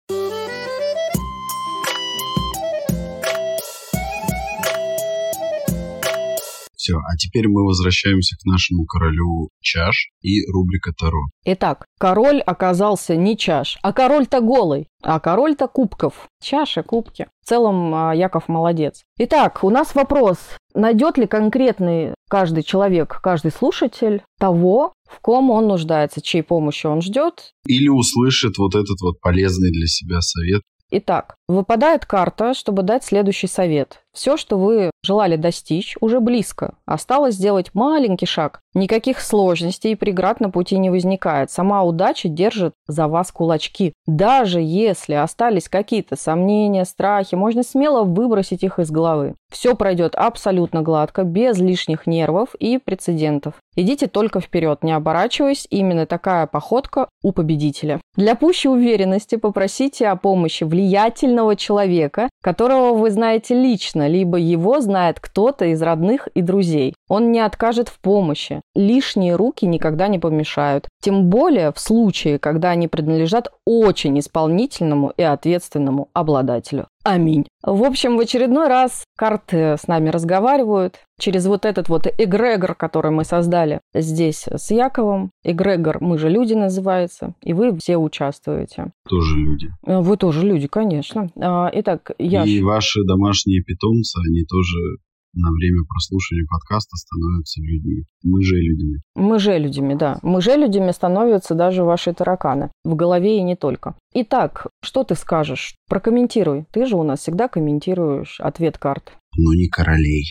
Все, 6.87 6.99
а 6.99 7.17
теперь 7.17 7.49
мы 7.49 7.65
возвращаемся 7.65 8.37
к 8.37 8.45
нашему 8.45 8.85
королю 8.85 9.49
чаш 9.59 10.09
и 10.21 10.45
рубрика 10.49 10.93
Таро. 10.97 11.23
Итак, 11.43 11.85
король 11.99 12.39
оказался 12.39 13.17
не 13.17 13.35
чаш, 13.35 13.77
а 13.81 13.91
король-то 13.91 14.39
голый, 14.39 14.87
а 15.03 15.19
король-то 15.19 15.67
кубков. 15.67 16.29
Чаши, 16.41 16.83
кубки. 16.83 17.27
В 17.43 17.49
целом, 17.49 17.93
а, 17.93 18.15
Яков 18.15 18.47
молодец. 18.47 19.03
Итак, 19.17 19.65
у 19.65 19.69
нас 19.69 19.95
вопрос. 19.95 20.37
Найдет 20.75 21.17
ли 21.17 21.27
конкретный 21.27 22.13
каждый 22.29 22.63
человек, 22.63 23.19
каждый 23.21 23.51
слушатель 23.51 24.23
того, 24.39 24.93
в 25.09 25.19
ком 25.21 25.49
он 25.51 25.67
нуждается, 25.67 26.21
чьей 26.21 26.43
помощи 26.43 26.87
он 26.87 27.01
ждет? 27.01 27.53
Или 27.65 27.87
услышит 27.87 28.57
вот 28.57 28.75
этот 28.75 28.99
вот 29.01 29.19
полезный 29.21 29.71
для 29.71 29.87
себя 29.87 30.21
совет 30.21 30.61
Итак, 30.89 31.35
выпадает 31.49 32.05
карта, 32.05 32.53
чтобы 32.53 32.81
дать 32.81 33.03
следующий 33.03 33.47
совет. 33.47 34.05
Все, 34.17 34.35
что 34.35 34.57
вы 34.57 34.89
желали 35.03 35.35
достичь, 35.35 35.95
уже 36.01 36.19
близко. 36.19 36.73
Осталось 36.87 37.35
сделать 37.35 37.75
маленький 37.75 38.25
шаг. 38.25 38.61
Никаких 38.73 39.21
сложностей 39.21 39.91
и 39.91 39.95
преград 39.95 40.39
на 40.39 40.49
пути 40.49 40.79
не 40.79 40.89
возникает. 40.89 41.51
Сама 41.51 41.83
удача 41.83 42.27
держит 42.27 42.73
за 42.87 43.07
вас 43.07 43.31
кулачки. 43.31 43.93
Даже 44.07 44.59
если 44.59 45.13
остались 45.13 45.69
какие-то 45.69 46.15
сомнения, 46.15 46.83
страхи, 46.85 47.35
можно 47.35 47.61
смело 47.61 48.03
выбросить 48.03 48.63
их 48.63 48.79
из 48.79 48.89
головы. 48.89 49.35
Все 49.51 49.75
пройдет 49.75 50.15
абсолютно 50.15 50.81
гладко, 50.81 51.23
без 51.23 51.59
лишних 51.59 52.07
нервов 52.07 52.55
и 52.55 52.79
прецедентов. 52.79 53.53
Идите 53.75 54.07
только 54.07 54.41
вперед, 54.41 54.83
не 54.83 54.91
оборачиваясь, 54.93 55.67
именно 55.69 56.07
такая 56.07 56.47
походка 56.47 57.07
у 57.21 57.31
победителя. 57.31 58.01
Для 58.15 58.35
пущей 58.35 58.71
уверенности 58.71 59.35
попросите 59.35 60.07
о 60.07 60.15
помощи 60.15 60.63
влиятельного 60.63 61.55
человека, 61.55 62.29
которого 62.41 62.93
вы 62.93 63.11
знаете 63.11 63.53
лично, 63.53 64.06
либо 64.07 64.37
его 64.37 64.81
знает 64.81 65.19
кто-то 65.19 65.65
из 65.65 65.81
родных 65.81 66.27
и 66.33 66.41
друзей. 66.41 66.95
Он 67.07 67.31
не 67.31 67.39
откажет 67.39 67.89
в 67.89 67.99
помощи. 67.99 68.61
Лишние 68.75 69.35
руки 69.35 69.65
никогда 69.65 70.07
не 70.07 70.19
помешают. 70.19 70.87
Тем 71.01 71.29
более 71.29 71.71
в 71.71 71.79
случае, 71.79 72.39
когда 72.39 72.71
они 72.71 72.87
принадлежат 72.87 73.49
очень 73.65 74.19
исполнительному 74.19 75.13
и 75.15 75.23
ответственному 75.23 76.09
обладателю. 76.13 76.87
Аминь. 77.07 77.45
В 77.63 77.83
общем, 77.83 78.17
в 78.17 78.19
очередной 78.19 78.67
раз 78.67 79.05
карты 79.17 79.77
с 79.79 79.87
нами 79.87 80.09
разговаривают 80.09 80.95
через 81.17 81.45
вот 81.45 81.63
этот 81.63 81.87
вот 81.87 82.05
эгрегор, 82.05 82.75
который 82.75 83.11
мы 83.11 83.23
создали 83.23 83.79
здесь 83.93 84.45
с 84.45 84.71
Яковом. 84.71 85.31
Эгрегор 85.45 86.03
«Мы 86.03 86.17
же 86.17 86.29
люди» 86.29 86.53
называется, 86.53 87.33
и 87.41 87.53
вы 87.53 87.77
все 87.77 87.95
участвуете. 87.95 88.91
Тоже 89.07 89.37
люди. 89.37 89.69
Э, 89.85 90.01
вы 90.01 90.17
тоже 90.17 90.45
люди, 90.45 90.67
конечно. 90.67 91.29
А, 91.39 91.71
итак, 91.73 92.11
я... 92.19 92.43
И 92.43 92.61
ваши 92.61 92.99
домашние 93.05 93.63
питомцы, 93.63 94.17
они 94.27 94.43
тоже 94.43 94.97
на 95.37 95.51
время 95.51 95.83
прослушивания 95.87 96.45
подкаста 96.49 96.95
становятся 96.97 97.61
людьми. 97.61 98.03
Мы 98.23 98.41
же 98.43 98.55
людьми. 98.55 98.97
Мы 99.15 99.39
же 99.39 99.57
людьми, 99.57 99.95
да. 99.95 100.19
Мы 100.23 100.41
же 100.41 100.55
людьми 100.55 100.91
становятся 100.91 101.55
даже 101.55 101.83
ваши 101.83 102.13
тараканы. 102.13 102.71
В 102.83 102.95
голове 102.95 103.37
и 103.37 103.43
не 103.43 103.55
только. 103.55 103.95
Итак, 104.13 104.67
что 104.81 105.03
ты 105.03 105.15
скажешь? 105.15 105.75
Прокомментируй. 105.89 106.65
Ты 106.71 106.85
же 106.85 106.95
у 106.95 107.03
нас 107.03 107.19
всегда 107.19 107.47
комментируешь 107.47 108.39
ответ 108.39 108.77
карт. 108.77 109.13
Ну, 109.37 109.53
не 109.53 109.67
королей. 109.67 110.25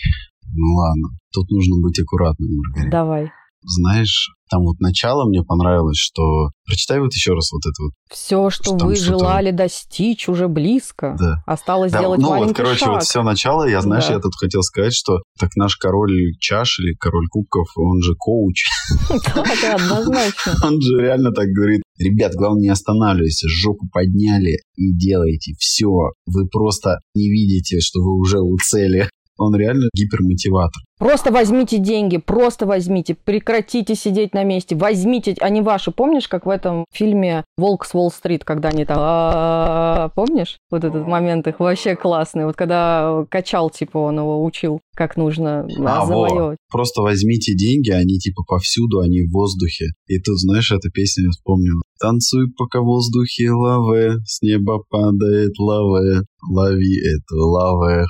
Ну 0.52 0.74
ладно, 0.74 1.09
тут 1.32 1.50
нужно 1.50 1.76
быть 1.82 1.98
аккуратным, 2.00 2.48
Маргарита. 2.57 2.90
Давай 2.90 3.30
знаешь, 3.67 4.31
там 4.49 4.62
вот 4.62 4.79
начало 4.79 5.29
мне 5.29 5.43
понравилось, 5.43 5.99
что... 5.99 6.51
Прочитай 6.64 7.01
вот 7.01 7.12
еще 7.12 7.33
раз 7.33 7.51
вот 7.53 7.62
это 7.64 7.83
вот. 7.83 7.93
Все, 8.11 8.51
что, 8.51 8.77
что 8.77 8.87
вы 8.87 8.97
желали 8.97 9.51
достичь, 9.51 10.29
уже 10.29 10.49
близко. 10.49 11.17
Да. 11.19 11.43
Осталось 11.47 11.93
да, 11.93 11.99
сделать 11.99 12.21
ну, 12.21 12.31
маленький 12.31 12.49
вот, 12.49 12.57
короче, 12.57 12.79
шаг. 12.79 12.95
вот 12.95 13.03
все 13.03 13.23
начало, 13.23 13.69
я, 13.69 13.81
знаешь, 13.81 14.07
да. 14.07 14.14
я 14.14 14.21
тут 14.21 14.33
хотел 14.39 14.62
сказать, 14.62 14.93
что 14.95 15.19
так 15.39 15.51
наш 15.57 15.77
король 15.77 16.33
чаш 16.39 16.79
или 16.81 16.95
король 16.95 17.27
кубков, 17.29 17.69
он 17.77 18.01
же 18.03 18.14
коуч. 18.19 18.64
Да, 19.35 19.45
да, 19.62 19.75
однозначно. 19.75 20.55
Он 20.62 20.81
же 20.81 20.99
реально 20.99 21.33
так 21.33 21.47
говорит. 21.47 21.83
Ребят, 21.99 22.33
главное 22.35 22.62
не 22.62 22.69
останавливайтесь, 22.69 23.43
жопу 23.47 23.87
подняли 23.93 24.59
и 24.77 24.93
делайте 24.97 25.55
все. 25.59 25.89
Вы 26.27 26.47
просто 26.49 27.01
не 27.14 27.29
видите, 27.29 27.81
что 27.81 28.01
вы 28.01 28.19
уже 28.19 28.39
у 28.41 28.57
цели. 28.59 29.09
Он 29.39 29.55
реально 29.55 29.89
гипермотиватор. 29.95 30.83
Просто 30.99 31.30
возьмите 31.30 31.78
деньги, 31.78 32.16
просто 32.16 32.64
возьмите, 32.64 33.14
прекратите 33.14 33.94
сидеть 33.94 34.32
на 34.32 34.44
месте, 34.44 34.74
возьмите, 34.74 35.36
они 35.40 35.61
ваши. 35.61 35.90
Помнишь, 35.90 36.26
как 36.26 36.47
в 36.47 36.49
этом 36.49 36.86
фильме 36.90 37.44
«Волк 37.59 37.84
с 37.84 37.94
Уолл-стрит», 37.94 38.44
когда 38.44 38.70
они 38.70 38.86
там... 38.86 40.11
Помнишь? 40.14 40.57
Вот 40.70 40.84
этот 40.84 41.07
момент 41.07 41.47
их 41.49 41.61
вообще 41.61 41.97
классный. 41.97 42.47
Вот 42.47 42.57
когда 42.57 43.26
качал, 43.28 43.68
типа, 43.68 43.99
он 43.99 44.18
его 44.18 44.42
учил, 44.42 44.80
как 44.94 45.16
нужно 45.18 45.66
а, 45.84 46.07
завоевывать. 46.07 46.59
Просто 46.72 47.03
возьмите 47.03 47.55
деньги, 47.55 47.90
они 47.90 48.18
типа 48.18 48.42
повсюду, 48.47 49.01
они 49.01 49.22
в 49.26 49.32
воздухе. 49.32 49.88
И 50.07 50.18
тут, 50.18 50.38
знаешь, 50.38 50.72
эта 50.72 50.88
песня 50.88 51.24
я 51.24 51.30
вспомнил. 51.30 51.82
Танцуй, 52.01 52.53
пока 52.57 52.80
в 52.80 52.84
воздухе 52.84 53.51
лаве, 53.51 54.16
с 54.26 54.42
неба 54.42 54.82
падает 54.90 55.59
лаве, 55.59 56.22
лови 56.51 56.99
эту 57.01 57.36
лаве. 57.36 58.05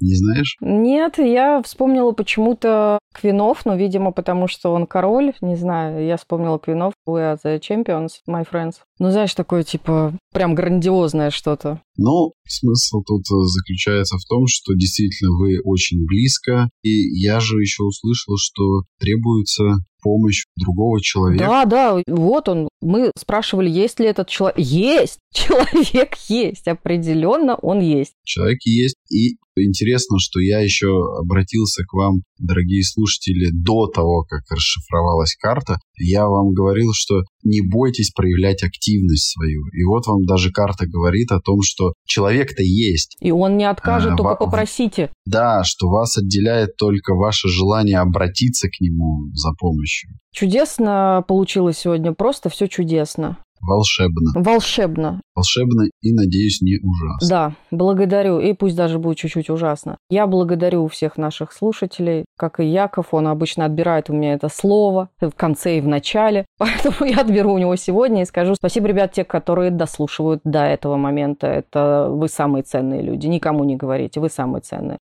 Не 0.00 0.14
знаешь? 0.14 0.56
Нет, 0.60 1.18
я 1.18 1.62
вспомнила 1.62 2.12
почему-то 2.30 3.00
Квинов, 3.12 3.66
но, 3.66 3.74
видимо, 3.74 4.12
потому 4.12 4.46
что 4.46 4.72
он 4.72 4.86
король, 4.86 5.34
не 5.40 5.56
знаю, 5.56 6.06
я 6.06 6.16
вспомнила 6.16 6.60
Квинов, 6.60 6.92
We 7.08 7.18
are 7.18 7.38
the 7.44 7.58
champions, 7.58 8.10
my 8.28 8.46
friends. 8.48 8.74
Ну, 9.00 9.10
знаешь, 9.10 9.34
такое, 9.34 9.64
типа, 9.64 10.16
прям 10.32 10.54
грандиозное 10.54 11.30
что-то. 11.30 11.82
Ну, 11.96 12.34
смысл 12.46 13.02
тут 13.02 13.22
э, 13.22 13.34
заключается 13.46 14.16
в 14.16 14.24
том, 14.28 14.44
что 14.46 14.74
действительно 14.74 15.36
вы 15.38 15.58
очень 15.64 16.06
близко, 16.06 16.70
и 16.82 16.90
я 17.20 17.40
же 17.40 17.56
еще 17.56 17.82
услышал, 17.82 18.36
что 18.38 18.82
требуется 19.00 19.64
помощь 20.02 20.44
другого 20.56 21.00
человека. 21.02 21.44
Да, 21.44 21.64
да, 21.64 22.02
вот 22.06 22.48
он. 22.48 22.68
Мы 22.80 23.10
спрашивали, 23.18 23.68
есть 23.68 24.00
ли 24.00 24.06
этот 24.06 24.28
человек. 24.30 24.58
Есть! 24.58 25.18
Человек 25.32 26.14
есть, 26.28 26.68
определенно 26.68 27.56
он 27.56 27.80
есть. 27.80 28.14
Человек 28.24 28.60
есть, 28.64 28.96
и 29.10 29.36
интересно, 29.56 30.18
что 30.18 30.40
я 30.40 30.60
еще 30.60 30.88
обратился 31.18 31.84
к 31.84 31.92
вам, 31.92 32.22
дорогие 32.38 32.82
слушатели, 32.84 33.50
до 33.52 33.86
того, 33.86 34.24
как 34.28 34.42
расшифровалась 34.50 35.36
карта. 35.36 35.78
Я 35.98 36.26
вам 36.26 36.52
говорил, 36.52 36.92
что 36.94 37.22
не 37.42 37.60
бойтесь 37.60 38.10
проявлять 38.10 38.62
активность 38.62 39.32
свою. 39.32 39.66
И 39.72 39.84
вот 39.84 40.06
вам 40.06 40.24
даже 40.24 40.50
карта 40.50 40.86
говорит 40.86 41.30
о 41.32 41.40
том, 41.40 41.60
что 41.62 41.92
человек-то 42.04 42.62
есть. 42.62 43.16
И 43.20 43.30
он 43.30 43.56
не 43.56 43.64
откажет, 43.64 44.12
а, 44.12 44.16
только 44.16 44.36
попросите. 44.36 45.10
Да, 45.26 45.62
что 45.64 45.88
вас 45.88 46.16
отделяет 46.16 46.76
только 46.76 47.14
ваше 47.14 47.48
желание 47.48 47.98
обратиться 47.98 48.68
к 48.68 48.80
нему 48.80 49.30
за 49.34 49.50
помощью. 49.58 50.10
Чудесно 50.32 51.24
получилось 51.26 51.78
сегодня, 51.78 52.12
просто 52.12 52.48
все 52.48 52.68
чудесно. 52.68 53.38
Волшебно. 53.60 54.32
Волшебно. 54.34 55.20
Волшебно 55.34 55.84
и, 56.02 56.12
надеюсь, 56.12 56.60
не 56.62 56.78
ужасно. 56.78 57.28
Да, 57.28 57.52
благодарю. 57.70 58.38
И 58.40 58.52
пусть 58.52 58.76
даже 58.76 58.98
будет 58.98 59.18
чуть-чуть 59.18 59.50
ужасно. 59.50 59.96
Я 60.08 60.26
благодарю 60.26 60.86
всех 60.88 61.16
наших 61.16 61.52
слушателей, 61.52 62.24
как 62.36 62.60
и 62.60 62.64
Яков. 62.64 63.12
Он 63.12 63.28
обычно 63.28 63.64
отбирает 63.64 64.10
у 64.10 64.14
меня 64.14 64.34
это 64.34 64.48
слово 64.48 65.10
в 65.20 65.32
конце 65.32 65.78
и 65.78 65.80
в 65.80 65.88
начале. 65.88 66.46
Поэтому 66.58 67.04
я 67.04 67.20
отберу 67.20 67.52
у 67.52 67.58
него 67.58 67.76
сегодня 67.76 68.22
и 68.22 68.26
скажу 68.26 68.54
спасибо, 68.54 68.88
ребят, 68.88 69.12
те, 69.12 69.24
которые 69.24 69.70
дослушивают 69.70 70.40
до 70.44 70.64
этого 70.64 70.96
момента. 70.96 71.46
Это 71.46 72.08
вы 72.10 72.28
самые 72.28 72.62
ценные 72.62 73.02
люди. 73.02 73.26
Никому 73.26 73.64
не 73.64 73.76
говорите, 73.76 74.20
вы 74.20 74.30
самые 74.30 74.62
ценные. 74.62 74.98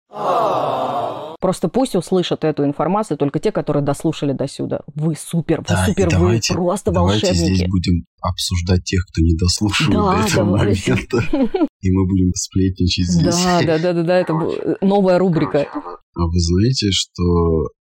Просто 1.41 1.68
пусть 1.68 1.95
услышат 1.95 2.45
эту 2.45 2.64
информацию 2.64 3.16
только 3.16 3.39
те, 3.39 3.53
которые 3.53 3.84
дослушали 3.84 4.32
до 4.32 4.49
сюда. 4.49 4.80
Вы 4.95 5.14
супер, 5.16 5.61
вы 5.61 5.66
да, 5.68 5.86
супер, 5.86 6.11
давайте, 6.11 6.55
вы 6.55 6.59
просто 6.59 6.91
давайте 6.91 7.26
волшебники. 7.26 7.39
Давайте 7.39 7.55
здесь 7.55 7.70
будем 7.70 8.05
обсуждать 8.20 8.84
тех, 8.84 9.05
кто 9.07 9.22
не 9.22 9.36
дослушал 9.36 9.93
да, 9.93 10.16
до 10.16 10.26
этого 10.26 10.59
давайте. 10.59 10.91
момента. 10.91 11.16
И 11.80 11.91
мы 11.93 12.07
будем 12.09 12.32
сплетничать 12.34 13.07
здесь. 13.07 13.45
Да, 13.45 13.62
да, 13.62 13.78
да, 13.78 13.93
да, 13.93 14.03
да, 14.03 14.18
это 14.18 14.32
новая 14.80 15.18
рубрика. 15.18 15.68
А 15.70 16.26
вы 16.26 16.41
знаете, 16.41 16.91
что 16.91 17.22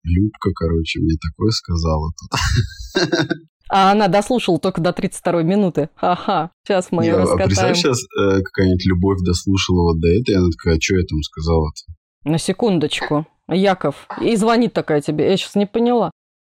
Любка, 0.05 0.51
короче, 0.55 1.01
мне 1.01 1.17
такое 1.17 1.51
сказала 1.51 2.13
тут. 2.21 3.39
А 3.69 3.91
она 3.91 4.07
дослушала 4.07 4.61
только 4.61 4.81
до 4.81 4.93
32 4.93 5.43
минуты. 5.43 5.89
Ага, 5.97 6.53
сейчас 6.63 6.93
мы 6.93 7.03
Не, 7.03 7.09
ее 7.09 7.15
а 7.15 7.19
раскатаем. 7.19 7.49
Представь, 7.49 7.77
сейчас 7.77 7.99
э, 7.99 8.43
какая-нибудь 8.43 8.87
любовь 8.87 9.19
дослушала 9.25 9.83
вот 9.93 10.01
до 10.01 10.09
этой, 10.09 10.33
и 10.33 10.35
она 10.35 10.49
такая, 10.51 10.77
а 10.77 10.81
что 10.81 10.95
я 10.95 11.03
там 11.03 11.21
сказала-то? 11.23 12.31
На 12.31 12.39
секундочку. 12.39 13.27
Яков, 13.49 14.07
и 14.21 14.37
звонит 14.37 14.73
такая 14.73 15.01
тебе, 15.01 15.31
я 15.31 15.37
сейчас 15.37 15.55
не 15.55 15.67
поняла. 15.67 16.11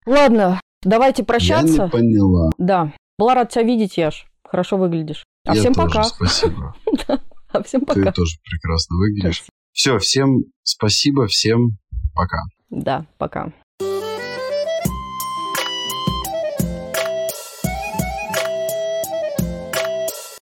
Ладно, 0.07 0.61
давайте 0.83 1.25
прощаться. 1.25 1.75
Я 1.75 1.85
не 1.85 1.91
поняла. 1.91 2.51
Да, 2.59 2.93
была 3.19 3.35
рад 3.35 3.51
тебя 3.51 3.63
видеть, 3.63 3.97
Яш. 3.97 4.27
Хорошо 4.45 4.77
выглядишь. 4.77 5.25
А 5.47 5.55
я 5.55 5.61
всем 5.61 5.75
тоже, 5.75 5.89
пока. 5.89 6.05
спасибо. 6.05 6.75
А 7.53 7.63
всем 7.63 7.83
пока. 7.83 8.05
Ты 8.05 8.13
тоже 8.13 8.39
прекрасно 8.43 8.97
выглядишь. 8.97 9.45
Все, 9.73 9.99
всем 9.99 10.45
спасибо, 10.63 11.27
всем 11.27 11.77
пока. 12.15 12.39
Да, 12.71 13.05
пока. 13.19 13.53